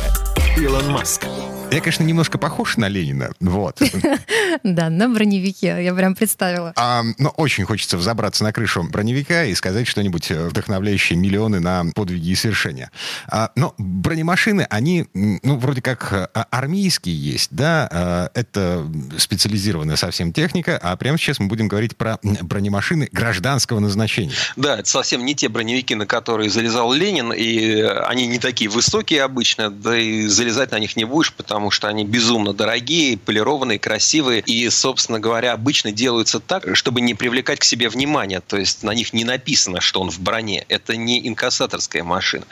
Илон 0.58 0.92
Маск? 0.92 1.26
Я, 1.72 1.80
конечно, 1.80 2.04
немножко 2.04 2.38
похож 2.38 2.76
на 2.78 2.90
Ленина, 2.90 3.32
вот. 3.40 3.80
Да, 4.64 4.90
на 4.90 5.08
броневике, 5.10 5.84
я 5.84 5.94
прям 5.94 6.16
представила. 6.16 6.74
А, 6.76 7.04
но 7.18 7.30
очень 7.30 7.64
хочется 7.64 7.98
взобраться 7.98 8.44
на 8.44 8.52
крышу 8.52 8.84
броневика 8.84 9.46
и 9.46 9.56
сказать 9.56 9.88
что-нибудь 9.88 10.30
э, 10.32 10.48
вдохновляющее 10.48 11.18
миллионы 11.18 11.60
на 11.60 11.86
подвиги 11.96 12.30
и 12.30 12.36
свершения. 12.36 12.92
А, 13.28 13.52
но 13.56 13.74
бронемашины, 13.78 14.68
они, 14.70 15.08
ну, 15.14 15.58
вроде 15.58 15.82
как 15.82 16.12
э, 16.12 16.28
армейские 16.52 17.16
есть, 17.16 17.48
да, 17.52 17.88
а, 17.92 18.32
это 18.34 18.86
специализированная 19.18 19.96
совсем 19.96 20.34
техника, 20.34 20.78
а 20.82 20.96
прямо 20.98 21.18
сейчас 21.18 21.40
мы 21.40 21.48
будем 21.48 21.70
говорить 21.70 21.96
про 21.96 22.20
бронемашины 22.22 23.08
гражданского 23.12 23.80
назначения. 23.80 24.36
Да, 24.58 24.80
это 24.80 24.90
совсем 24.90 25.26
не 25.26 25.36
те 25.36 25.48
броневики, 25.48 25.96
на 25.96 26.06
которые 26.06 26.50
залезал 26.50 26.92
Ленин, 26.92 27.32
и 27.32 27.82
они 27.82 28.28
не 28.28 28.40
такие 28.40 28.70
высокие 28.70 29.24
обычно, 29.24 29.70
да 29.70 29.98
и 29.98 30.28
залезать 30.28 30.72
на 30.72 30.80
них 30.80 30.96
не 30.96 31.06
будешь, 31.06 31.34
потому 31.34 31.61
потому 31.62 31.70
что 31.70 31.90
они 31.90 32.06
безумно 32.06 32.54
дорогие, 32.54 33.20
полированные, 33.20 33.78
красивые. 33.78 34.42
И, 34.42 34.68
собственно 34.72 35.20
говоря, 35.20 35.54
обычно 35.54 35.92
делаются 35.92 36.40
так, 36.40 36.76
чтобы 36.76 37.02
не 37.02 37.14
привлекать 37.14 37.60
к 37.60 37.64
себе 37.64 37.88
внимание. 37.88 38.42
То 38.42 38.58
есть 38.58 38.82
на 38.82 38.96
них 38.96 39.14
не 39.14 39.26
написано, 39.26 39.80
что 39.80 40.02
он 40.02 40.10
в 40.10 40.20
броне. 40.20 40.66
Это 40.70 40.96
не 40.96 41.28
инкассаторская 41.28 42.04
машина. 42.04 42.46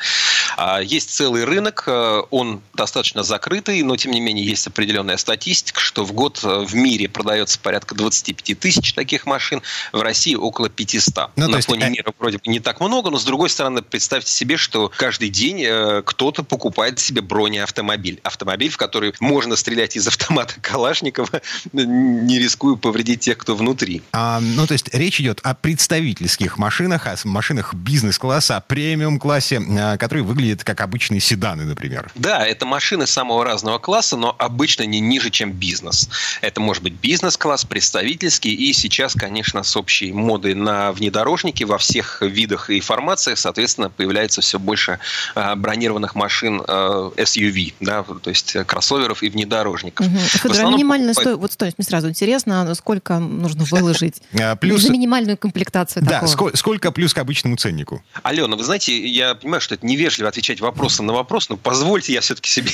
А 0.58 0.80
есть 0.80 1.10
целый 1.10 1.43
рынок, 1.43 1.86
э, 1.88 2.22
он 2.30 2.62
достаточно 2.76 3.24
закрытый, 3.24 3.82
но 3.82 3.98
тем 3.98 4.12
не 4.12 4.22
менее 4.22 4.45
есть 4.45 4.67
определенная 4.67 5.17
статистика, 5.17 5.80
что 5.80 6.06
в 6.06 6.12
год 6.12 6.41
э, 6.43 6.65
в 6.65 6.76
мире 6.76 7.10
продается 7.10 7.58
порядка 7.60 7.95
25 7.95 8.60
тысяч 8.60 8.93
таких 8.93 9.26
машин, 9.26 9.63
в 9.91 10.02
России 10.02 10.36
около 10.36 10.69
500. 10.69 11.30
Ну, 11.36 11.48
на 11.48 11.56
есть... 11.56 11.67
фоне 11.67 11.88
э, 11.88 11.89
мира 11.89 12.13
вроде 12.19 12.38
бы 12.38 12.43
не 12.45 12.60
так 12.60 12.80
много, 12.80 13.10
но 13.10 13.17
с 13.17 13.24
другой 13.24 13.50
стороны, 13.50 13.82
представьте 13.82 14.32
себе, 14.32 14.58
что 14.58 14.91
каждый 14.95 15.30
день 15.30 15.65
кто-то 16.04 16.43
покупает 16.43 17.00
себе 17.00 17.22
бронеавтомобиль. 17.22 18.19
Автомобиль, 18.24 18.69
в 18.69 18.78
который 18.78 18.99
который 19.00 19.16
можно 19.22 19.56
стрелять 19.56 19.96
из 19.96 20.08
автомата 20.08 20.56
Калашникова, 20.62 21.42
не 21.72 22.38
рискуя 22.38 22.76
повредить 22.76 23.22
тех, 23.22 23.38
кто 23.38 23.56
внутри. 23.56 24.02
А, 24.12 24.42
ну, 24.42 24.68
то 24.68 24.74
есть 24.74 24.94
речь 24.94 25.22
идет 25.22 25.40
о 25.44 25.54
представительских 25.54 26.58
машинах, 26.58 27.08
о 27.08 27.16
машинах 27.24 27.74
бизнес-класса, 27.74 28.58
о 28.58 28.62
премиум-классе, 28.62 29.62
а, 29.80 29.98
которые 29.98 30.24
выглядят 30.24 30.66
как 30.66 30.82
обычные 30.82 31.22
седаны, 31.22 31.64
например. 31.64 32.12
Да, 32.16 32.46
это 32.46 32.66
машины 32.66 33.08
самого 33.08 33.46
разного 33.46 33.80
класса, 33.80 34.18
но 34.18 34.36
обычно 34.38 34.84
не 34.84 35.00
ниже, 35.00 35.30
чем 35.30 35.54
бизнес. 35.54 36.10
Это 36.42 36.60
может 36.60 36.84
быть 36.84 36.94
бизнес-класс, 36.94 37.64
представительский, 37.64 38.54
и 38.54 38.74
сейчас, 38.74 39.14
конечно, 39.14 39.64
с 39.64 39.78
общей 39.78 40.12
модой 40.12 40.56
на 40.56 40.92
внедорожники 40.92 41.64
во 41.64 41.78
всех 41.78 42.22
видах 42.22 42.70
и 42.70 42.82
формациях, 42.82 43.38
соответственно, 43.38 43.90
появляется 43.90 44.42
все 44.42 44.60
больше 44.60 45.00
а, 45.36 45.56
бронированных 45.56 46.16
машин 46.16 46.60
SUV, 46.60 47.74
да, 47.80 48.04
то 48.04 48.30
есть 48.30 48.58
кроссоверов 48.66 48.88
кроссоверов 48.89 49.23
и 49.23 49.30
внедорожников. 49.30 50.06
Угу. 50.06 50.17
Федор, 50.17 50.65
а 50.65 50.69
минимальная 50.71 51.13
покупать... 51.13 51.34
сто... 51.34 51.39
вот 51.39 51.52
стоимость 51.52 51.78
мне 51.78 51.86
сразу 51.86 52.10
интересно, 52.10 52.62
а 52.63 52.75
сколько 52.75 53.19
нужно 53.19 53.63
выложить 53.65 54.21
а, 54.39 54.56
плюс... 54.56 54.82
за 54.82 54.91
минимальную 54.91 55.38
комплектацию 55.38 56.04
да, 56.04 56.21
такого? 56.21 56.52
сколько 56.56 56.91
плюс 56.91 57.13
к 57.13 57.17
обычному 57.17 57.56
ценнику? 57.58 58.04
Алена, 58.23 58.56
вы 58.56 58.63
знаете, 58.63 58.97
я 59.08 59.36
понимаю, 59.36 59.62
что 59.62 59.75
это 59.75 59.86
невежливо 59.86 60.30
отвечать 60.30 60.60
вопросом 60.60 61.06
на 61.06 61.13
вопрос, 61.13 61.49
но 61.49 61.58
позвольте 61.58 62.13
я 62.13 62.21
все-таки 62.21 62.49
себе, 62.49 62.71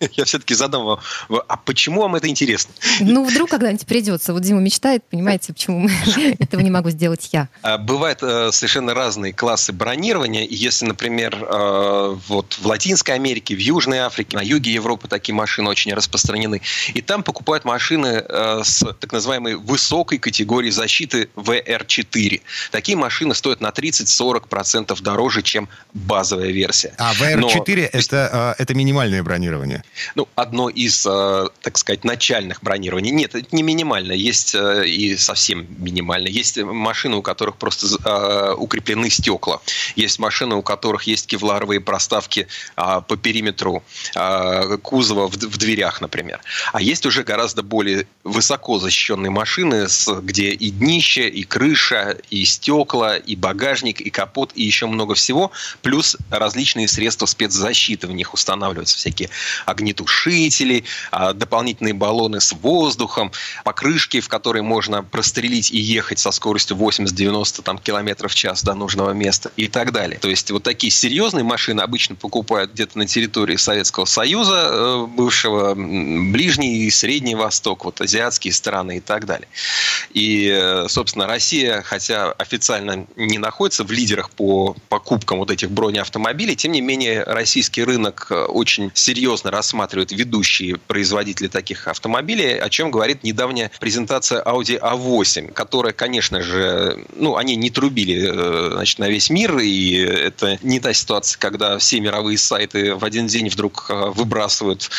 я 0.12 0.24
все-таки 0.24 0.54
задам 0.54 0.84
вам, 0.84 1.00
а 1.48 1.56
почему 1.56 2.02
вам 2.02 2.16
это 2.16 2.28
интересно? 2.28 2.74
Ну, 3.00 3.24
вдруг 3.24 3.50
когда-нибудь 3.50 3.86
придется. 3.86 4.32
Вот 4.32 4.42
Дима 4.42 4.60
мечтает, 4.60 5.04
понимаете, 5.04 5.52
почему 5.52 5.88
этого 6.38 6.60
не 6.60 6.70
могу 6.70 6.90
сделать 6.90 7.28
я. 7.32 7.48
А, 7.62 7.78
бывают 7.78 8.22
э, 8.22 8.50
совершенно 8.52 8.94
разные 8.94 9.32
классы 9.32 9.72
бронирования. 9.72 10.46
Если, 10.48 10.84
например, 10.84 11.36
э, 11.36 12.16
вот 12.28 12.58
в 12.60 12.66
Латинской 12.66 13.14
Америке, 13.14 13.54
в 13.54 13.58
Южной 13.58 13.98
Африке, 13.98 14.36
на 14.36 14.42
юге 14.42 14.72
Европы 14.72 15.08
такие 15.08 15.34
машины 15.36 15.70
очень 15.70 15.94
распространены. 15.94 16.60
И 16.94 17.00
там 17.00 17.22
покупают 17.22 17.64
машины 17.64 18.24
э, 18.28 18.60
с 18.64 18.84
так 18.94 19.12
называемой 19.12 19.54
высокой 19.54 20.18
категории 20.18 20.70
защиты 20.70 21.28
VR4. 21.36 22.40
Такие 22.72 22.96
машины 22.96 23.34
стоят 23.34 23.60
на 23.60 23.68
30-40% 23.68 25.00
дороже, 25.02 25.42
чем 25.42 25.68
базовая 25.94 26.50
версия. 26.50 26.94
А 26.98 27.14
VR4 27.14 27.36
Но... 27.36 27.50
это, 27.92 28.54
это 28.58 28.74
минимальное 28.74 29.22
бронирование? 29.22 29.84
Ну, 30.14 30.28
одно 30.34 30.68
из, 30.68 31.02
так 31.02 31.78
сказать, 31.78 32.04
начальных 32.04 32.62
бронирований. 32.62 33.10
Нет, 33.10 33.34
это 33.34 33.48
не 33.52 33.62
минимальное. 33.62 34.16
Есть 34.16 34.54
и 34.54 35.16
совсем 35.16 35.66
минимальное. 35.78 36.30
Есть 36.30 36.58
машины, 36.58 37.16
у 37.16 37.22
которых 37.22 37.56
просто 37.56 38.54
укреплены 38.54 39.10
стекла. 39.10 39.60
Есть 39.94 40.18
машины, 40.18 40.56
у 40.56 40.62
которых 40.62 41.04
есть 41.04 41.26
кевларовые 41.26 41.80
проставки 41.80 42.48
а, 42.74 43.00
по 43.00 43.16
периметру 43.16 43.82
а, 44.14 44.76
кузова 44.78 45.25
в, 45.28 45.34
в 45.34 45.56
дверях, 45.58 46.00
например. 46.00 46.40
А 46.72 46.80
есть 46.80 47.06
уже 47.06 47.22
гораздо 47.22 47.62
более 47.62 48.06
высоко 48.24 48.78
защищенные 48.78 49.30
машины, 49.30 49.88
с, 49.88 50.12
где 50.20 50.50
и 50.50 50.70
днище, 50.70 51.28
и 51.28 51.44
крыша, 51.44 52.18
и 52.30 52.44
стекла, 52.44 53.16
и 53.16 53.36
багажник, 53.36 54.00
и 54.00 54.10
капот, 54.10 54.52
и 54.54 54.62
еще 54.64 54.86
много 54.86 55.14
всего. 55.14 55.50
Плюс 55.82 56.16
различные 56.30 56.88
средства 56.88 57.26
спецзащиты 57.26 58.06
в 58.06 58.12
них 58.12 58.34
устанавливаются. 58.34 58.96
Всякие 58.96 59.30
огнетушители, 59.64 60.84
а, 61.10 61.32
дополнительные 61.32 61.94
баллоны 61.94 62.40
с 62.40 62.52
воздухом, 62.52 63.32
покрышки, 63.64 64.20
в 64.20 64.28
которые 64.28 64.62
можно 64.62 65.02
прострелить 65.02 65.70
и 65.70 65.78
ехать 65.78 66.18
со 66.18 66.30
скоростью 66.30 66.76
80-90 66.76 67.62
там, 67.62 67.78
километров 67.78 68.32
в 68.32 68.34
час 68.34 68.62
до 68.62 68.74
нужного 68.74 69.10
места 69.10 69.50
и 69.56 69.68
так 69.68 69.92
далее. 69.92 70.18
То 70.18 70.28
есть 70.28 70.50
вот 70.50 70.62
такие 70.62 70.90
серьезные 70.90 71.44
машины 71.44 71.80
обычно 71.80 72.14
покупают 72.14 72.72
где-то 72.72 72.98
на 72.98 73.06
территории 73.06 73.56
Советского 73.56 74.04
Союза, 74.04 74.68
э, 74.70 75.06
бывшего 75.16 75.74
Ближний 75.74 76.84
и 76.84 76.90
Средний 76.90 77.34
Восток, 77.34 77.84
вот 77.84 78.00
азиатские 78.00 78.52
страны 78.52 78.98
и 78.98 79.00
так 79.00 79.26
далее. 79.26 79.48
И, 80.12 80.48
э, 80.52 80.86
собственно, 80.88 81.26
Россия, 81.26 81.82
хотя 81.82 82.32
официально 82.32 83.06
не 83.16 83.38
находится 83.38 83.84
в 83.84 83.90
лидерах 83.90 84.30
по 84.30 84.76
покупкам 84.88 85.38
вот 85.38 85.50
этих 85.50 85.70
бронеавтомобилей, 85.70 86.54
тем 86.54 86.72
не 86.72 86.80
менее 86.80 87.24
российский 87.24 87.82
рынок 87.82 88.28
э, 88.30 88.44
очень 88.44 88.90
серьезно 88.94 89.50
рассматривает 89.50 90.12
ведущие 90.12 90.76
производители 90.76 91.48
таких 91.48 91.88
автомобилей, 91.88 92.58
о 92.58 92.68
чем 92.68 92.90
говорит 92.90 93.24
недавняя 93.24 93.70
презентация 93.80 94.42
Audi 94.42 94.78
A8, 94.78 95.52
которая, 95.52 95.92
конечно 95.92 96.42
же, 96.42 97.04
ну, 97.16 97.36
они 97.36 97.56
не 97.56 97.70
трубили 97.70 98.70
значит, 98.70 98.98
на 98.98 99.08
весь 99.08 99.30
мир, 99.30 99.58
и 99.58 99.94
это 99.96 100.58
не 100.62 100.80
та 100.80 100.92
ситуация, 100.92 101.38
когда 101.38 101.78
все 101.78 102.00
мировые 102.00 102.38
сайты 102.38 102.94
в 102.94 103.04
один 103.04 103.26
день 103.26 103.48
вдруг 103.48 103.86
а, 103.88 104.10
выбрасывают 104.10 104.88
а, 104.88 104.90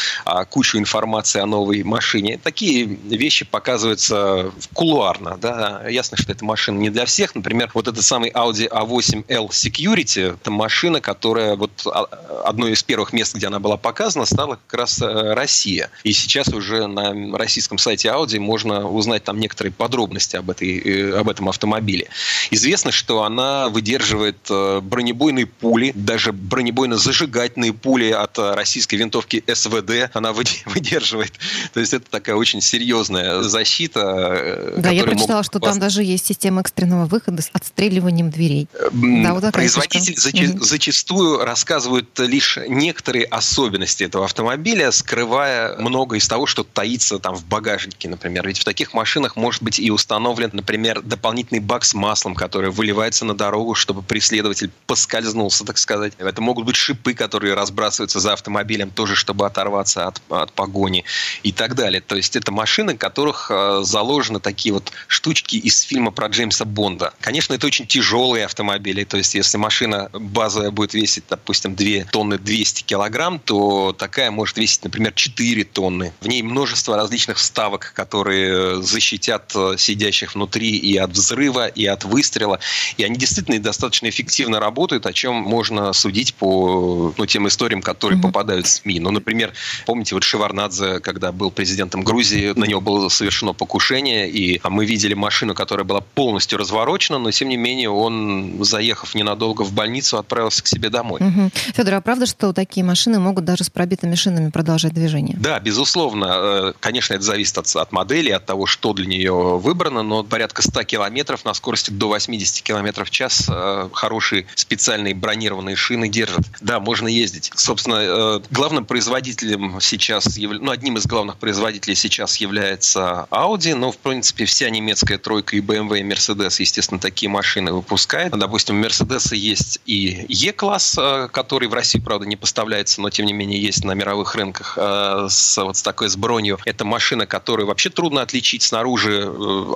кучу 0.49 0.77
информации 0.77 1.39
о 1.39 1.45
новой 1.45 1.83
машине. 1.83 2.39
Такие 2.41 2.85
вещи 2.85 3.45
показываются 3.45 4.51
кулуарно. 4.73 5.37
Да? 5.37 5.83
Ясно, 5.89 6.17
что 6.17 6.31
эта 6.31 6.45
машина 6.45 6.77
не 6.79 6.89
для 6.89 7.05
всех. 7.05 7.35
Например, 7.35 7.69
вот 7.73 7.87
этот 7.87 8.03
самый 8.03 8.29
Audi 8.31 8.67
A8L 8.69 9.49
Security, 9.49 10.33
это 10.35 10.51
машина, 10.51 11.01
которая 11.01 11.55
вот 11.55 11.71
а, 11.85 12.05
одно 12.45 12.67
из 12.67 12.83
первых 12.83 13.13
мест, 13.13 13.35
где 13.35 13.47
она 13.47 13.59
была 13.59 13.77
показана, 13.77 14.25
стала 14.25 14.59
как 14.67 14.79
раз 14.79 15.01
э, 15.01 15.33
Россия. 15.33 15.89
И 16.03 16.13
сейчас 16.13 16.47
уже 16.49 16.87
на 16.87 17.37
российском 17.37 17.77
сайте 17.77 18.09
Audi 18.09 18.39
можно 18.39 18.87
узнать 18.87 19.23
там 19.23 19.39
некоторые 19.39 19.73
подробности 19.73 20.35
об, 20.35 20.49
этой, 20.49 20.79
э, 20.79 21.19
об 21.19 21.29
этом 21.29 21.49
автомобиле. 21.49 22.07
Известно, 22.51 22.91
что 22.91 23.23
она 23.23 23.69
выдерживает 23.69 24.37
э, 24.49 24.79
бронебойные 24.81 25.45
пули, 25.45 25.91
даже 25.95 26.31
бронебойно-зажигательные 26.31 27.73
пули 27.73 28.11
от 28.11 28.37
российской 28.37 28.95
винтовки 28.95 29.43
СВД 29.51 29.96
она 30.13 30.33
выдерживает. 30.65 31.33
То 31.73 31.79
есть 31.79 31.93
это 31.93 32.09
такая 32.09 32.35
очень 32.35 32.61
серьезная 32.61 33.41
защита. 33.43 34.33
Э, 34.37 34.75
да, 34.77 34.91
я 34.91 35.03
прочитала, 35.03 35.43
что 35.43 35.59
там 35.59 35.79
даже 35.79 36.03
есть 36.03 36.25
система 36.25 36.61
экстренного 36.61 37.05
выхода 37.05 37.41
с 37.41 37.49
отстреливанием 37.53 38.29
дверей. 38.29 38.67
Да, 38.91 39.33
вот 39.33 39.51
Производители 39.53 40.15
зача- 40.15 40.57
зачастую 40.59 41.43
рассказывают 41.43 42.17
лишь 42.19 42.59
некоторые 42.67 43.25
особенности 43.25 44.03
этого 44.03 44.25
автомобиля, 44.25 44.91
скрывая 44.91 45.77
много 45.77 46.17
из 46.17 46.27
того, 46.27 46.45
что 46.45 46.63
таится 46.63 47.19
там 47.19 47.35
в 47.35 47.45
багажнике, 47.45 48.09
например. 48.09 48.47
Ведь 48.47 48.59
в 48.59 48.63
таких 48.65 48.93
машинах 48.93 49.35
может 49.35 49.63
быть 49.63 49.79
и 49.79 49.89
установлен, 49.91 50.49
например, 50.53 51.01
дополнительный 51.01 51.59
бак 51.59 51.85
с 51.85 51.93
маслом, 51.93 52.35
который 52.35 52.71
выливается 52.71 53.25
на 53.25 53.35
дорогу, 53.35 53.75
чтобы 53.75 54.01
преследователь 54.01 54.71
поскользнулся, 54.85 55.63
так 55.65 55.77
сказать. 55.77 56.13
Это 56.17 56.41
могут 56.41 56.65
быть 56.65 56.75
шипы, 56.75 57.13
которые 57.13 57.53
разбрасываются 57.53 58.19
за 58.19 58.33
автомобилем, 58.33 58.89
тоже 58.89 59.15
чтобы 59.15 59.45
оторваться 59.45 59.86
от, 59.95 60.21
от 60.29 60.51
погони 60.51 61.05
и 61.43 61.51
так 61.51 61.75
далее. 61.75 62.01
То 62.01 62.15
есть 62.15 62.35
это 62.35 62.51
машины, 62.51 62.95
в 62.95 62.97
которых 62.97 63.49
э, 63.49 63.81
заложены 63.83 64.39
такие 64.39 64.73
вот 64.73 64.91
штучки 65.07 65.55
из 65.55 65.81
фильма 65.81 66.11
про 66.11 66.27
Джеймса 66.27 66.65
Бонда. 66.65 67.13
Конечно, 67.21 67.53
это 67.53 67.67
очень 67.67 67.87
тяжелые 67.87 68.45
автомобили. 68.45 69.03
То 69.03 69.17
есть 69.17 69.35
если 69.35 69.57
машина 69.57 70.09
базовая 70.13 70.71
будет 70.71 70.93
весить, 70.93 71.25
допустим, 71.29 71.75
2 71.75 72.05
тонны 72.11 72.37
200 72.37 72.83
килограмм, 72.83 73.39
то 73.39 73.95
такая 73.97 74.31
может 74.31 74.57
весить, 74.57 74.83
например, 74.83 75.13
4 75.13 75.63
тонны. 75.65 76.13
В 76.21 76.27
ней 76.27 76.41
множество 76.41 76.95
различных 76.95 77.37
вставок, 77.37 77.93
которые 77.95 78.81
защитят 78.81 79.51
э, 79.55 79.75
сидящих 79.77 80.35
внутри 80.35 80.77
и 80.77 80.97
от 80.97 81.11
взрыва, 81.11 81.67
и 81.67 81.85
от 81.85 82.03
выстрела. 82.03 82.59
И 82.97 83.03
они 83.03 83.15
действительно 83.17 83.59
достаточно 83.59 84.09
эффективно 84.09 84.59
работают, 84.59 85.05
о 85.05 85.13
чем 85.13 85.35
можно 85.35 85.93
судить 85.93 86.33
по 86.35 87.13
ну, 87.17 87.25
тем 87.25 87.47
историям, 87.47 87.81
которые 87.81 88.19
mm-hmm. 88.19 88.21
попадают 88.21 88.67
в 88.67 88.69
СМИ. 88.69 88.99
Ну, 88.99 89.11
например, 89.11 89.53
помните, 89.85 90.15
вот 90.15 90.23
Шеварнадзе, 90.23 90.99
когда 90.99 91.31
был 91.31 91.51
президентом 91.51 92.03
Грузии, 92.03 92.53
на 92.55 92.65
него 92.65 92.81
было 92.81 93.09
совершено 93.09 93.53
покушение, 93.53 94.29
и 94.29 94.59
мы 94.63 94.85
видели 94.85 95.13
машину, 95.13 95.53
которая 95.53 95.85
была 95.85 96.01
полностью 96.01 96.57
разворочена, 96.57 97.19
но, 97.19 97.31
тем 97.31 97.49
не 97.49 97.57
менее, 97.57 97.89
он, 97.89 98.63
заехав 98.63 99.15
ненадолго 99.15 99.63
в 99.63 99.73
больницу, 99.73 100.17
отправился 100.17 100.63
к 100.63 100.67
себе 100.67 100.89
домой. 100.89 101.21
Угу. 101.21 101.51
Федор, 101.75 101.95
а 101.95 102.01
правда, 102.01 102.25
что 102.25 102.53
такие 102.53 102.85
машины 102.85 103.19
могут 103.19 103.45
даже 103.45 103.63
с 103.63 103.69
пробитыми 103.69 104.15
шинами 104.15 104.49
продолжать 104.49 104.93
движение? 104.93 105.35
Да, 105.39 105.59
безусловно. 105.59 106.25
Э, 106.25 106.73
конечно, 106.79 107.13
это 107.13 107.23
зависит 107.23 107.57
от, 107.57 107.75
от 107.75 107.91
модели, 107.91 108.31
от 108.31 108.45
того, 108.45 108.65
что 108.65 108.93
для 108.93 109.05
нее 109.05 109.57
выбрано, 109.57 110.03
но 110.03 110.23
порядка 110.23 110.61
100 110.61 110.83
километров 110.83 111.45
на 111.45 111.53
скорости 111.53 111.91
до 111.91 112.09
80 112.09 112.63
километров 112.63 113.07
в 113.07 113.11
час 113.11 113.47
э, 113.49 113.89
хорошие 113.93 114.45
специальные 114.55 115.15
бронированные 115.15 115.75
шины 115.75 116.09
держат. 116.09 116.45
Да, 116.61 116.79
можно 116.79 117.07
ездить. 117.07 117.51
Собственно, 117.55 117.95
э, 117.99 118.39
главным 118.51 118.85
производителем 118.85 119.66
сейчас, 119.81 120.37
ну, 120.37 120.71
одним 120.71 120.97
из 120.97 121.05
главных 121.05 121.37
производителей 121.37 121.95
сейчас 121.95 122.37
является 122.37 123.27
Audi, 123.31 123.75
но, 123.75 123.91
в 123.91 123.97
принципе, 123.97 124.45
вся 124.45 124.69
немецкая 124.69 125.17
тройка 125.17 125.55
и 125.55 125.61
BMW, 125.61 125.99
и 125.99 126.03
Mercedes, 126.03 126.55
естественно, 126.59 126.99
такие 126.99 127.29
машины 127.29 127.73
выпускает. 127.73 128.31
Допустим, 128.37 128.79
у 128.79 128.83
Mercedes 128.83 129.35
есть 129.35 129.79
и 129.85 130.25
E-класс, 130.29 130.97
э, 130.99 131.29
который 131.31 131.67
в 131.67 131.73
России, 131.73 131.99
правда, 131.99 132.25
не 132.25 132.35
поставляется, 132.35 133.01
но, 133.01 133.09
тем 133.09 133.25
не 133.25 133.33
менее, 133.33 133.61
есть 133.61 133.83
на 133.83 133.93
мировых 133.93 134.35
рынках 134.35 134.77
с, 134.77 135.57
вот 135.57 135.77
с 135.77 135.81
такой 135.81 136.09
с 136.09 136.15
бронью. 136.15 136.59
Это 136.65 136.85
машина, 136.85 137.25
которую 137.25 137.67
вообще 137.67 137.89
трудно 137.89 138.21
отличить 138.21 138.63
снаружи 138.63 139.27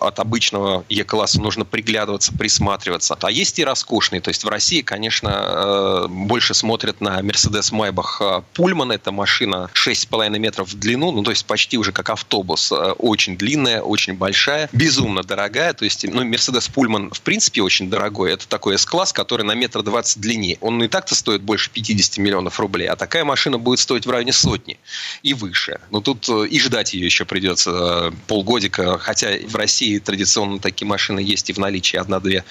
от 0.01 0.19
обычного 0.19 0.85
E-класса. 0.89 1.41
Нужно 1.41 1.65
приглядываться, 1.65 2.33
присматриваться. 2.37 3.17
А 3.19 3.31
есть 3.31 3.57
и 3.59 3.63
роскошные. 3.65 4.21
То 4.21 4.29
есть 4.29 4.43
в 4.43 4.47
России, 4.47 4.81
конечно, 4.81 6.05
больше 6.09 6.53
смотрят 6.53 7.01
на 7.01 7.19
Mercedes 7.21 7.71
Maybach 7.71 8.43
Pullman. 8.53 8.93
Это 8.93 9.11
машина 9.11 9.69
6,5 9.73 10.37
метров 10.39 10.69
в 10.69 10.79
длину, 10.79 11.11
ну, 11.11 11.23
то 11.23 11.31
есть 11.31 11.45
почти 11.45 11.77
уже 11.77 11.91
как 11.91 12.09
автобус. 12.09 12.71
Э, 12.71 12.91
очень 12.97 13.37
длинная, 13.37 13.81
очень 13.81 14.13
большая, 14.13 14.69
безумно 14.71 15.23
дорогая. 15.23 15.73
То 15.73 15.85
есть, 15.85 16.05
ну, 16.07 16.23
Mercedes 16.23 16.71
Pullman 16.73 17.13
в 17.13 17.21
принципе 17.21 17.61
очень 17.61 17.89
дорогой. 17.89 18.33
Это 18.33 18.47
такой 18.47 18.75
S-класс, 18.75 19.13
который 19.13 19.43
на 19.43 19.53
метр 19.53 19.83
двадцать 19.83 20.21
длине. 20.21 20.57
Он 20.61 20.83
и 20.83 20.87
так-то 20.87 21.15
стоит 21.15 21.41
больше 21.41 21.69
50 21.71 22.17
миллионов 22.17 22.59
рублей, 22.59 22.87
а 22.87 22.95
такая 22.95 23.23
машина 23.23 23.57
будет 23.57 23.79
стоить 23.79 24.05
в 24.05 24.09
районе 24.09 24.33
сотни 24.33 24.77
и 25.23 25.33
выше. 25.33 25.79
Но 25.89 26.01
тут 26.01 26.27
э, 26.29 26.47
и 26.47 26.59
ждать 26.59 26.93
ее 26.93 27.05
еще 27.05 27.25
придется 27.25 27.71
э, 27.71 28.11
полгодика, 28.27 28.97
хотя 28.97 29.29
в 29.47 29.55
России 29.55 29.99
традиционно 29.99 30.59
такие 30.59 30.87
машины 30.87 31.19
есть 31.19 31.49
и 31.49 31.53
в 31.53 31.57
наличии 31.57 31.97
одна-две 31.97 32.43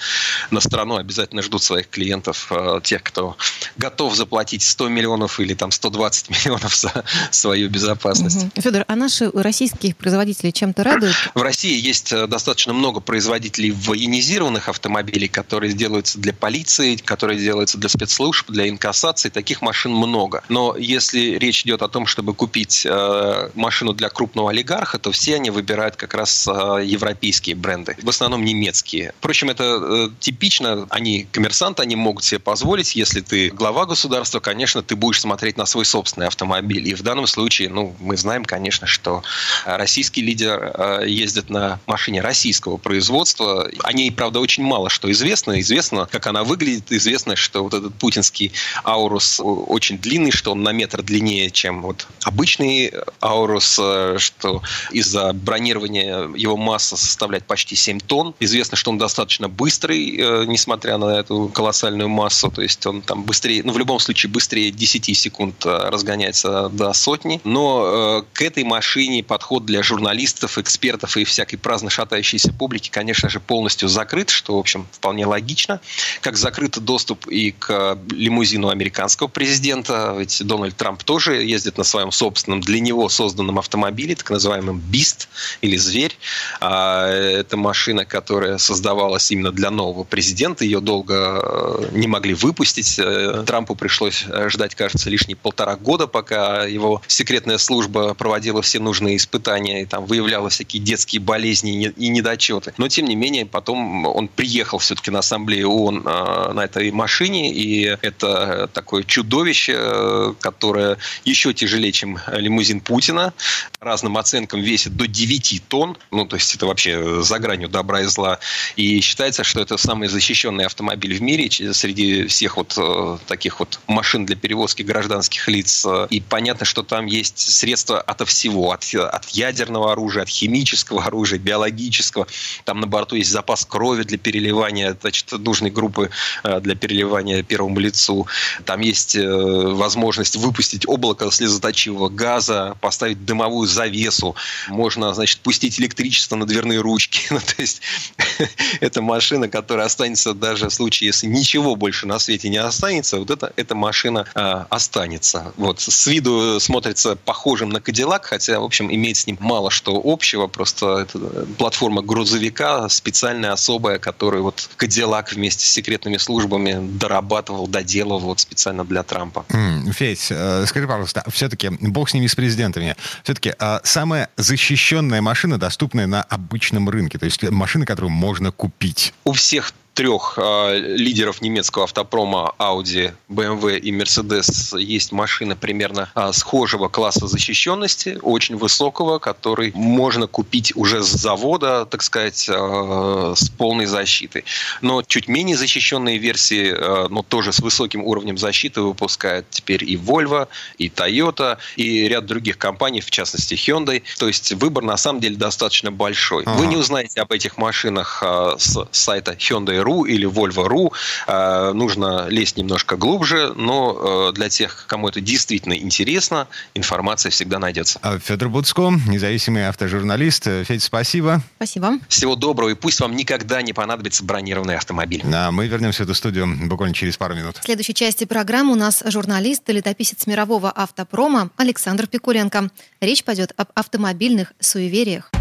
на 0.49 0.59
страну 0.59 0.97
обязательно 0.97 1.41
ждут 1.41 1.63
своих 1.63 1.89
клиентов, 1.89 2.51
тех, 2.83 3.03
кто 3.03 3.37
готов 3.77 4.15
заплатить 4.15 4.63
100 4.63 4.89
миллионов 4.89 5.39
или 5.39 5.53
там 5.53 5.71
120 5.71 6.29
миллионов 6.45 6.75
за 6.75 7.03
свою 7.31 7.69
безопасность. 7.69 8.43
Угу. 8.43 8.61
Федор, 8.61 8.85
а 8.87 8.95
наши 8.95 9.29
российские 9.33 9.95
производители 9.95 10.51
чем-то 10.51 10.83
радуют? 10.83 11.15
В 11.35 11.41
России 11.41 11.79
есть 11.79 12.11
э, 12.11 12.27
достаточно 12.27 12.73
много 12.73 12.99
производителей 12.99 13.71
военизированных 13.71 14.69
автомобилей, 14.69 15.27
которые 15.27 15.73
делаются 15.73 16.19
для 16.19 16.33
полиции, 16.33 16.95
которые 16.95 17.39
делаются 17.39 17.77
для 17.77 17.89
спецслужб, 17.89 18.49
для 18.49 18.69
инкассации. 18.69 19.29
Таких 19.29 19.61
машин 19.61 19.93
много. 19.93 20.43
Но 20.49 20.75
если 20.77 21.37
речь 21.37 21.63
идет 21.63 21.81
о 21.81 21.87
том, 21.87 22.05
чтобы 22.05 22.33
купить 22.33 22.85
э, 22.85 23.49
машину 23.55 23.93
для 23.93 24.09
крупного 24.09 24.51
олигарха, 24.51 24.99
то 24.99 25.11
все 25.11 25.35
они 25.35 25.49
выбирают 25.49 25.95
как 25.95 26.13
раз 26.13 26.47
э, 26.47 26.51
европейские 26.83 27.55
бренды. 27.55 27.95
В 28.01 28.09
основном 28.09 28.43
немецкие. 28.43 29.13
Впрочем, 29.19 29.49
это 29.49 29.63
э, 29.63 30.09
типично. 30.19 30.87
Они 30.89 31.27
коммерсанты, 31.31 31.83
они 31.83 31.95
могут 31.95 32.23
себе 32.23 32.39
позволить. 32.39 32.95
Если 32.95 33.21
ты 33.21 33.49
глава 33.49 33.85
государства, 33.85 34.39
конечно, 34.39 34.81
ты 34.81 34.95
будешь 34.95 35.21
смотреть 35.21 35.57
на 35.57 35.65
свой 35.65 35.85
собственный 35.85 36.27
автомобиль. 36.27 36.87
И 36.87 36.93
в 37.01 37.03
данном 37.03 37.25
случае, 37.25 37.69
ну, 37.69 37.95
мы 37.99 38.15
знаем, 38.15 38.45
конечно, 38.45 38.85
что 38.85 39.23
российский 39.65 40.21
лидер 40.21 40.71
э, 40.75 41.03
ездит 41.07 41.49
на 41.49 41.79
машине 41.87 42.21
российского 42.21 42.77
производства. 42.77 43.69
О 43.83 43.93
ней, 43.93 44.11
правда, 44.11 44.39
очень 44.39 44.63
мало 44.63 44.89
что 44.89 45.11
известно. 45.11 45.59
Известно, 45.59 46.07
как 46.11 46.27
она 46.27 46.43
выглядит. 46.43 46.91
Известно, 46.91 47.35
что 47.35 47.63
вот 47.63 47.73
этот 47.73 47.95
путинский 47.95 48.51
Аурус 48.83 49.41
очень 49.43 49.97
длинный, 49.97 50.31
что 50.31 50.51
он 50.51 50.61
на 50.61 50.71
метр 50.71 51.01
длиннее, 51.01 51.49
чем 51.49 51.81
вот 51.81 52.07
обычный 52.23 52.93
Аурус, 53.19 53.79
э, 53.81 54.17
что 54.19 54.61
из-за 54.91 55.33
бронирования 55.33 56.29
его 56.35 56.55
масса 56.55 56.97
составляет 56.97 57.45
почти 57.45 57.75
7 57.75 57.99
тонн. 57.99 58.35
Известно, 58.39 58.77
что 58.77 58.91
он 58.91 58.99
достаточно 58.99 59.49
быстрый, 59.49 60.17
э, 60.17 60.45
несмотря 60.45 60.97
на 60.97 61.19
эту 61.19 61.47
колоссальную 61.47 62.09
массу. 62.09 62.51
То 62.51 62.61
есть 62.61 62.85
он 62.85 63.01
там 63.01 63.23
быстрее, 63.23 63.63
ну, 63.63 63.73
в 63.73 63.79
любом 63.79 63.99
случае, 63.99 64.31
быстрее 64.31 64.69
10 64.69 65.17
секунд 65.17 65.65
э, 65.65 65.89
разгоняется 65.89 66.69
до 66.69 66.90
сотни. 66.93 67.41
Но 67.43 68.25
к 68.33 68.41
этой 68.41 68.63
машине 68.63 69.23
подход 69.23 69.65
для 69.65 69.83
журналистов, 69.83 70.57
экспертов 70.57 71.17
и 71.17 71.23
всякой 71.23 71.57
праздно 71.57 71.89
шатающейся 71.89 72.53
публики, 72.53 72.89
конечно 72.89 73.29
же, 73.29 73.39
полностью 73.39 73.89
закрыт, 73.89 74.29
что, 74.29 74.55
в 74.55 74.59
общем, 74.59 74.87
вполне 74.91 75.25
логично. 75.25 75.79
Как 76.21 76.37
закрыт 76.37 76.79
доступ 76.79 77.27
и 77.27 77.51
к 77.51 77.97
лимузину 78.11 78.69
американского 78.69 79.27
президента, 79.27 80.15
ведь 80.17 80.41
Дональд 80.45 80.75
Трамп 80.75 81.03
тоже 81.03 81.43
ездит 81.43 81.77
на 81.77 81.83
своем 81.83 82.11
собственном, 82.11 82.61
для 82.61 82.79
него 82.79 83.09
созданном 83.09 83.59
автомобиле, 83.59 84.15
так 84.15 84.29
называемом 84.29 84.79
«Бист» 84.79 85.29
или 85.61 85.77
«Зверь». 85.77 86.17
А, 86.59 87.07
это 87.09 87.57
машина, 87.57 88.05
которая 88.05 88.57
создавалась 88.57 89.31
именно 89.31 89.51
для 89.51 89.71
нового 89.71 90.03
президента. 90.03 90.63
Ее 90.63 90.79
долго 90.79 91.41
э, 91.41 91.89
не 91.91 92.07
могли 92.07 92.33
выпустить. 92.33 92.99
Э, 92.99 93.43
Трампу 93.45 93.75
пришлось 93.75 94.25
ждать, 94.47 94.75
кажется, 94.75 95.09
лишние 95.09 95.35
полтора 95.35 95.75
года, 95.75 96.07
пока 96.07 96.65
его 96.65 96.80
секретная 97.07 97.57
служба 97.57 98.13
проводила 98.13 98.61
все 98.61 98.79
нужные 98.79 99.17
испытания 99.17 99.83
и 99.83 99.85
там 99.85 100.05
выявляла 100.05 100.49
всякие 100.49 100.81
детские 100.81 101.21
болезни 101.21 101.93
и 101.97 102.07
недочеты. 102.09 102.73
Но, 102.77 102.87
тем 102.87 103.05
не 103.05 103.15
менее, 103.15 103.45
потом 103.45 104.05
он 104.05 104.27
приехал 104.27 104.79
все-таки 104.79 105.11
на 105.11 105.19
ассамблею 105.19 105.69
ООН 105.69 106.03
э, 106.05 106.53
на 106.53 106.65
этой 106.65 106.91
машине, 106.91 107.53
и 107.53 107.97
это 108.01 108.69
такое 108.73 109.03
чудовище, 109.03 110.35
которое 110.39 110.97
еще 111.25 111.53
тяжелее, 111.53 111.91
чем 111.91 112.19
лимузин 112.31 112.81
Путина. 112.81 113.33
Разным 113.79 114.17
оценкам 114.17 114.61
весит 114.61 114.95
до 114.95 115.07
9 115.07 115.63
тонн. 115.67 115.97
Ну, 116.11 116.25
то 116.25 116.35
есть 116.35 116.55
это 116.55 116.65
вообще 116.65 117.21
за 117.21 117.39
гранью 117.39 117.69
добра 117.69 118.01
и 118.01 118.05
зла. 118.05 118.39
И 118.75 119.01
считается, 119.01 119.43
что 119.43 119.61
это 119.61 119.77
самый 119.77 120.07
защищенный 120.07 120.65
автомобиль 120.65 121.17
в 121.17 121.21
мире 121.21 121.49
среди 121.73 122.27
всех 122.27 122.57
вот 122.57 122.75
э, 122.77 123.17
таких 123.27 123.59
вот 123.59 123.79
машин 123.87 124.25
для 124.25 124.35
перевозки 124.35 124.81
гражданских 124.81 125.47
лиц. 125.47 125.85
И 126.09 126.21
понятно, 126.21 126.65
что 126.71 126.83
там 126.83 127.05
есть 127.05 127.37
средства 127.37 127.99
от 127.99 128.25
всего. 128.29 128.71
От, 128.71 128.85
от 128.95 129.29
ядерного 129.31 129.91
оружия, 129.91 130.23
от 130.23 130.29
химического 130.29 131.03
оружия, 131.03 131.37
биологического. 131.37 132.27
Там 132.63 132.79
на 132.79 132.87
борту 132.87 133.17
есть 133.17 133.29
запас 133.29 133.65
крови 133.65 134.03
для 134.03 134.17
переливания, 134.17 134.95
значит, 135.01 135.29
нужной 135.33 135.69
группы 135.69 136.09
э, 136.45 136.61
для 136.61 136.75
переливания 136.75 137.43
первому 137.43 137.77
лицу. 137.79 138.25
Там 138.63 138.79
есть 138.79 139.17
э, 139.17 139.27
возможность 139.27 140.37
выпустить 140.37 140.87
облако 140.87 141.29
слезоточивого 141.29 142.07
газа, 142.07 142.77
поставить 142.79 143.25
дымовую 143.25 143.67
завесу. 143.67 144.37
Можно, 144.69 145.13
значит, 145.13 145.39
пустить 145.41 145.77
электричество 145.77 146.37
на 146.37 146.45
дверные 146.45 146.79
ручки. 146.79 147.23
ну, 147.31 147.39
то 147.39 147.61
есть 147.61 147.81
это 148.79 149.01
машина, 149.01 149.49
которая 149.49 149.87
останется 149.87 150.33
даже 150.33 150.69
в 150.69 150.73
случае, 150.73 151.07
если 151.07 151.27
ничего 151.27 151.75
больше 151.75 152.07
на 152.07 152.17
свете 152.17 152.47
не 152.47 152.59
останется, 152.59 153.17
вот 153.17 153.29
это, 153.29 153.51
эта 153.57 153.75
машина 153.75 154.25
э, 154.33 154.65
останется. 154.69 155.51
Вот 155.57 155.81
с 155.81 156.07
виду 156.07 156.60
смотрится 156.61 157.15
похожим 157.15 157.69
на 157.69 157.81
Кадиллак, 157.81 158.25
хотя, 158.25 158.59
в 158.59 158.63
общем, 158.63 158.93
имеет 158.93 159.17
с 159.17 159.27
ним 159.27 159.37
мало 159.39 159.71
что 159.71 160.01
общего. 160.03 160.47
Просто 160.47 160.99
это 160.99 161.19
платформа 161.57 162.01
грузовика 162.01 162.87
специальная, 162.89 163.51
особая, 163.51 163.99
которую 163.99 164.43
вот 164.43 164.69
Кадиллак 164.77 165.33
вместе 165.33 165.65
с 165.65 165.71
секретными 165.71 166.17
службами 166.17 166.77
дорабатывал, 166.97 167.67
доделывал 167.67 168.19
вот 168.19 168.39
специально 168.39 168.85
для 168.85 169.03
Трампа. 169.03 169.45
Mm, 169.49 169.91
Федь, 169.91 170.27
э, 170.29 170.65
скажи, 170.67 170.87
пожалуйста, 170.87 171.23
все-таки, 171.31 171.69
бог 171.69 172.09
с 172.09 172.13
ними, 172.13 172.27
с 172.27 172.35
президентами, 172.35 172.95
все-таки 173.23 173.53
э, 173.57 173.79
самая 173.83 174.29
защищенная 174.37 175.21
машина, 175.21 175.57
доступная 175.57 176.07
на 176.07 176.23
обычном 176.23 176.89
рынке, 176.89 177.17
то 177.17 177.25
есть 177.25 177.43
машина, 177.43 177.85
которую 177.85 178.11
можно 178.11 178.51
купить? 178.51 179.13
У 179.23 179.33
всех 179.33 179.73
трех 180.01 180.33
э, 180.37 180.79
лидеров 180.79 181.43
немецкого 181.43 181.83
автопрома 181.83 182.55
Audi, 182.57 183.13
BMW 183.29 183.77
и 183.77 183.91
Mercedes 183.91 184.79
есть 184.79 185.11
машина 185.11 185.55
примерно 185.55 186.09
э, 186.15 186.31
схожего 186.33 186.87
класса 186.87 187.27
защищенности, 187.27 188.17
очень 188.23 188.55
высокого, 188.55 189.19
который 189.19 189.71
можно 189.75 190.25
купить 190.25 190.75
уже 190.75 191.03
с 191.03 191.07
завода, 191.07 191.85
так 191.85 192.01
сказать, 192.01 192.49
э, 192.49 193.33
с 193.37 193.49
полной 193.49 193.85
защитой. 193.85 194.43
Но 194.81 195.03
чуть 195.03 195.27
менее 195.27 195.55
защищенные 195.55 196.17
версии, 196.17 196.73
э, 196.73 197.07
но 197.09 197.21
тоже 197.21 197.53
с 197.53 197.59
высоким 197.59 198.03
уровнем 198.03 198.39
защиты 198.39 198.81
выпускают 198.81 199.45
теперь 199.51 199.83
и 199.83 199.97
Volvo, 199.97 200.47
и 200.79 200.87
Toyota, 200.87 201.59
и 201.75 202.07
ряд 202.07 202.25
других 202.25 202.57
компаний, 202.57 203.01
в 203.01 203.11
частности 203.11 203.53
Hyundai. 203.53 204.01
То 204.17 204.27
есть 204.27 204.51
выбор 204.53 204.83
на 204.83 204.97
самом 204.97 205.19
деле 205.19 205.35
достаточно 205.35 205.91
большой. 205.91 206.43
Ага. 206.45 206.57
Вы 206.57 206.65
не 206.65 206.77
узнаете 206.77 207.21
об 207.21 207.31
этих 207.31 207.57
машинах 207.57 208.23
э, 208.25 208.55
с 208.57 208.87
сайта 208.89 209.33
Hyundai 209.33 209.90
Volvo.ru 209.91 210.07
или 210.07 210.27
Volvo.ru. 210.27 210.91
Э, 211.27 211.73
нужно 211.73 212.27
лезть 212.29 212.57
немножко 212.57 212.95
глубже, 212.95 213.53
но 213.55 214.29
э, 214.29 214.33
для 214.33 214.49
тех, 214.49 214.85
кому 214.87 215.09
это 215.09 215.21
действительно 215.21 215.73
интересно, 215.73 216.47
информация 216.73 217.29
всегда 217.29 217.59
найдется. 217.59 217.99
А, 218.01 218.19
Федор 218.19 218.49
Буцко, 218.49 218.91
независимый 219.07 219.67
автожурналист. 219.67 220.47
Федь, 220.65 220.83
спасибо. 220.83 221.41
Спасибо. 221.57 221.99
Всего 222.07 222.35
доброго, 222.35 222.69
и 222.69 222.75
пусть 222.75 222.99
вам 222.99 223.15
никогда 223.15 223.61
не 223.61 223.73
понадобится 223.73 224.23
бронированный 224.23 224.75
автомобиль. 224.75 225.23
А 225.33 225.51
мы 225.51 225.67
вернемся 225.67 226.03
в 226.03 226.05
эту 226.05 226.15
студию 226.15 226.47
буквально 226.67 226.93
через 226.93 227.17
пару 227.17 227.35
минут. 227.35 227.57
В 227.57 227.63
следующей 227.63 227.93
части 227.93 228.25
программы 228.25 228.73
у 228.73 228.75
нас 228.75 229.03
журналист 229.05 229.69
и 229.69 229.73
летописец 229.73 230.27
мирового 230.27 230.71
автопрома 230.71 231.49
Александр 231.57 232.07
Пикуленко. 232.07 232.69
Речь 232.99 233.23
пойдет 233.23 233.53
об 233.57 233.69
автомобильных 233.75 234.53
суевериях. 234.59 235.31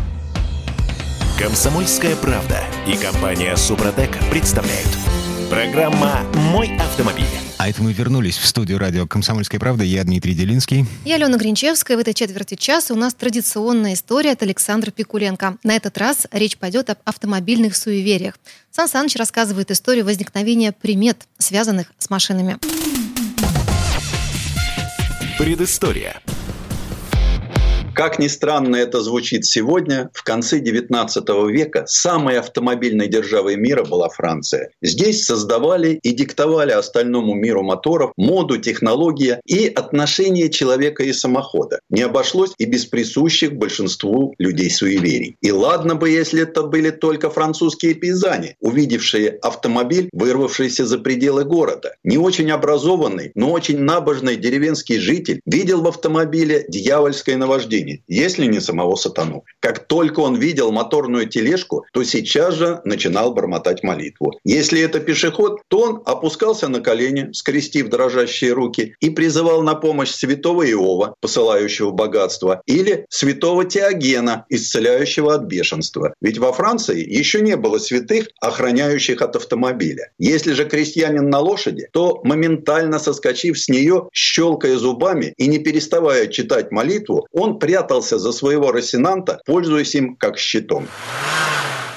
Комсомольская 1.40 2.16
правда 2.16 2.62
и 2.86 2.98
компания 2.98 3.56
Супротек 3.56 4.10
представляют. 4.30 4.90
Программа 5.48 6.20
«Мой 6.34 6.76
автомобиль». 6.76 7.24
А 7.56 7.70
это 7.70 7.82
мы 7.82 7.94
вернулись 7.94 8.36
в 8.36 8.46
студию 8.46 8.78
радио 8.78 9.06
«Комсомольская 9.06 9.58
правда». 9.58 9.82
Я 9.82 10.04
Дмитрий 10.04 10.34
Делинский. 10.34 10.84
Я 11.06 11.14
Алена 11.14 11.38
Гринчевская. 11.38 11.96
В 11.96 12.00
этой 12.00 12.12
четверти 12.12 12.56
часа 12.56 12.92
у 12.92 12.96
нас 12.98 13.14
традиционная 13.14 13.94
история 13.94 14.32
от 14.32 14.42
Александра 14.42 14.90
Пикуленко. 14.90 15.56
На 15.64 15.76
этот 15.76 15.96
раз 15.96 16.26
речь 16.30 16.58
пойдет 16.58 16.90
об 16.90 16.98
автомобильных 17.06 17.74
суевериях. 17.74 18.34
Сан 18.70 18.86
Саныч 18.86 19.16
рассказывает 19.16 19.70
историю 19.70 20.04
возникновения 20.04 20.72
примет, 20.72 21.26
связанных 21.38 21.90
с 21.96 22.10
машинами. 22.10 22.58
Предыстория. 25.38 26.20
Как 27.94 28.18
ни 28.18 28.28
странно 28.28 28.76
это 28.76 29.00
звучит 29.00 29.44
сегодня, 29.44 30.10
в 30.14 30.22
конце 30.22 30.60
XIX 30.60 31.50
века 31.50 31.84
самой 31.86 32.38
автомобильной 32.38 33.08
державой 33.08 33.56
мира 33.56 33.84
была 33.84 34.08
Франция. 34.08 34.70
Здесь 34.80 35.24
создавали 35.24 35.98
и 36.02 36.12
диктовали 36.12 36.70
остальному 36.70 37.34
миру 37.34 37.62
моторов 37.62 38.12
моду, 38.16 38.58
технологии 38.58 39.38
и 39.44 39.66
отношения 39.66 40.48
человека 40.48 41.02
и 41.02 41.12
самохода. 41.12 41.80
Не 41.90 42.02
обошлось 42.02 42.52
и 42.58 42.64
без 42.64 42.86
присущих 42.86 43.54
большинству 43.54 44.34
людей 44.38 44.70
суеверий. 44.70 45.36
И 45.40 45.50
ладно 45.50 45.96
бы, 45.96 46.10
если 46.10 46.42
это 46.42 46.62
были 46.62 46.90
только 46.90 47.28
французские 47.28 47.94
пейзане, 47.94 48.56
увидевшие 48.60 49.30
автомобиль, 49.42 50.08
вырвавшийся 50.12 50.86
за 50.86 50.98
пределы 50.98 51.44
города. 51.44 51.96
Не 52.04 52.18
очень 52.18 52.50
образованный, 52.52 53.32
но 53.34 53.50
очень 53.50 53.80
набожный 53.80 54.36
деревенский 54.36 54.98
житель 54.98 55.40
видел 55.44 55.82
в 55.82 55.88
автомобиле 55.88 56.64
дьявольское 56.68 57.36
наваждение 57.36 57.79
тени, 57.80 58.02
если 58.08 58.46
не 58.46 58.60
самого 58.60 58.96
сатану. 58.96 59.44
Как 59.60 59.86
только 59.86 60.20
он 60.20 60.36
видел 60.36 60.72
моторную 60.72 61.28
тележку, 61.28 61.84
то 61.92 62.04
сейчас 62.04 62.54
же 62.54 62.80
начинал 62.84 63.32
бормотать 63.32 63.82
молитву. 63.82 64.32
Если 64.44 64.80
это 64.80 65.00
пешеход, 65.00 65.60
то 65.68 65.80
он 65.80 66.02
опускался 66.04 66.68
на 66.68 66.80
колени, 66.80 67.30
скрестив 67.32 67.88
дрожащие 67.88 68.52
руки, 68.52 68.94
и 69.00 69.10
призывал 69.10 69.62
на 69.62 69.74
помощь 69.74 70.10
святого 70.10 70.68
Иова, 70.70 71.14
посылающего 71.20 71.90
богатство, 71.90 72.62
или 72.66 73.06
святого 73.08 73.64
Теогена, 73.64 74.44
исцеляющего 74.48 75.34
от 75.34 75.42
бешенства. 75.42 76.14
Ведь 76.20 76.38
во 76.38 76.52
Франции 76.52 77.00
еще 77.00 77.40
не 77.40 77.56
было 77.56 77.78
святых, 77.78 78.28
охраняющих 78.40 79.22
от 79.22 79.36
автомобиля. 79.36 80.10
Если 80.18 80.52
же 80.52 80.64
крестьянин 80.64 81.28
на 81.28 81.38
лошади, 81.38 81.88
то 81.92 82.20
моментально 82.24 82.98
соскочив 82.98 83.58
с 83.58 83.68
нее, 83.68 84.08
щелкая 84.12 84.76
зубами 84.76 85.34
и 85.36 85.46
не 85.46 85.58
переставая 85.58 86.26
читать 86.26 86.70
молитву, 86.70 87.26
он 87.32 87.58
прятался 87.70 88.18
за 88.18 88.32
своего 88.32 88.72
росинанта, 88.72 89.40
пользуясь 89.46 89.94
им 89.94 90.16
как 90.16 90.38
щитом. 90.38 90.88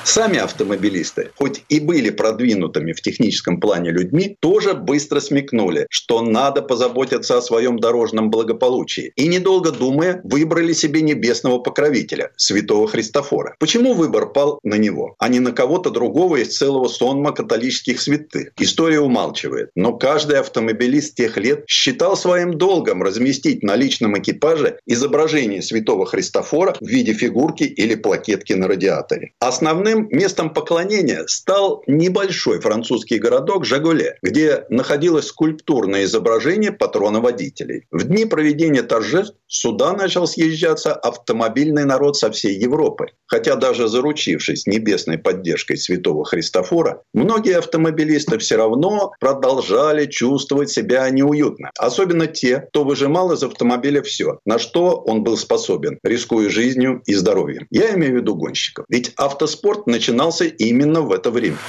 Сами 0.05 0.37
автомобилисты, 0.37 1.31
хоть 1.35 1.63
и 1.69 1.79
были 1.79 2.09
продвинутыми 2.09 2.91
в 2.91 3.01
техническом 3.01 3.59
плане 3.59 3.91
людьми, 3.91 4.35
тоже 4.41 4.73
быстро 4.73 5.21
смекнули, 5.21 5.87
что 5.89 6.21
надо 6.21 6.61
позаботиться 6.61 7.37
о 7.37 7.41
своем 7.41 7.79
дорожном 7.79 8.29
благополучии. 8.29 9.13
И, 9.15 9.27
недолго 9.27 9.71
думая, 9.71 10.19
выбрали 10.25 10.73
себе 10.73 11.01
небесного 11.01 11.59
покровителя, 11.59 12.31
святого 12.35 12.87
Христофора. 12.87 13.55
Почему 13.59 13.93
выбор 13.93 14.27
пал 14.31 14.59
на 14.63 14.75
него, 14.75 15.15
а 15.19 15.29
не 15.29 15.39
на 15.39 15.53
кого-то 15.53 15.89
другого 15.89 16.37
из 16.37 16.57
целого 16.57 16.89
сонма 16.89 17.31
католических 17.31 18.01
святых? 18.01 18.51
История 18.59 18.99
умалчивает. 18.99 19.69
Но 19.75 19.93
каждый 19.93 20.39
автомобилист 20.39 21.15
тех 21.15 21.37
лет 21.37 21.63
считал 21.67 22.17
своим 22.17 22.55
долгом 22.55 23.03
разместить 23.03 23.63
на 23.63 23.75
личном 23.77 24.19
экипаже 24.19 24.79
изображение 24.85 25.61
святого 25.61 26.05
Христофора 26.05 26.75
в 26.79 26.85
виде 26.85 27.13
фигурки 27.13 27.63
или 27.63 27.95
плакетки 27.95 28.53
на 28.53 28.67
радиаторе. 28.67 29.31
Основным 29.39 29.92
Основным 29.93 30.09
местом 30.17 30.51
поклонения 30.51 31.23
стал 31.27 31.83
небольшой 31.85 32.59
французский 32.59 33.19
городок 33.19 33.63
Жагуле, 33.63 34.17
где 34.23 34.65
находилось 34.69 35.27
скульптурное 35.27 36.05
изображение 36.05 36.71
патрона 36.71 37.21
водителей. 37.21 37.85
В 37.91 38.03
дни 38.03 38.25
проведения 38.25 38.81
торжеств 38.81 39.35
сюда 39.47 39.93
начал 39.93 40.25
съезжаться 40.25 40.93
автомобильный 40.93 41.85
народ 41.85 42.17
со 42.17 42.31
всей 42.31 42.57
Европы. 42.57 43.09
Хотя 43.27 43.55
даже 43.55 43.87
заручившись 43.87 44.65
небесной 44.65 45.19
поддержкой 45.19 45.77
святого 45.77 46.25
Христофора, 46.25 47.03
многие 47.13 47.57
автомобилисты 47.57 48.39
все 48.39 48.55
равно 48.55 49.11
продолжали 49.19 50.07
чувствовать 50.07 50.71
себя 50.71 51.07
неуютно. 51.11 51.69
Особенно 51.77 52.25
те, 52.25 52.61
кто 52.69 52.83
выжимал 52.83 53.31
из 53.31 53.43
автомобиля 53.43 54.01
все, 54.01 54.39
на 54.45 54.57
что 54.57 54.95
он 55.05 55.23
был 55.23 55.37
способен, 55.37 55.99
рискуя 56.03 56.49
жизнью 56.49 57.03
и 57.05 57.13
здоровьем. 57.13 57.67
Я 57.69 57.93
имею 57.93 58.13
в 58.13 58.15
виду 58.17 58.35
гонщиков. 58.35 58.85
Ведь 58.89 59.13
автоспорт 59.17 59.82
начинался 59.85 60.45
именно 60.45 61.01
в 61.01 61.11
это 61.11 61.31
время 61.31 61.63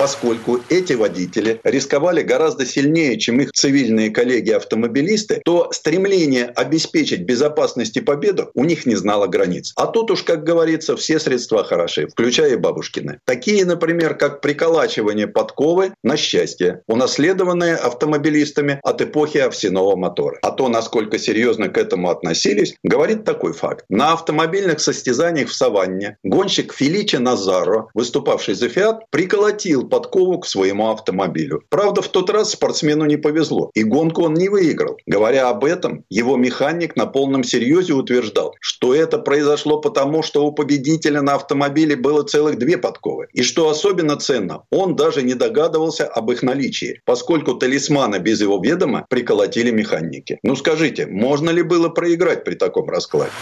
поскольку 0.00 0.60
эти 0.70 0.94
водители 0.94 1.60
рисковали 1.62 2.22
гораздо 2.22 2.64
сильнее, 2.64 3.18
чем 3.18 3.38
их 3.38 3.52
цивильные 3.52 4.08
коллеги-автомобилисты, 4.08 5.42
то 5.44 5.68
стремление 5.72 6.46
обеспечить 6.46 7.24
безопасность 7.24 7.98
и 7.98 8.00
победу 8.00 8.50
у 8.54 8.64
них 8.64 8.86
не 8.86 8.94
знало 8.94 9.26
границ. 9.26 9.74
А 9.76 9.86
тут 9.86 10.10
уж, 10.10 10.22
как 10.22 10.42
говорится, 10.42 10.96
все 10.96 11.20
средства 11.20 11.64
хороши, 11.64 12.08
включая 12.08 12.52
и 12.52 12.56
бабушкины. 12.56 13.20
Такие, 13.26 13.66
например, 13.66 14.14
как 14.16 14.40
приколачивание 14.40 15.26
подковы 15.26 15.92
на 16.02 16.16
счастье, 16.16 16.80
унаследованные 16.86 17.74
автомобилистами 17.74 18.80
от 18.82 19.02
эпохи 19.02 19.36
овсяного 19.36 19.96
мотора. 19.96 20.38
А 20.40 20.50
то, 20.50 20.68
насколько 20.68 21.18
серьезно 21.18 21.68
к 21.68 21.76
этому 21.76 22.08
относились, 22.08 22.74
говорит 22.82 23.24
такой 23.24 23.52
факт. 23.52 23.84
На 23.90 24.14
автомобильных 24.14 24.80
состязаниях 24.80 25.50
в 25.50 25.54
Саванне 25.54 26.16
гонщик 26.24 26.72
Феличи 26.72 27.16
Назаро, 27.16 27.90
выступавший 27.92 28.54
за 28.54 28.70
Фиат, 28.70 29.02
приколотил 29.10 29.89
подкову 29.90 30.38
к 30.38 30.46
своему 30.46 30.90
автомобилю. 30.90 31.62
Правда, 31.68 32.00
в 32.00 32.08
тот 32.08 32.30
раз 32.30 32.52
спортсмену 32.52 33.04
не 33.04 33.16
повезло, 33.16 33.70
и 33.74 33.82
гонку 33.82 34.22
он 34.22 34.34
не 34.34 34.48
выиграл. 34.48 34.96
Говоря 35.06 35.48
об 35.50 35.64
этом, 35.64 36.04
его 36.08 36.36
механик 36.36 36.96
на 36.96 37.06
полном 37.06 37.44
серьезе 37.44 37.92
утверждал, 37.92 38.54
что 38.60 38.94
это 38.94 39.18
произошло 39.18 39.80
потому, 39.80 40.22
что 40.22 40.46
у 40.46 40.52
победителя 40.52 41.20
на 41.20 41.34
автомобиле 41.34 41.96
было 41.96 42.22
целых 42.22 42.58
две 42.58 42.78
подковы. 42.78 43.26
И 43.32 43.42
что 43.42 43.68
особенно 43.68 44.16
ценно, 44.16 44.62
он 44.70 44.96
даже 44.96 45.22
не 45.22 45.34
догадывался 45.34 46.06
об 46.06 46.30
их 46.30 46.42
наличии, 46.42 47.00
поскольку 47.04 47.54
талисмана 47.54 48.18
без 48.18 48.40
его 48.40 48.60
ведома 48.62 49.04
приколотили 49.10 49.70
механики. 49.70 50.38
Ну 50.42 50.56
скажите, 50.56 51.06
можно 51.06 51.50
ли 51.50 51.62
было 51.62 51.88
проиграть 51.88 52.44
при 52.44 52.54
таком 52.54 52.88
раскладе? 52.88 53.32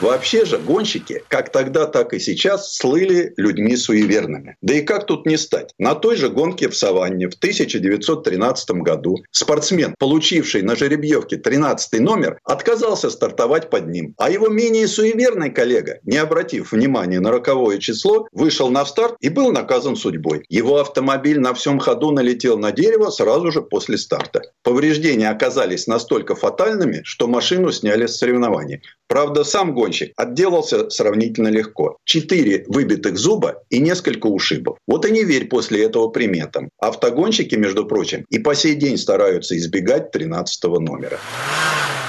Вообще 0.00 0.44
же 0.44 0.58
гонщики, 0.58 1.22
как 1.28 1.50
тогда, 1.50 1.86
так 1.86 2.12
и 2.12 2.18
сейчас, 2.18 2.74
слыли 2.74 3.32
людьми 3.38 3.76
суеверными. 3.76 4.56
Да 4.60 4.74
и 4.74 4.82
как 4.82 5.06
тут 5.06 5.24
не 5.24 5.38
стать? 5.38 5.72
На 5.78 5.94
той 5.94 6.16
же 6.16 6.28
гонке 6.28 6.68
в 6.68 6.76
Саванне 6.76 7.30
в 7.30 7.34
1913 7.34 8.70
году 8.82 9.16
спортсмен, 9.30 9.94
получивший 9.98 10.60
на 10.60 10.76
жеребьевке 10.76 11.38
13 11.38 12.00
номер, 12.00 12.38
отказался 12.44 13.08
стартовать 13.08 13.70
под 13.70 13.88
ним. 13.88 14.14
А 14.18 14.28
его 14.28 14.48
менее 14.48 14.86
суеверный 14.86 15.50
коллега, 15.50 15.98
не 16.04 16.18
обратив 16.18 16.72
внимания 16.72 17.20
на 17.20 17.30
роковое 17.30 17.78
число, 17.78 18.28
вышел 18.32 18.68
на 18.68 18.84
старт 18.84 19.16
и 19.20 19.30
был 19.30 19.50
наказан 19.50 19.96
судьбой. 19.96 20.44
Его 20.50 20.78
автомобиль 20.78 21.40
на 21.40 21.54
всем 21.54 21.78
ходу 21.78 22.10
налетел 22.10 22.58
на 22.58 22.70
дерево 22.70 23.08
сразу 23.08 23.50
же 23.50 23.62
после 23.62 23.96
старта. 23.96 24.42
Повреждения 24.62 25.30
оказались 25.30 25.86
настолько 25.86 26.34
фатальными, 26.34 27.00
что 27.02 27.28
машину 27.28 27.72
сняли 27.72 28.06
с 28.06 28.18
соревнований. 28.18 28.82
Правда, 29.08 29.44
сам 29.44 29.72
гонщик 29.72 29.85
отделался 30.16 30.90
сравнительно 30.90 31.48
легко. 31.48 31.98
Четыре 32.04 32.64
выбитых 32.68 33.16
зуба 33.16 33.62
и 33.70 33.78
несколько 33.78 34.26
ушибов. 34.26 34.78
Вот 34.86 35.06
и 35.06 35.10
не 35.10 35.24
верь 35.24 35.46
после 35.48 35.84
этого 35.84 36.08
приметам. 36.08 36.70
Автогонщики, 36.78 37.54
между 37.54 37.86
прочим, 37.86 38.24
и 38.30 38.38
по 38.38 38.54
сей 38.54 38.74
день 38.74 38.98
стараются 38.98 39.56
избегать 39.56 40.10
13 40.10 40.64
номера. 40.64 41.18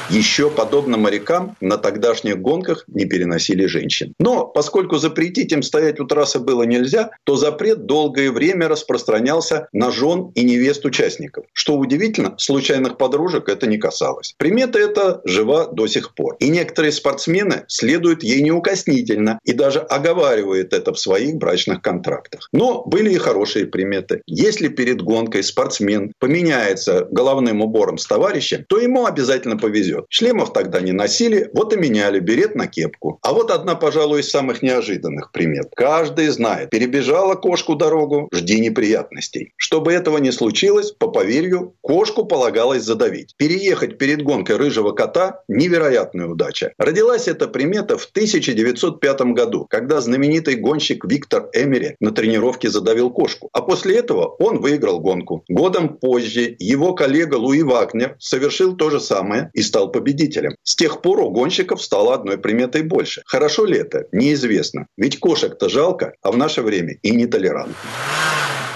Еще, 0.09 0.49
подобно 0.49 0.97
морякам, 0.97 1.57
на 1.59 1.77
тогдашних 1.77 2.39
гонках 2.39 2.85
не 2.87 3.05
переносили 3.05 3.65
женщин. 3.65 4.13
Но 4.19 4.45
поскольку 4.45 4.97
запретить 4.97 5.51
им 5.51 5.61
стоять 5.61 5.99
у 5.99 6.05
трассы 6.05 6.39
было 6.39 6.63
нельзя, 6.63 7.11
то 7.25 7.35
запрет 7.35 7.85
долгое 7.85 8.31
время 8.31 8.69
распространялся 8.69 9.67
на 9.73 9.91
жен 9.91 10.31
и 10.33 10.43
невест 10.43 10.85
участников. 10.85 11.45
Что 11.51 11.75
удивительно, 11.75 12.35
случайных 12.37 12.97
подружек 12.97 13.49
это 13.49 13.67
не 13.67 13.77
касалось. 13.77 14.33
Примета 14.37 14.79
эта 14.79 15.21
жива 15.25 15.67
до 15.67 15.87
сих 15.87 16.15
пор. 16.15 16.37
И 16.39 16.47
некоторые 16.47 16.93
спортсмены 16.93 17.65
следуют 17.67 18.23
ей 18.23 18.41
неукоснительно 18.41 19.39
и 19.43 19.51
даже 19.51 19.79
оговаривают 19.79 20.71
это 20.71 20.93
в 20.93 20.99
своих 20.99 21.35
брачных 21.35 21.81
контрактах. 21.81 22.47
Но 22.53 22.83
были 22.85 23.11
и 23.11 23.17
хорошие 23.17 23.65
приметы. 23.65 24.21
Если 24.25 24.69
перед 24.69 25.01
гонкой 25.01 25.43
спортсмен 25.43 26.13
поменяется 26.19 27.07
головным 27.11 27.61
убором 27.61 27.97
с 27.97 28.05
товарищем, 28.05 28.63
то 28.69 28.79
ему 28.79 29.05
обязательно 29.05 29.57
повезет 29.57 29.96
вперед. 29.97 30.05
Шлемов 30.09 30.53
тогда 30.53 30.81
не 30.81 30.91
носили, 30.91 31.49
вот 31.53 31.73
и 31.73 31.77
меняли 31.77 32.19
берет 32.19 32.55
на 32.55 32.67
кепку. 32.67 33.19
А 33.21 33.33
вот 33.33 33.51
одна, 33.51 33.75
пожалуй, 33.75 34.21
из 34.21 34.29
самых 34.29 34.61
неожиданных 34.61 35.31
примет. 35.31 35.69
Каждый 35.75 36.27
знает, 36.27 36.69
перебежала 36.69 37.35
кошку 37.35 37.75
дорогу, 37.75 38.29
жди 38.33 38.59
неприятностей. 38.59 39.53
Чтобы 39.57 39.93
этого 39.93 40.17
не 40.17 40.31
случилось, 40.31 40.91
по 40.91 41.07
поверью, 41.07 41.75
кошку 41.81 42.25
полагалось 42.25 42.83
задавить. 42.83 43.35
Переехать 43.37 43.97
перед 43.97 44.23
гонкой 44.23 44.57
рыжего 44.57 44.91
кота– 44.91 45.41
невероятная 45.47 46.27
удача. 46.27 46.73
Родилась 46.77 47.27
эта 47.27 47.47
примета 47.47 47.97
в 47.97 48.05
1905 48.05 49.21
году, 49.33 49.67
когда 49.69 50.01
знаменитый 50.01 50.55
гонщик 50.55 51.05
Виктор 51.05 51.49
Эмери 51.53 51.95
на 51.99 52.11
тренировке 52.11 52.69
задавил 52.69 53.09
кошку. 53.09 53.49
А 53.53 53.61
после 53.61 53.97
этого 53.97 54.35
он 54.39 54.59
выиграл 54.59 54.99
гонку. 54.99 55.43
Годом 55.49 55.97
позже 55.97 56.55
его 56.59 56.93
коллега 56.93 57.35
Луи 57.35 57.63
Вагнер 57.63 58.15
совершил 58.19 58.75
то 58.75 58.89
же 58.89 58.99
самое 58.99 59.49
и 59.53 59.61
стал 59.61 59.86
стал 59.87 59.91
победителем. 59.91 60.55
С 60.63 60.75
тех 60.75 61.01
пор 61.01 61.19
у 61.19 61.29
гонщиков 61.29 61.81
стало 61.81 62.13
одной 62.13 62.37
приметой 62.37 62.83
больше. 62.83 63.21
Хорошо 63.25 63.65
ли 63.65 63.77
это? 63.77 64.05
Неизвестно. 64.11 64.87
Ведь 64.97 65.19
кошек-то 65.19 65.69
жалко, 65.69 66.13
а 66.21 66.31
в 66.31 66.37
наше 66.37 66.61
время 66.61 66.97
и 67.03 67.11
нетолерантно. 67.11 67.75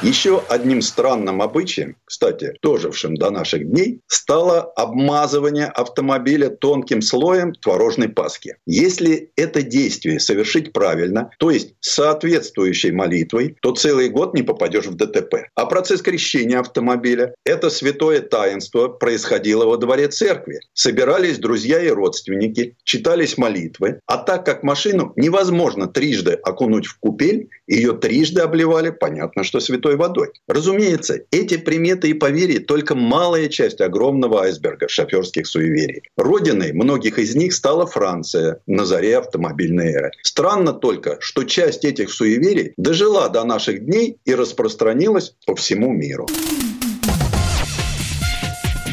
Еще 0.04 0.44
одним 0.50 0.82
странным 0.82 1.44
обычаем, 1.44 1.96
кстати, 2.06 2.56
дожившим 2.64 3.16
до 3.16 3.30
наших 3.30 3.70
дней, 3.70 4.02
стало 4.08 4.62
обмазывание 4.62 5.68
автомобиля 5.68 6.50
тонким 6.50 7.04
слоем 7.04 7.54
творожной 7.54 8.10
паски. 8.10 8.56
Если 8.66 9.32
это 9.36 9.62
действие 9.62 10.20
совершить 10.20 10.74
правильно, 10.74 11.30
то 11.38 11.52
есть 11.52 11.76
соответствующей 11.82 12.92
молитвой, 12.92 13.58
то 13.62 13.74
целый 13.76 14.10
год 14.10 14.34
не 14.34 14.42
попадешь 14.42 14.88
в 14.88 14.96
ДТП. 14.96 15.48
А 15.54 15.68
процесс 15.68 16.02
крещения 16.02 16.60
автомобиля– 16.60 17.36
это 17.46 17.70
святое 17.70 18.22
таинство 18.22 18.88
происходило 18.88 19.66
во 19.66 19.78
дворе 19.78 20.08
церкви. 20.08 20.62
Собирались 20.74 21.38
друзья 21.38 21.80
и 21.80 21.90
родственники, 21.90 22.76
читались 22.84 23.38
молитвы, 23.38 24.00
а 24.08 24.18
так 24.18 24.48
как 24.48 24.64
машину 24.64 25.14
невозможно 25.16 25.86
трижды 25.86 26.34
окунуть 26.34 26.88
в 26.88 26.98
купель, 26.98 27.50
Ее 27.72 27.94
трижды 27.94 28.42
обливали, 28.42 28.90
понятно, 28.90 29.46
что 29.46 29.62
святой 29.62 29.96
водой. 29.96 30.28
Разумеется, 30.46 31.22
эти 31.32 31.56
приметы 31.56 32.10
и 32.10 32.14
поверья 32.14 32.60
только 32.60 32.96
малая 32.96 33.48
часть 33.48 33.80
огромного 33.80 34.42
айсберга 34.42 34.90
шоферских 34.90 35.48
суеверий. 35.48 36.02
Родиной 36.18 36.74
многих 36.74 37.18
из 37.18 37.34
них 37.34 37.54
стала 37.54 37.88
Франция 37.88 38.60
на 38.68 38.84
заре 38.84 39.18
автомобильной 39.18 39.94
эры. 39.94 40.12
Странно 40.22 40.74
только, 40.74 41.16
что 41.22 41.46
часть 41.46 41.86
этих 41.86 42.12
суеверий 42.12 42.74
дожила 42.76 43.30
до 43.30 43.46
наших 43.46 43.86
дней 43.86 44.18
и 44.26 44.36
распространилась 44.36 45.34
по 45.48 45.56
всему 45.56 45.94
миру. 45.94 46.28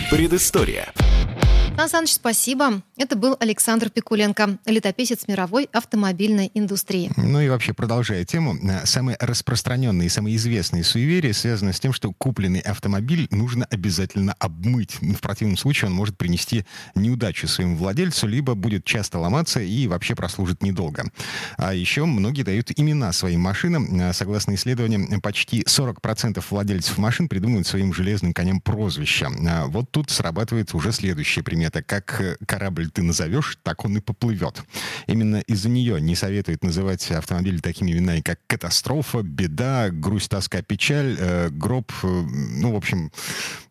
Предыстория. 0.08 0.92
Сан 1.78 1.88
Саныч, 1.88 2.14
спасибо. 2.14 2.82
Это 2.96 3.14
был 3.14 3.36
Александр 3.38 3.88
Пикуленко, 3.88 4.58
летописец 4.66 5.28
мировой 5.28 5.68
автомобильной 5.72 6.50
индустрии. 6.52 7.12
Ну 7.16 7.40
и 7.40 7.48
вообще, 7.48 7.72
продолжая 7.72 8.24
тему, 8.24 8.56
э, 8.56 8.84
самые 8.84 9.16
распространенные 9.20 10.06
и 10.06 10.08
самые 10.08 10.34
известные 10.34 10.82
суеверия 10.82 11.32
связаны 11.32 11.72
с 11.72 11.78
тем, 11.78 11.92
что 11.92 12.12
купленный 12.12 12.58
автомобиль 12.58 13.28
нужно 13.30 13.64
обязательно 13.70 14.34
обмыть. 14.40 14.96
В 15.00 15.20
противном 15.20 15.56
случае 15.56 15.90
он 15.90 15.94
может 15.94 16.18
принести 16.18 16.66
неудачу 16.96 17.46
своему 17.46 17.76
владельцу, 17.76 18.26
либо 18.26 18.56
будет 18.56 18.84
часто 18.84 19.20
ломаться 19.20 19.60
и 19.60 19.86
вообще 19.86 20.16
прослужит 20.16 20.64
недолго. 20.64 21.04
А 21.58 21.72
еще 21.72 22.06
многие 22.06 22.42
дают 22.42 22.72
имена 22.74 23.12
своим 23.12 23.42
машинам. 23.42 24.00
Э, 24.00 24.12
согласно 24.12 24.56
исследованиям, 24.56 25.20
почти 25.20 25.62
40% 25.62 26.44
владельцев 26.50 26.98
машин 26.98 27.28
придумывают 27.28 27.68
своим 27.68 27.94
железным 27.94 28.34
коням 28.34 28.60
прозвища. 28.60 29.30
А 29.48 29.66
вот 29.66 29.92
тут 29.92 30.10
срабатывает 30.10 30.74
уже 30.74 30.90
следующий 30.90 31.42
пример 31.42 31.67
это 31.68 31.82
как 31.82 32.20
э, 32.20 32.36
корабль 32.46 32.90
ты 32.90 33.02
назовешь, 33.02 33.58
так 33.62 33.84
он 33.84 33.96
и 33.96 34.00
поплывет. 34.00 34.62
Именно 35.06 35.40
из-за 35.46 35.68
нее 35.68 36.00
не 36.00 36.14
советуют 36.14 36.64
называть 36.64 37.10
автомобили 37.10 37.58
такими 37.58 37.92
именами, 37.92 38.20
как 38.20 38.40
катастрофа, 38.46 39.22
беда, 39.22 39.90
грусть, 39.90 40.30
тоска, 40.30 40.62
печаль, 40.62 41.16
э, 41.18 41.48
гроб, 41.50 41.92
э, 42.02 42.06
ну, 42.06 42.72
в 42.72 42.76
общем, 42.76 43.12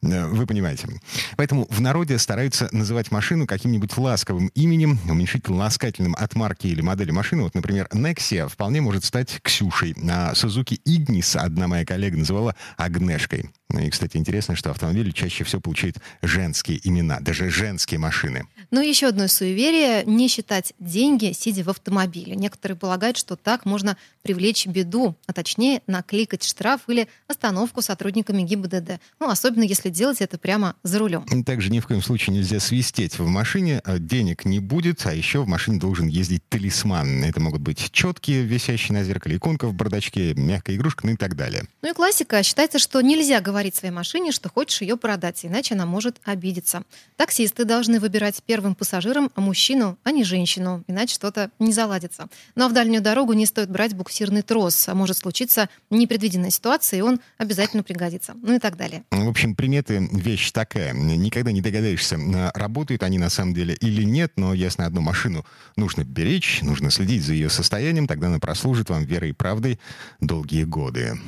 э, 0.04 0.28
вы 0.28 0.46
понимаете. 0.46 0.88
Поэтому 1.36 1.68
в 1.70 1.82
народе 1.82 2.18
стараются 2.18 2.70
называть 2.72 3.12
машину 3.12 3.48
каким-нибудь 3.48 3.98
ласковым 3.98 4.48
именем, 4.56 5.00
уменьшительно-ласкательным 5.10 6.16
от 6.16 6.36
марки 6.36 6.68
или 6.68 6.82
модели 6.82 7.12
машины. 7.12 7.44
Вот, 7.44 7.56
например, 7.56 7.88
Nexia 7.92 8.48
вполне 8.48 8.82
может 8.82 9.04
стать 9.04 9.40
Ксюшей, 9.42 9.96
а 10.10 10.34
Suzuki 10.34 10.80
Ignis 10.86 11.38
одна 11.38 11.68
моя 11.68 11.86
коллега 11.86 12.18
называла 12.18 12.56
Агнешкой. 12.78 13.50
Ну 13.70 13.82
и, 13.82 13.90
кстати, 13.90 14.16
интересно, 14.16 14.56
что 14.56 14.72
автомобили 14.72 15.12
чаще 15.12 15.44
всего 15.44 15.62
получают 15.62 15.98
женские 16.22 16.80
имена, 16.88 17.20
даже 17.20 17.50
женские 17.50 18.00
машины. 18.00 18.48
Ну 18.72 18.82
и 18.82 18.88
еще 18.88 19.08
одно 19.08 19.28
суеверие– 19.28 20.04
не 20.06 20.30
считать 20.30 20.74
деньги, 20.80 21.34
сидя 21.34 21.64
в 21.64 21.70
автомобиле. 21.70 22.36
Некоторые 22.36 22.78
полагают, 22.78 23.18
что 23.18 23.36
так 23.36 23.66
можно 23.66 23.98
привлечь 24.24 24.66
беду, 24.68 25.18
а 25.26 25.34
точнее 25.34 25.82
накликать 25.86 26.44
штраф 26.44 26.82
или 26.88 27.10
остановку 27.28 27.82
сотрудниками 27.82 28.42
ГИБДД. 28.44 29.02
Ну, 29.20 29.30
особенно 29.30 29.64
если 29.64 29.90
делать 29.90 30.22
это 30.22 30.38
прямо 30.38 30.76
за 30.84 31.00
рулем. 31.00 31.26
Также 31.46 31.70
ни 31.70 31.82
в 31.82 31.88
коем 31.88 32.02
случае 32.02 32.38
нельзя 32.38 32.62
свистеть 32.62 33.20
в 33.20 33.28
машине, 33.28 33.82
а 33.84 34.00
денег 34.00 34.46
не 34.46 34.60
будет, 34.60 35.06
а 35.06 35.14
еще 35.14 35.44
в 35.44 35.48
машине 35.48 35.80
должен 35.80 36.08
ездить 36.08 36.48
талисман. 36.48 37.24
Это 37.24 37.42
могут 37.42 37.62
быть 37.62 37.92
четки, 37.92 38.32
висящие 38.32 38.98
на 38.98 39.04
зеркале, 39.04 39.36
иконка 39.36 39.68
в 39.68 39.74
бардачке, 39.74 40.34
мягкая 40.36 40.78
игрушка, 40.78 41.06
ну 41.06 41.14
и 41.14 41.18
так 41.18 41.36
далее. 41.36 41.68
Ну 41.82 41.92
и 41.92 41.94
классика. 41.94 42.42
Считается, 42.44 42.80
что 42.80 43.02
нельзя 43.02 43.42
говорить 43.42 43.57
своей 43.76 43.94
машине, 43.94 44.32
что 44.32 44.50
хочешь 44.50 44.82
ее 44.82 44.98
продать, 44.98 45.46
иначе 45.46 45.76
она 45.76 45.86
может 45.86 46.18
обидеться. 46.24 46.84
Таксисты 47.16 47.66
должны 47.66 48.00
выбирать 48.00 48.42
первым 48.46 48.76
пассажиром 48.76 49.32
мужчину, 49.36 49.98
а 50.04 50.12
не 50.12 50.24
женщину, 50.24 50.84
иначе 50.88 51.16
что-то 51.16 51.52
не 51.60 51.74
заладится. 51.74 52.28
Ну 52.56 52.66
а 52.66 52.70
в 52.70 52.74
дальнюю 52.74 53.02
дорогу 53.02 53.34
не 53.34 53.46
стоит 53.46 53.70
брать 53.70 53.94
буксирный 53.94 54.42
трос, 54.42 54.88
а 54.88 54.94
может 54.94 55.18
случиться 55.18 55.70
непредвиденная 55.90 56.50
ситуация, 56.50 57.00
и 57.00 57.02
он 57.02 57.20
обязательно 57.38 57.84
пригодится. 57.84 58.34
Ну 58.42 58.56
и 58.56 58.60
так 58.60 58.78
далее. 58.78 59.04
В 59.12 59.28
общем, 59.28 59.56
приметы— 59.56 60.08
вещь 60.12 60.52
такая. 60.52 60.94
Никогда 60.94 61.52
не 61.52 61.62
догадаешься, 61.62 62.20
работают 62.54 63.04
они 63.04 63.18
на 63.18 63.30
самом 63.30 63.54
деле 63.54 63.74
или 63.76 64.04
нет, 64.04 64.34
но 64.36 64.54
ясно 64.54 64.86
одну 64.86 65.02
машину 65.02 65.46
нужно 65.76 66.04
беречь, 66.04 66.62
нужно 66.62 66.92
следить 66.92 67.24
за 67.24 67.34
ее 67.34 67.50
состоянием, 67.50 68.08
тогда 68.08 68.28
она 68.28 68.40
прослужит 68.40 68.90
вам 68.90 69.04
верой 69.04 69.30
и 69.30 69.34
правдой 69.34 69.80
долгие 70.20 70.64
годы. 70.64 71.20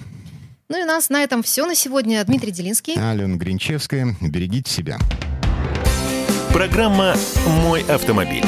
Ну 0.72 0.80
и 0.80 0.84
у 0.84 0.86
нас 0.86 1.10
на 1.10 1.24
этом 1.24 1.42
все 1.42 1.66
на 1.66 1.74
сегодня. 1.74 2.24
Дмитрий 2.24 2.52
Делинский. 2.52 2.94
Алена 2.94 3.38
Гринчевская. 3.38 4.16
Берегите 4.22 4.72
себя. 4.72 5.00
Программа 6.54 7.16
«Мой 7.48 7.82
автомобиль». 7.82 8.46